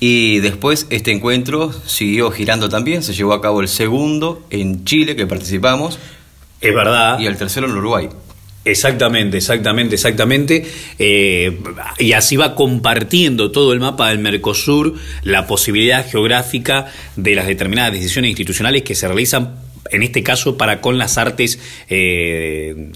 Y 0.00 0.38
después 0.38 0.86
este 0.90 1.10
encuentro 1.10 1.72
siguió 1.86 2.30
girando 2.30 2.68
también, 2.68 3.02
se 3.02 3.14
llevó 3.14 3.32
a 3.32 3.40
cabo 3.40 3.60
el 3.60 3.68
segundo 3.68 4.46
en 4.50 4.84
Chile 4.84 5.16
que 5.16 5.26
participamos. 5.26 5.98
Es 6.60 6.74
verdad. 6.74 7.18
Y 7.18 7.26
el 7.26 7.36
tercero 7.36 7.66
en 7.66 7.76
Uruguay. 7.76 8.08
Exactamente, 8.64 9.38
exactamente, 9.38 9.94
exactamente. 9.94 10.66
Eh, 10.98 11.58
y 11.98 12.12
así 12.12 12.36
va 12.36 12.54
compartiendo 12.54 13.50
todo 13.50 13.72
el 13.72 13.80
mapa 13.80 14.08
del 14.08 14.18
Mercosur 14.18 14.94
la 15.22 15.46
posibilidad 15.46 16.08
geográfica 16.08 16.86
de 17.16 17.34
las 17.34 17.46
determinadas 17.46 17.92
decisiones 17.92 18.30
institucionales 18.30 18.82
que 18.82 18.94
se 18.94 19.08
realizan, 19.08 19.56
en 19.90 20.02
este 20.02 20.22
caso, 20.22 20.56
para 20.56 20.80
con 20.80 20.98
las 20.98 21.18
artes 21.18 21.58
eh, 21.88 22.92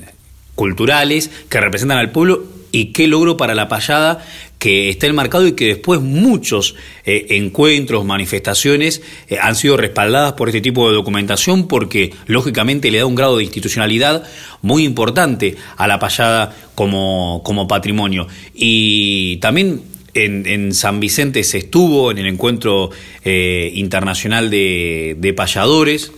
culturales 0.55 1.31
que 1.49 1.61
representan 1.61 1.99
al 1.99 2.11
pueblo 2.11 2.45
y 2.73 2.87
qué 2.87 3.07
logro 3.07 3.37
para 3.37 3.55
la 3.55 3.69
payada 3.69 4.25
que 4.59 4.89
está 4.89 5.07
enmarcado 5.07 5.47
y 5.47 5.53
que 5.53 5.67
después 5.67 6.01
muchos 6.01 6.77
eh, 7.05 7.27
encuentros, 7.31 8.05
manifestaciones 8.05 9.03
eh, 9.29 9.39
han 9.41 9.57
sido 9.57 9.77
respaldadas 9.77 10.35
por 10.35 10.49
este 10.49 10.61
tipo 10.61 10.89
de 10.89 10.95
documentación 10.95 11.69
porque 11.69 12.13
lógicamente 12.27 12.91
le 12.91 12.99
da 12.99 13.07
un 13.07 13.15
grado 13.15 13.37
de 13.37 13.45
institucionalidad 13.45 14.25
muy 14.63 14.85
importante 14.85 15.57
a 15.77 15.87
la 15.87 15.99
payada 15.99 16.57
como, 16.75 17.43
como 17.45 17.67
patrimonio. 17.69 18.29
Y 18.55 19.37
también 19.39 19.83
en, 20.15 20.73
San 20.75 21.01
Vicente 21.01 21.43
se 21.43 21.59
estuvo 21.59 22.11
en 22.11 22.19
el 22.19 22.27
encuentro 22.27 22.91
internacional 23.25 24.51
de, 24.51 25.17
de 25.19 25.33
payadores, 25.33 26.13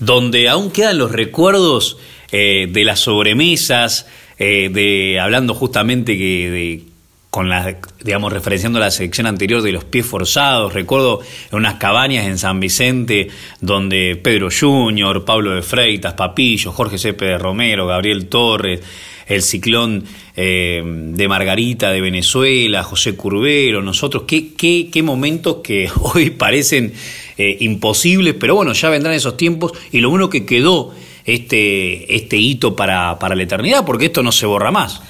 donde 0.00 0.48
aún 0.48 0.70
quedan 0.70 0.98
los 0.98 1.12
recuerdos 1.12 1.98
de 2.30 2.84
las 2.84 2.98
sobremesas, 2.98 4.06
eh, 4.36 4.68
de 4.72 5.20
hablando 5.20 5.54
justamente 5.54 6.18
que 6.18 6.50
de, 6.50 6.82
con 7.30 7.48
la, 7.48 7.76
digamos, 8.02 8.32
referenciando 8.32 8.80
la 8.80 8.90
sección 8.90 9.28
anterior 9.28 9.62
de 9.62 9.70
los 9.70 9.84
pies 9.84 10.04
forzados, 10.04 10.74
recuerdo 10.74 11.20
en 11.52 11.58
unas 11.58 11.74
cabañas 11.74 12.26
en 12.26 12.38
San 12.38 12.58
Vicente 12.58 13.28
donde 13.60 14.18
Pedro 14.20 14.48
Junior, 14.50 15.24
Pablo 15.24 15.54
de 15.54 15.62
Freitas, 15.62 16.14
Papillo, 16.14 16.72
Jorge 16.72 16.98
Céspedes 16.98 17.40
Romero, 17.40 17.86
Gabriel 17.86 18.26
Torres, 18.26 18.80
el 19.28 19.42
ciclón 19.42 20.04
eh, 20.36 20.82
de 20.84 21.28
Margarita 21.28 21.92
de 21.92 22.00
Venezuela, 22.00 22.82
José 22.82 23.14
Curbero, 23.14 23.82
nosotros, 23.82 24.24
qué, 24.26 24.54
qué, 24.54 24.88
qué 24.92 25.02
momentos 25.04 25.58
que 25.62 25.88
hoy 26.00 26.30
parecen 26.30 26.92
eh, 27.36 27.56
imposibles, 27.60 28.34
pero 28.38 28.54
bueno, 28.54 28.72
ya 28.72 28.88
vendrán 28.90 29.14
esos 29.14 29.36
tiempos 29.36 29.72
y 29.92 30.00
lo 30.00 30.10
bueno 30.10 30.30
que 30.30 30.44
quedó 30.46 30.92
este, 31.24 32.14
este 32.14 32.36
hito 32.36 32.76
para, 32.76 33.18
para 33.18 33.34
la 33.34 33.42
eternidad, 33.42 33.84
porque 33.84 34.06
esto 34.06 34.22
no 34.22 34.32
se 34.32 34.46
borra 34.46 34.70
más. 34.70 35.00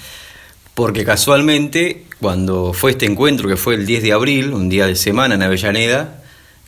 Porque 0.74 1.04
casualmente, 1.04 2.04
cuando 2.20 2.72
fue 2.72 2.92
este 2.92 3.06
encuentro, 3.06 3.48
que 3.48 3.56
fue 3.56 3.74
el 3.74 3.86
10 3.86 4.02
de 4.02 4.12
abril, 4.12 4.52
un 4.52 4.68
día 4.68 4.86
de 4.86 4.96
semana 4.96 5.36
en 5.36 5.42
Avellaneda, 5.42 6.22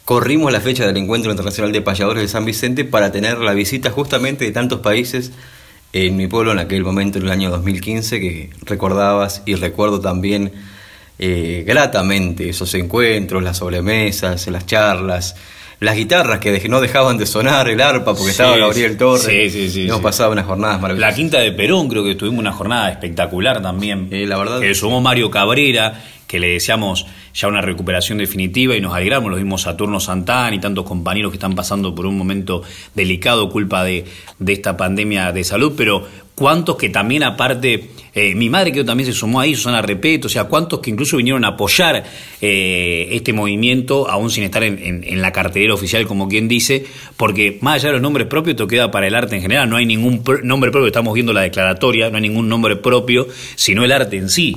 corrimos 0.04 0.52
la 0.52 0.60
fecha 0.60 0.86
del 0.86 0.96
Encuentro 0.96 1.32
Internacional 1.32 1.72
de 1.72 1.82
Payadores 1.82 2.22
de 2.22 2.28
San 2.28 2.44
Vicente 2.44 2.84
para 2.84 3.10
tener 3.10 3.38
la 3.38 3.54
visita 3.54 3.90
justamente 3.90 4.44
de 4.44 4.52
tantos 4.52 4.78
países 4.80 5.32
en 5.92 6.16
mi 6.16 6.28
pueblo 6.28 6.52
en 6.52 6.60
aquel 6.60 6.84
momento, 6.84 7.18
en 7.18 7.24
el 7.24 7.30
año 7.30 7.50
2015, 7.50 8.20
que 8.20 8.50
recordabas 8.62 9.42
y 9.46 9.54
recuerdo 9.54 10.00
también 10.00 10.52
eh, 11.18 11.64
gratamente 11.66 12.48
esos 12.48 12.72
encuentros, 12.74 13.42
las 13.42 13.58
sobremesas, 13.58 14.46
las 14.48 14.66
charlas, 14.66 15.34
las 15.80 15.96
guitarras 15.96 16.38
que 16.38 16.68
no 16.68 16.80
dejaban 16.80 17.18
de 17.18 17.26
sonar, 17.26 17.68
el 17.68 17.80
arpa, 17.80 18.14
porque 18.14 18.30
estaba 18.30 18.56
Gabriel 18.56 18.96
Torres. 18.96 19.24
Sí, 19.52 19.70
sí, 19.70 19.90
unas 19.90 20.46
jornadas 20.46 20.80
maravillosas. 20.80 21.10
La 21.10 21.14
Quinta 21.14 21.38
de 21.38 21.52
Perón, 21.52 21.88
creo 21.88 22.02
que 22.02 22.14
tuvimos 22.14 22.40
una 22.40 22.52
jornada 22.52 22.90
espectacular 22.90 23.60
también. 23.60 24.08
Eh, 24.10 24.26
la 24.26 24.38
verdad. 24.38 24.60
Que 24.60 24.74
sumó 24.74 25.00
Mario 25.00 25.30
Cabrera, 25.30 26.02
que 26.26 26.40
le 26.40 26.48
deseamos 26.48 27.06
ya 27.34 27.48
una 27.48 27.60
recuperación 27.60 28.18
definitiva 28.18 28.76
y 28.76 28.80
nos 28.80 28.94
alegramos, 28.94 29.30
los 29.30 29.38
mismos 29.38 29.62
Saturno 29.62 30.00
Santana 30.00 30.54
y 30.54 30.58
tantos 30.58 30.84
compañeros 30.84 31.30
que 31.30 31.36
están 31.36 31.54
pasando 31.54 31.94
por 31.94 32.06
un 32.06 32.16
momento 32.18 32.62
delicado 32.94 33.48
culpa 33.48 33.84
de, 33.84 34.04
de 34.38 34.52
esta 34.52 34.76
pandemia 34.76 35.32
de 35.32 35.44
salud, 35.44 35.74
pero 35.76 36.06
cuántos 36.36 36.76
que 36.76 36.90
también 36.90 37.22
aparte, 37.24 37.88
eh, 38.14 38.34
mi 38.34 38.48
madre 38.50 38.70
que 38.70 38.84
también 38.84 39.06
se 39.06 39.18
sumó 39.18 39.40
ahí, 39.40 39.54
Susana 39.56 39.82
Repeto, 39.82 40.26
o 40.26 40.30
sea, 40.30 40.44
cuántos 40.44 40.80
que 40.80 40.90
incluso 40.90 41.16
vinieron 41.16 41.44
a 41.44 41.48
apoyar 41.48 42.04
eh, 42.40 43.08
este 43.10 43.32
movimiento, 43.32 44.08
aún 44.08 44.30
sin 44.30 44.44
estar 44.44 44.62
en, 44.62 45.22
la 45.22 45.32
cartelera 45.32 45.74
oficial, 45.74 46.06
como 46.06 46.28
quien 46.28 46.46
dice, 46.46 46.84
porque 47.16 47.58
más 47.62 47.76
allá 47.76 47.88
de 47.88 47.92
los 47.94 48.02
nombres 48.02 48.28
propios, 48.28 48.52
esto 48.52 48.68
queda 48.68 48.90
para 48.90 49.06
el 49.06 49.14
arte 49.14 49.34
en 49.34 49.42
general, 49.42 49.68
no 49.68 49.76
hay 49.76 49.86
ningún 49.86 50.22
nombre 50.44 50.70
propio, 50.70 50.86
estamos 50.86 51.14
viendo 51.14 51.32
la 51.32 51.40
declaratoria, 51.40 52.10
no 52.10 52.16
hay 52.16 52.22
ningún 52.22 52.48
nombre 52.48 52.76
propio, 52.76 53.26
sino 53.56 53.82
el 53.82 53.90
arte 53.90 54.18
en 54.18 54.28
sí. 54.28 54.56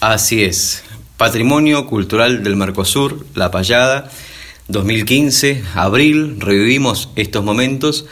Así 0.00 0.44
es, 0.44 0.84
Patrimonio 1.16 1.86
Cultural 1.86 2.42
del 2.42 2.56
Mercosur, 2.56 3.26
La 3.34 3.50
Payada, 3.50 4.10
2015, 4.68 5.62
abril, 5.74 6.36
revivimos 6.40 7.10
estos 7.16 7.44
momentos 7.44 8.06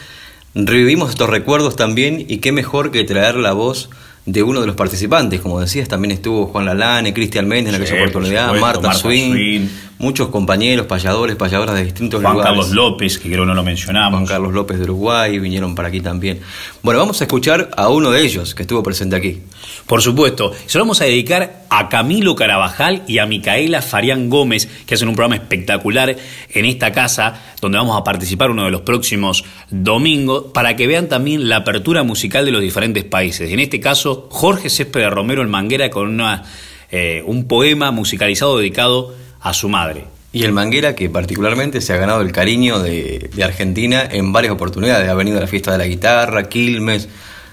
Revivimos 0.54 1.10
estos 1.10 1.28
recuerdos 1.28 1.74
también 1.74 2.24
y 2.28 2.38
qué 2.38 2.52
mejor 2.52 2.92
que 2.92 3.02
traer 3.02 3.34
la 3.34 3.52
voz 3.52 3.90
de 4.24 4.44
uno 4.44 4.60
de 4.60 4.68
los 4.68 4.76
participantes. 4.76 5.40
Como 5.40 5.60
decías, 5.60 5.88
también 5.88 6.12
estuvo 6.12 6.46
Juan 6.46 6.64
Lalane, 6.64 7.12
Cristian 7.12 7.48
Méndez 7.48 7.74
en 7.74 7.82
aquella 7.82 8.00
oportunidad, 8.00 8.54
Marta, 8.60 8.94
Swing, 8.94 9.66
muchos 9.98 10.28
compañeros, 10.28 10.86
payadores, 10.86 11.36
payadoras 11.36 11.76
de 11.76 11.84
distintos 11.84 12.20
lugares. 12.20 12.42
Juan 12.42 12.46
Carlos 12.46 12.70
López, 12.72 13.18
que 13.18 13.28
creo 13.28 13.42
que 13.42 13.46
no 13.46 13.54
lo 13.54 13.62
mencionamos. 13.62 14.18
Juan 14.18 14.26
Carlos 14.26 14.52
López 14.52 14.78
de 14.78 14.84
Uruguay, 14.84 15.38
vinieron 15.38 15.74
para 15.74 15.88
aquí 15.88 16.00
también. 16.00 16.40
Bueno, 16.82 17.00
vamos 17.00 17.20
a 17.20 17.24
escuchar 17.24 17.70
a 17.76 17.88
uno 17.88 18.10
de 18.10 18.22
ellos 18.22 18.54
que 18.54 18.62
estuvo 18.62 18.82
presente 18.82 19.16
aquí. 19.16 19.42
Por 19.86 20.02
supuesto, 20.02 20.52
se 20.66 20.78
lo 20.78 20.84
vamos 20.84 21.00
a 21.00 21.04
dedicar 21.04 21.64
a 21.70 21.88
Camilo 21.88 22.34
Carabajal 22.34 23.02
y 23.06 23.18
a 23.18 23.26
Micaela 23.26 23.82
Farián 23.82 24.28
Gómez, 24.30 24.68
que 24.86 24.94
hacen 24.94 25.08
un 25.08 25.14
programa 25.14 25.36
espectacular 25.36 26.16
en 26.50 26.64
esta 26.64 26.92
casa, 26.92 27.40
donde 27.60 27.78
vamos 27.78 27.98
a 27.98 28.04
participar 28.04 28.50
uno 28.50 28.64
de 28.64 28.70
los 28.70 28.82
próximos 28.82 29.44
domingos, 29.70 30.46
para 30.52 30.76
que 30.76 30.86
vean 30.86 31.08
también 31.08 31.48
la 31.48 31.56
apertura 31.56 32.02
musical 32.02 32.44
de 32.44 32.52
los 32.52 32.62
diferentes 32.62 33.04
países. 33.04 33.50
En 33.50 33.60
este 33.60 33.80
caso, 33.80 34.28
Jorge 34.30 34.70
Céspedes 34.70 35.10
Romero 35.10 35.42
en 35.42 35.50
Manguera 35.50 35.90
con 35.90 36.08
una, 36.08 36.44
eh, 36.90 37.22
un 37.26 37.46
poema 37.46 37.90
musicalizado 37.90 38.58
dedicado 38.58 39.23
a 39.44 39.54
su 39.54 39.68
madre. 39.68 40.06
Y 40.32 40.42
el 40.42 40.52
Manguera 40.52 40.96
que 40.96 41.08
particularmente 41.08 41.80
se 41.80 41.92
ha 41.92 41.96
ganado 41.96 42.22
el 42.22 42.32
cariño 42.32 42.80
de, 42.80 43.30
de 43.32 43.44
Argentina 43.44 44.02
en 44.10 44.32
varias 44.32 44.52
oportunidades. 44.52 45.08
Ha 45.08 45.14
venido 45.14 45.38
a 45.38 45.42
la 45.42 45.46
fiesta 45.46 45.70
de 45.70 45.78
la 45.78 45.86
guitarra, 45.86 46.48
Quilmes, 46.48 47.08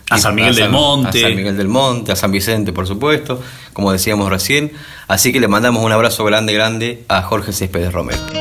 a 0.09 0.17
San 0.17 0.33
Miguel 0.33 0.55
del 0.55 0.69
Monte. 0.69 1.19
A 1.19 1.21
San 1.21 1.35
Miguel 1.35 1.57
del 1.57 1.67
Monte, 1.67 2.11
a 2.11 2.15
San 2.15 2.31
Vicente, 2.31 2.73
por 2.73 2.87
supuesto, 2.87 3.41
como 3.73 3.91
decíamos 3.91 4.29
recién. 4.29 4.71
Así 5.07 5.31
que 5.31 5.39
le 5.39 5.47
mandamos 5.47 5.83
un 5.83 5.91
abrazo 5.91 6.23
grande, 6.25 6.53
grande 6.53 7.03
a 7.07 7.21
Jorge 7.21 7.53
Céspedes 7.53 7.93
Romero. 7.93 8.40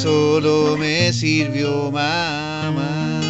solo 0.00 0.78
me 0.78 1.12
sirvió 1.12 1.90
mamá. 1.90 3.20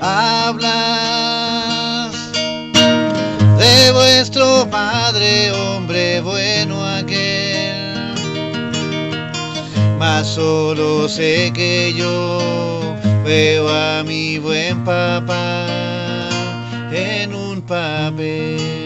Hablas 0.00 0.72
de 3.58 3.92
vuestro 3.92 4.66
padre, 4.70 5.52
hombre 5.52 6.22
bueno 6.22 6.82
aquel, 6.82 8.14
mas 9.98 10.26
solo 10.26 11.10
sé 11.10 11.52
que 11.54 11.92
yo 11.94 12.96
veo 13.22 13.68
a 13.68 14.02
mi 14.02 14.38
buen 14.38 14.82
papá 14.82 15.66
en 16.90 17.34
un 17.34 17.60
papel. 17.60 18.79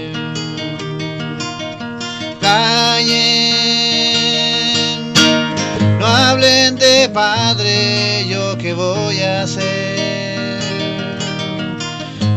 No 5.98 6.06
hablen 6.06 6.76
de 6.76 7.08
padre, 7.08 8.26
yo 8.28 8.56
qué 8.58 8.72
voy 8.74 9.20
a 9.20 9.42
hacer. 9.42 10.60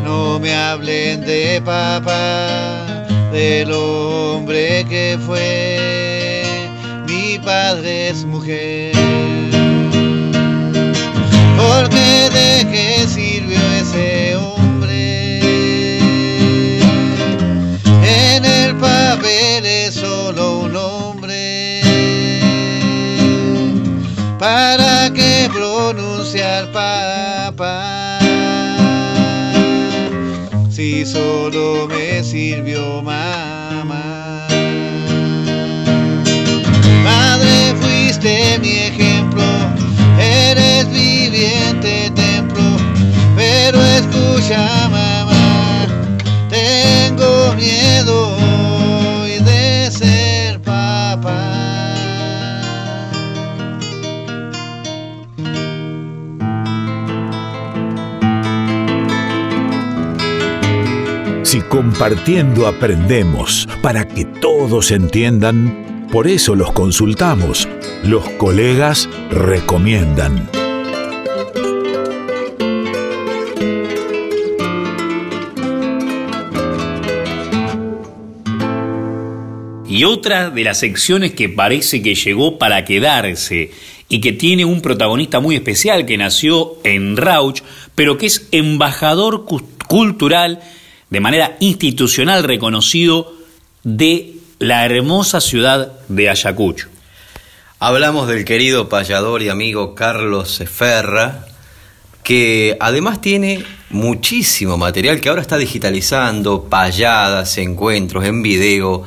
No 0.03 0.39
me 0.39 0.55
hablen 0.55 1.21
de 1.21 1.61
papá, 1.63 3.05
del 3.31 3.71
hombre 3.71 4.85
que 4.89 5.17
fue, 5.25 6.43
mi 7.05 7.37
padre 7.39 8.09
es 8.09 8.25
mujer. 8.25 8.93
Porque 11.57 12.29
de 12.33 12.67
qué 12.71 13.07
sirvió 13.07 13.59
ese 13.79 14.35
hombre. 14.35 14.46
Si 30.69 31.03
solo 31.07 31.87
me 31.87 32.23
sirvió 32.23 33.01
mamá. 33.01 34.47
Madre, 37.03 37.73
fuiste 37.81 38.59
mi 38.59 38.73
ejemplo, 38.77 39.43
eres 40.19 40.87
viviente 40.91 42.11
templo, 42.13 42.77
pero 43.35 43.83
escucha 43.83 44.86
compartiendo 61.77 62.65
aprendemos 62.65 63.69
para 63.83 64.07
que 64.07 64.25
todos 64.25 64.89
entiendan, 64.89 66.07
por 66.11 66.27
eso 66.27 66.55
los 66.55 66.71
consultamos. 66.71 67.67
Los 68.03 68.27
colegas 68.31 69.07
recomiendan. 69.29 70.49
Y 79.87 80.03
otra 80.03 80.49
de 80.49 80.63
las 80.63 80.79
secciones 80.79 81.33
que 81.33 81.47
parece 81.47 82.01
que 82.01 82.15
llegó 82.15 82.57
para 82.59 82.83
quedarse 82.85 83.71
y 84.09 84.19
que 84.19 84.33
tiene 84.33 84.65
un 84.65 84.81
protagonista 84.81 85.39
muy 85.39 85.55
especial 85.55 86.05
que 86.05 86.17
nació 86.17 86.73
en 86.83 87.17
Rauch, 87.17 87.61
pero 87.95 88.17
que 88.17 88.25
es 88.25 88.47
embajador 88.51 89.45
cu- 89.45 89.61
cultural 89.87 90.59
de 91.09 91.19
manera 91.19 91.57
institucional 91.59 92.43
reconocido 92.43 93.33
de 93.83 94.35
la 94.59 94.85
hermosa 94.85 95.39
ciudad 95.39 95.93
de 96.07 96.29
Ayacucho. 96.29 96.89
Hablamos 97.79 98.27
del 98.27 98.43
querido 98.43 98.89
payador 98.89 99.43
y 99.43 99.49
amigo 99.49 99.93
Carlos 99.93 100.63
Ferra, 100.65 101.45
que 102.23 102.75
además 102.79 103.21
tiene 103.21 103.63
muchísimo 103.89 104.77
material 104.77 105.21
que 105.21 105.29
ahora 105.29 105.41
está 105.41 105.57
digitalizando, 105.57 106.63
payadas, 106.63 107.57
encuentros 107.57 108.25
en 108.25 108.41
video, 108.41 109.03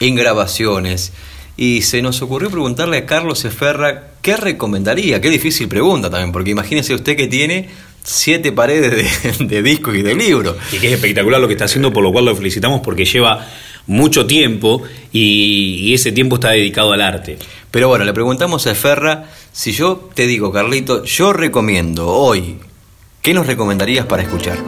en 0.00 0.14
grabaciones. 0.14 1.12
Y 1.56 1.82
se 1.82 2.02
nos 2.02 2.20
ocurrió 2.22 2.50
preguntarle 2.50 2.96
a 2.96 3.06
Carlos 3.06 3.46
Ferra 3.56 4.08
qué 4.22 4.36
recomendaría. 4.36 5.20
Qué 5.20 5.30
difícil 5.30 5.68
pregunta 5.68 6.10
también, 6.10 6.32
porque 6.32 6.50
imagínese 6.50 6.94
usted 6.94 7.16
que 7.16 7.28
tiene 7.28 7.68
siete 8.04 8.52
paredes 8.52 9.38
de, 9.38 9.44
de 9.46 9.62
discos 9.62 9.96
y 9.96 10.02
de 10.02 10.14
libros. 10.14 10.56
Y 10.70 10.78
que 10.78 10.86
es 10.86 10.92
espectacular 10.92 11.40
lo 11.40 11.48
que 11.48 11.54
está 11.54 11.64
haciendo, 11.64 11.92
por 11.92 12.04
lo 12.04 12.12
cual 12.12 12.26
lo 12.26 12.36
felicitamos 12.36 12.80
porque 12.82 13.04
lleva 13.04 13.44
mucho 13.86 14.26
tiempo 14.26 14.82
y, 15.10 15.78
y 15.80 15.94
ese 15.94 16.12
tiempo 16.12 16.36
está 16.36 16.50
dedicado 16.50 16.92
al 16.92 17.00
arte. 17.00 17.38
Pero 17.70 17.88
bueno, 17.88 18.04
le 18.04 18.12
preguntamos 18.12 18.66
a 18.68 18.74
Ferra, 18.74 19.24
si 19.50 19.72
yo 19.72 20.10
te 20.14 20.26
digo, 20.26 20.52
Carlito, 20.52 21.04
yo 21.04 21.32
recomiendo 21.32 22.08
hoy, 22.08 22.58
¿qué 23.20 23.34
nos 23.34 23.46
recomendarías 23.46 24.06
para 24.06 24.22
escuchar? 24.22 24.58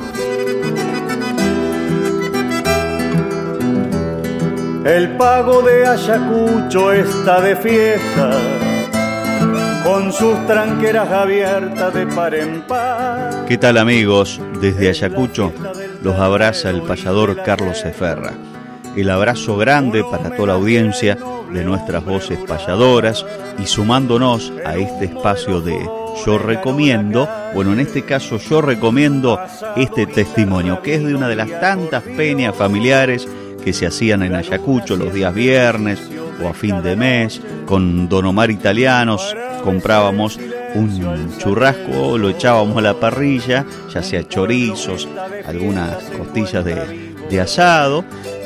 El 4.84 5.16
pago 5.16 5.62
de 5.62 5.86
Ayacucho 5.86 6.92
está 6.92 7.40
de 7.40 7.56
fiesta, 7.56 8.40
con 9.86 10.12
sus 10.12 10.44
tranqueras 10.48 11.08
abiertas 11.12 11.94
de 11.94 12.08
par 12.08 12.34
en 12.34 12.62
par. 12.62 13.44
¿Qué 13.46 13.56
tal 13.56 13.78
amigos? 13.78 14.40
Desde 14.60 14.88
Ayacucho 14.88 15.52
los 16.02 16.16
abraza 16.16 16.70
el 16.70 16.82
payador 16.82 17.40
Carlos 17.44 17.84
Eferra. 17.84 18.32
El 18.96 19.08
abrazo 19.10 19.56
grande 19.56 20.02
para 20.02 20.34
toda 20.34 20.48
la 20.48 20.54
audiencia 20.54 21.16
de 21.52 21.62
nuestras 21.62 22.04
voces 22.04 22.36
payadoras 22.48 23.24
y 23.60 23.66
sumándonos 23.66 24.52
a 24.64 24.74
este 24.74 25.04
espacio 25.04 25.60
de 25.60 25.78
Yo 26.24 26.36
recomiendo, 26.36 27.28
bueno, 27.54 27.72
en 27.72 27.78
este 27.78 28.02
caso 28.02 28.38
yo 28.38 28.60
recomiendo 28.62 29.38
este 29.76 30.06
testimonio, 30.06 30.82
que 30.82 30.96
es 30.96 31.04
de 31.04 31.14
una 31.14 31.28
de 31.28 31.36
las 31.36 31.60
tantas 31.60 32.02
peñas 32.02 32.56
familiares 32.56 33.28
que 33.66 33.72
se 33.72 33.84
hacían 33.84 34.22
en 34.22 34.36
Ayacucho 34.36 34.96
los 34.96 35.12
días 35.12 35.34
viernes 35.34 35.98
o 36.40 36.46
a 36.48 36.54
fin 36.54 36.84
de 36.84 36.94
mes, 36.94 37.42
con 37.66 38.08
Don 38.08 38.26
Omar 38.26 38.48
Italianos, 38.52 39.34
comprábamos 39.64 40.38
un 40.76 41.36
churrasco, 41.38 42.16
lo 42.16 42.28
echábamos 42.28 42.76
a 42.76 42.82
la 42.82 42.94
parrilla, 42.94 43.66
ya 43.92 44.04
sea 44.04 44.22
chorizos, 44.28 45.08
algunas 45.48 45.96
costillas 46.16 46.64
de, 46.64 47.40
asado, 47.40 48.04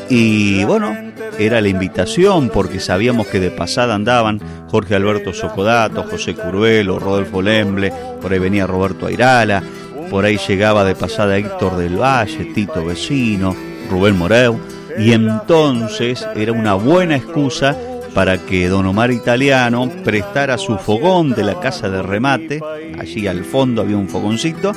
y 0.09 0.65
bueno, 0.65 0.97
era 1.39 1.61
la 1.61 1.69
invitación 1.69 2.49
porque 2.49 2.81
sabíamos 2.81 3.27
que 3.27 3.41
de 3.41 3.51
pasada 3.51 3.95
andaban 3.95 4.41
Jorge 4.71 4.95
Alberto 4.95 5.35
Socodato, 5.35 6.03
José 6.05 6.35
Curuelo, 6.35 6.99
Rodolfo 6.99 7.43
Lemble, 7.43 7.93
por 8.23 8.33
ahí 8.33 8.39
venía 8.39 8.67
Roberto 8.67 9.05
Airala, 9.05 9.63
por 10.09 10.25
ahí 10.25 10.39
llegaba 10.49 10.83
de 10.83 10.95
pasada 10.95 11.37
Héctor 11.37 11.77
del 11.77 12.01
Valle, 12.01 12.47
Tito 12.55 12.83
Vecino, 12.83 13.55
Rubén 13.91 14.17
Moreu, 14.17 14.59
y 14.99 15.13
entonces 15.13 16.27
era 16.35 16.53
una 16.53 16.75
buena 16.75 17.17
excusa 17.17 17.77
para 18.15 18.39
que 18.39 18.69
don 18.69 18.87
Omar 18.87 19.11
Italiano 19.13 19.91
prestara 20.05 20.59
su 20.59 20.77
fogón 20.79 21.31
de 21.31 21.45
la 21.45 21.61
casa 21.61 21.89
de 21.89 22.03
remate, 22.03 22.61
allí 22.99 23.27
al 23.27 23.45
fondo 23.45 23.83
había 23.83 23.97
un 23.97 24.09
fogoncito, 24.09 24.73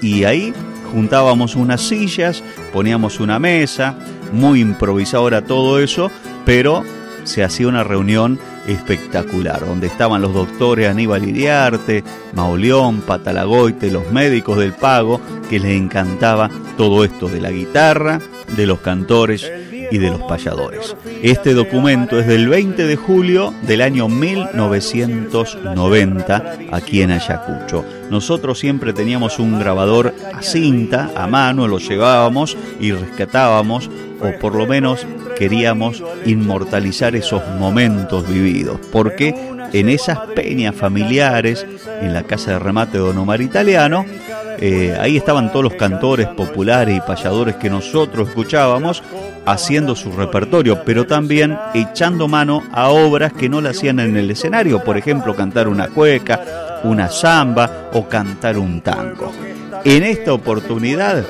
y 0.00 0.24
ahí 0.24 0.54
juntábamos 0.92 1.54
unas 1.54 1.82
sillas, 1.82 2.42
poníamos 2.72 3.20
una 3.20 3.38
mesa, 3.38 3.96
muy 4.32 4.60
improvisado 4.60 5.28
era 5.28 5.44
todo 5.44 5.80
eso, 5.80 6.10
pero 6.44 6.82
se 7.24 7.44
hacía 7.44 7.68
una 7.68 7.84
reunión 7.84 8.38
espectacular, 8.66 9.64
donde 9.64 9.86
estaban 9.86 10.22
los 10.22 10.32
doctores 10.32 10.88
Aníbal 10.88 11.28
Iriarte, 11.28 12.04
Mauleón, 12.34 13.02
Patalagoite, 13.02 13.90
los 13.90 14.10
médicos 14.10 14.58
del 14.58 14.72
pago, 14.72 15.20
que 15.48 15.58
les 15.58 15.72
encantaba 15.72 16.50
todo 16.76 17.04
esto 17.04 17.28
de 17.28 17.40
la 17.40 17.50
guitarra, 17.50 18.20
de 18.56 18.66
los 18.66 18.80
cantores 18.80 19.48
y 19.90 19.98
de 19.98 20.10
los 20.10 20.22
payadores. 20.22 20.96
Este 21.22 21.54
documento 21.54 22.18
es 22.18 22.26
del 22.26 22.48
20 22.48 22.84
de 22.84 22.96
julio 22.96 23.54
del 23.62 23.82
año 23.82 24.08
1990 24.08 26.56
aquí 26.72 27.02
en 27.02 27.12
Ayacucho. 27.12 27.84
Nosotros 28.10 28.58
siempre 28.58 28.92
teníamos 28.92 29.38
un 29.38 29.56
grabador 29.58 30.14
a 30.34 30.42
cinta, 30.42 31.10
a 31.14 31.26
mano, 31.26 31.66
lo 31.68 31.78
llevábamos 31.78 32.56
y 32.80 32.92
rescatábamos, 32.92 33.90
o 34.20 34.38
por 34.38 34.54
lo 34.54 34.66
menos 34.66 35.06
queríamos 35.36 36.02
inmortalizar 36.26 37.16
esos 37.16 37.42
momentos 37.58 38.28
vividos, 38.28 38.78
porque 38.90 39.34
en 39.72 39.88
esas 39.88 40.18
peñas 40.34 40.74
familiares, 40.74 41.64
en 42.00 42.12
la 42.14 42.24
casa 42.24 42.52
de 42.52 42.58
remate 42.58 42.98
de 42.98 43.04
Don 43.04 43.18
Omar 43.18 43.40
Italiano, 43.40 44.04
eh, 44.60 44.96
ahí 45.00 45.16
estaban 45.16 45.50
todos 45.52 45.64
los 45.64 45.74
cantores 45.74 46.26
populares 46.28 46.96
y 46.96 47.00
payadores 47.00 47.56
que 47.56 47.70
nosotros 47.70 48.28
escuchábamos 48.28 49.02
haciendo 49.46 49.94
su 49.94 50.12
repertorio, 50.12 50.82
pero 50.84 51.06
también 51.06 51.56
echando 51.74 52.28
mano 52.28 52.62
a 52.72 52.88
obras 52.88 53.32
que 53.32 53.48
no 53.48 53.60
la 53.60 53.70
hacían 53.70 54.00
en 54.00 54.16
el 54.16 54.30
escenario, 54.30 54.82
por 54.82 54.98
ejemplo, 54.98 55.34
cantar 55.34 55.68
una 55.68 55.88
cueca, 55.88 56.80
una 56.84 57.08
samba 57.08 57.90
o 57.92 58.08
cantar 58.08 58.58
un 58.58 58.80
tango. 58.80 59.32
En 59.84 60.02
esta 60.02 60.32
oportunidad, 60.32 61.24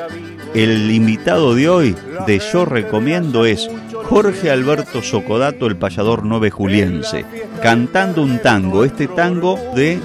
el 0.55 0.91
invitado 0.91 1.55
de 1.55 1.68
hoy 1.68 1.97
de 2.26 2.39
Yo 2.53 2.64
Recomiendo 2.64 3.45
es 3.45 3.68
Jorge 4.05 4.51
Alberto 4.51 5.03
Socodato, 5.03 5.66
el 5.66 5.76
payador 5.76 6.24
nove 6.24 6.51
juliense, 6.51 7.26
cantando 7.62 8.22
un 8.22 8.39
tango, 8.39 8.85
este 8.85 9.07
tango 9.07 9.59
de 9.74 10.01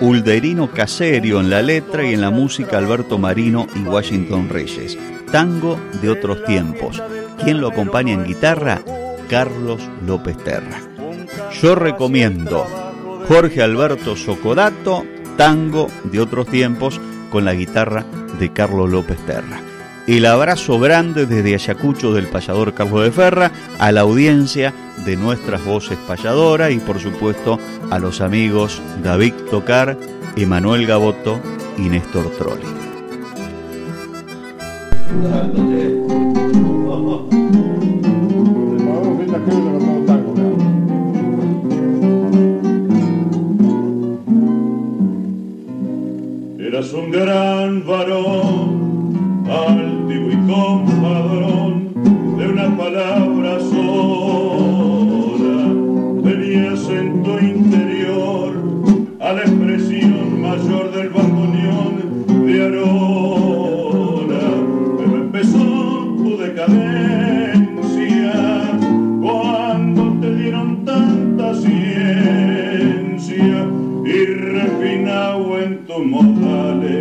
Ulderino 0.00 0.70
Caserio 0.70 1.40
en 1.40 1.48
la 1.48 1.62
letra 1.62 2.04
y 2.04 2.12
en 2.12 2.20
la 2.20 2.30
música 2.30 2.78
Alberto 2.78 3.18
Marino 3.18 3.66
y 3.74 3.80
Washington 3.80 4.48
Reyes. 4.48 4.98
Tango 5.32 5.78
de 6.02 6.10
otros 6.10 6.44
tiempos. 6.44 7.02
¿Quién 7.42 7.60
lo 7.60 7.68
acompaña 7.68 8.12
en 8.12 8.24
guitarra? 8.24 8.82
Carlos 9.28 9.80
López 10.06 10.36
Terra. 10.38 10.80
Yo 11.60 11.74
recomiendo 11.74 12.66
Jorge 13.26 13.62
Alberto 13.62 14.16
Socodato, 14.16 15.04
Tango 15.36 15.88
de 16.04 16.20
otros 16.20 16.46
tiempos, 16.46 17.00
con 17.30 17.44
la 17.44 17.54
guitarra 17.54 18.04
de 18.38 18.52
Carlos 18.52 18.90
López 18.90 19.18
Terra. 19.26 19.60
El 20.06 20.24
abrazo 20.24 20.78
grande 20.78 21.26
desde 21.26 21.54
Ayacucho 21.54 22.12
del 22.12 22.28
payador 22.28 22.74
Carlos 22.74 23.02
de 23.02 23.10
Ferra 23.10 23.50
a 23.80 23.90
la 23.90 24.02
audiencia 24.02 24.72
de 25.04 25.16
nuestras 25.16 25.64
voces 25.64 25.98
payadoras 26.06 26.70
y 26.70 26.78
por 26.78 27.00
supuesto 27.00 27.58
a 27.90 27.98
los 27.98 28.20
amigos 28.20 28.80
David 29.02 29.34
Tocar, 29.50 29.98
Emanuel 30.36 30.86
Gaboto 30.86 31.40
y 31.76 31.88
Néstor 31.88 32.30
Trolli. 32.38 32.62
Eras 46.60 46.92
un 46.92 47.10
gran 47.10 47.84
varón, 47.84 49.46
y 50.56 50.58
compadrón, 50.58 51.92
de 52.38 52.48
una 52.48 52.74
palabra 52.76 53.60
sola. 53.60 55.58
Tenías 56.22 56.88
en 56.88 57.22
tu 57.22 57.38
interior 57.38 58.54
a 59.20 59.32
la 59.32 59.40
expresión 59.40 60.40
mayor 60.40 60.92
del 60.92 61.10
bandoneón 61.10 62.24
de 62.46 62.64
Arona. 62.64 64.40
Pero 64.98 65.16
empezó 65.16 65.58
tu 66.16 66.36
decadencia 66.38 68.32
cuando 69.20 70.16
te 70.20 70.34
dieron 70.36 70.84
tanta 70.84 71.54
ciencia 71.54 73.66
y 74.04 74.24
refinado 74.24 75.58
en 75.60 75.84
tus 75.86 76.06
modales, 76.06 76.95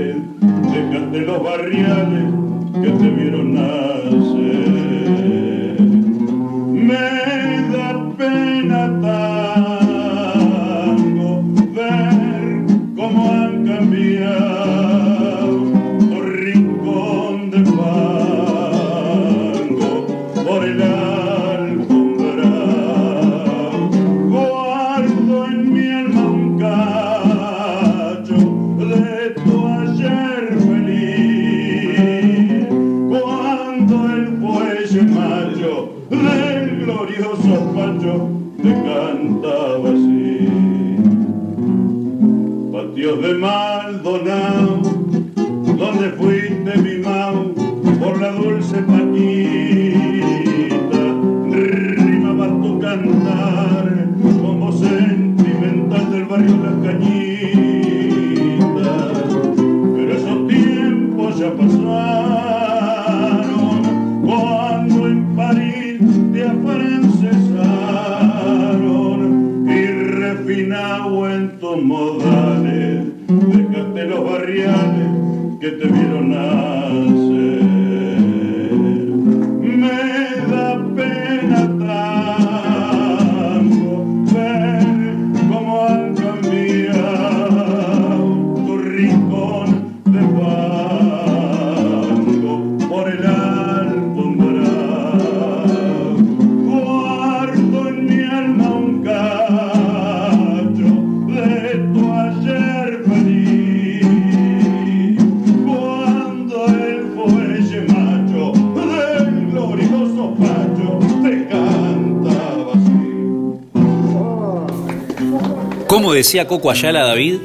¿Cómo 116.06 116.14
decía 116.14 116.45
Coco 116.45 116.70
Ayala, 116.70 117.03
David? 117.03 117.38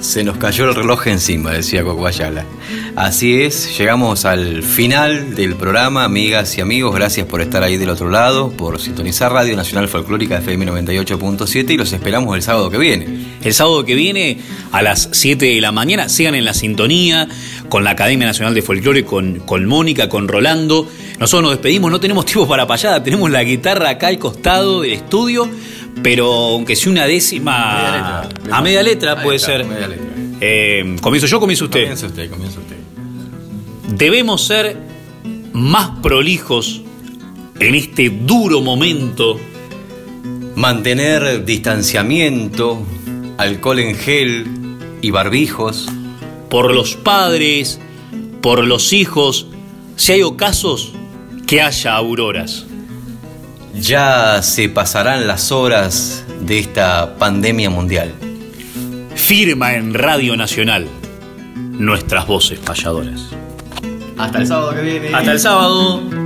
Se 0.00 0.22
nos 0.22 0.36
cayó 0.36 0.66
el 0.68 0.74
reloj 0.74 1.06
encima, 1.06 1.50
decía 1.52 1.82
Coco 1.82 2.06
Ayala. 2.06 2.44
Así 2.94 3.40
es, 3.40 3.78
llegamos 3.78 4.26
al 4.26 4.62
final 4.62 5.34
del 5.34 5.56
programa, 5.56 6.04
amigas 6.04 6.58
y 6.58 6.60
amigos. 6.60 6.94
Gracias 6.94 7.26
por 7.26 7.40
estar 7.40 7.62
ahí 7.62 7.78
del 7.78 7.88
otro 7.88 8.10
lado, 8.10 8.50
por 8.50 8.78
sintonizar 8.82 9.32
Radio 9.32 9.56
Nacional 9.56 9.88
Folclórica 9.88 10.36
FM 10.36 10.66
98.7 10.66 11.70
y 11.70 11.76
los 11.78 11.90
esperamos 11.94 12.36
el 12.36 12.42
sábado 12.42 12.68
que 12.68 12.76
viene. 12.76 13.06
El 13.42 13.54
sábado 13.54 13.82
que 13.86 13.94
viene 13.94 14.40
a 14.72 14.82
las 14.82 15.08
7 15.12 15.46
de 15.46 15.60
la 15.62 15.72
mañana, 15.72 16.10
sigan 16.10 16.34
en 16.34 16.44
la 16.44 16.52
sintonía 16.52 17.28
con 17.70 17.82
la 17.82 17.92
Academia 17.92 18.26
Nacional 18.26 18.52
de 18.52 18.60
Folclore, 18.60 19.06
con, 19.06 19.40
con 19.40 19.64
Mónica, 19.64 20.10
con 20.10 20.28
Rolando. 20.28 20.86
Nosotros 21.18 21.44
nos 21.44 21.52
despedimos, 21.52 21.90
no 21.90 21.98
tenemos 21.98 22.26
tiempo 22.26 22.46
para 22.46 22.66
payada, 22.66 23.02
tenemos 23.02 23.30
la 23.30 23.42
guitarra 23.42 23.88
acá 23.88 24.08
al 24.08 24.18
costado 24.18 24.82
del 24.82 24.92
estudio, 24.92 25.48
pero 26.02 26.32
aunque 26.32 26.76
sea 26.76 26.92
una 26.92 27.06
décima 27.06 28.22
a 28.50 28.62
media 28.62 28.82
letra 28.82 29.22
puede 29.22 29.38
ser. 29.38 29.64
media 29.64 29.88
letra. 29.88 30.06
Eh, 30.40 30.96
¿Comienzo 31.00 31.26
yo 31.26 31.36
o 31.36 31.40
comienza 31.40 31.64
usted? 31.64 31.82
Comienza 31.82 32.06
usted, 32.06 32.30
comienza 32.30 32.58
usted. 32.58 32.76
Debemos 33.96 34.44
ser 34.44 34.76
más 35.52 36.00
prolijos 36.02 36.82
en 37.60 37.74
este 37.74 38.10
duro 38.10 38.60
momento. 38.60 39.38
Mantener 40.56 41.44
distanciamiento, 41.44 42.82
alcohol 43.38 43.78
en 43.78 43.94
gel 43.94 44.46
y 45.00 45.10
barbijos. 45.10 45.88
Por 46.50 46.74
los 46.74 46.96
padres, 46.96 47.80
por 48.42 48.66
los 48.66 48.92
hijos, 48.92 49.46
si 49.96 50.12
hay 50.12 50.22
ocasos, 50.22 50.92
que 51.46 51.62
haya 51.62 51.94
auroras. 51.94 52.66
Ya 53.74 54.42
se 54.42 54.68
pasarán 54.68 55.26
las 55.26 55.50
horas 55.52 56.24
de 56.40 56.58
esta 56.58 57.16
pandemia 57.16 57.70
mundial. 57.70 58.12
Firma 59.14 59.74
en 59.74 59.94
Radio 59.94 60.36
Nacional 60.36 60.86
nuestras 61.54 62.26
voces 62.26 62.58
payadoras. 62.58 63.30
Hasta 64.18 64.38
el 64.38 64.46
sábado 64.46 64.74
que 64.74 64.82
viene. 64.82 65.14
Hasta 65.14 65.32
el 65.32 65.40
sábado. 65.40 66.21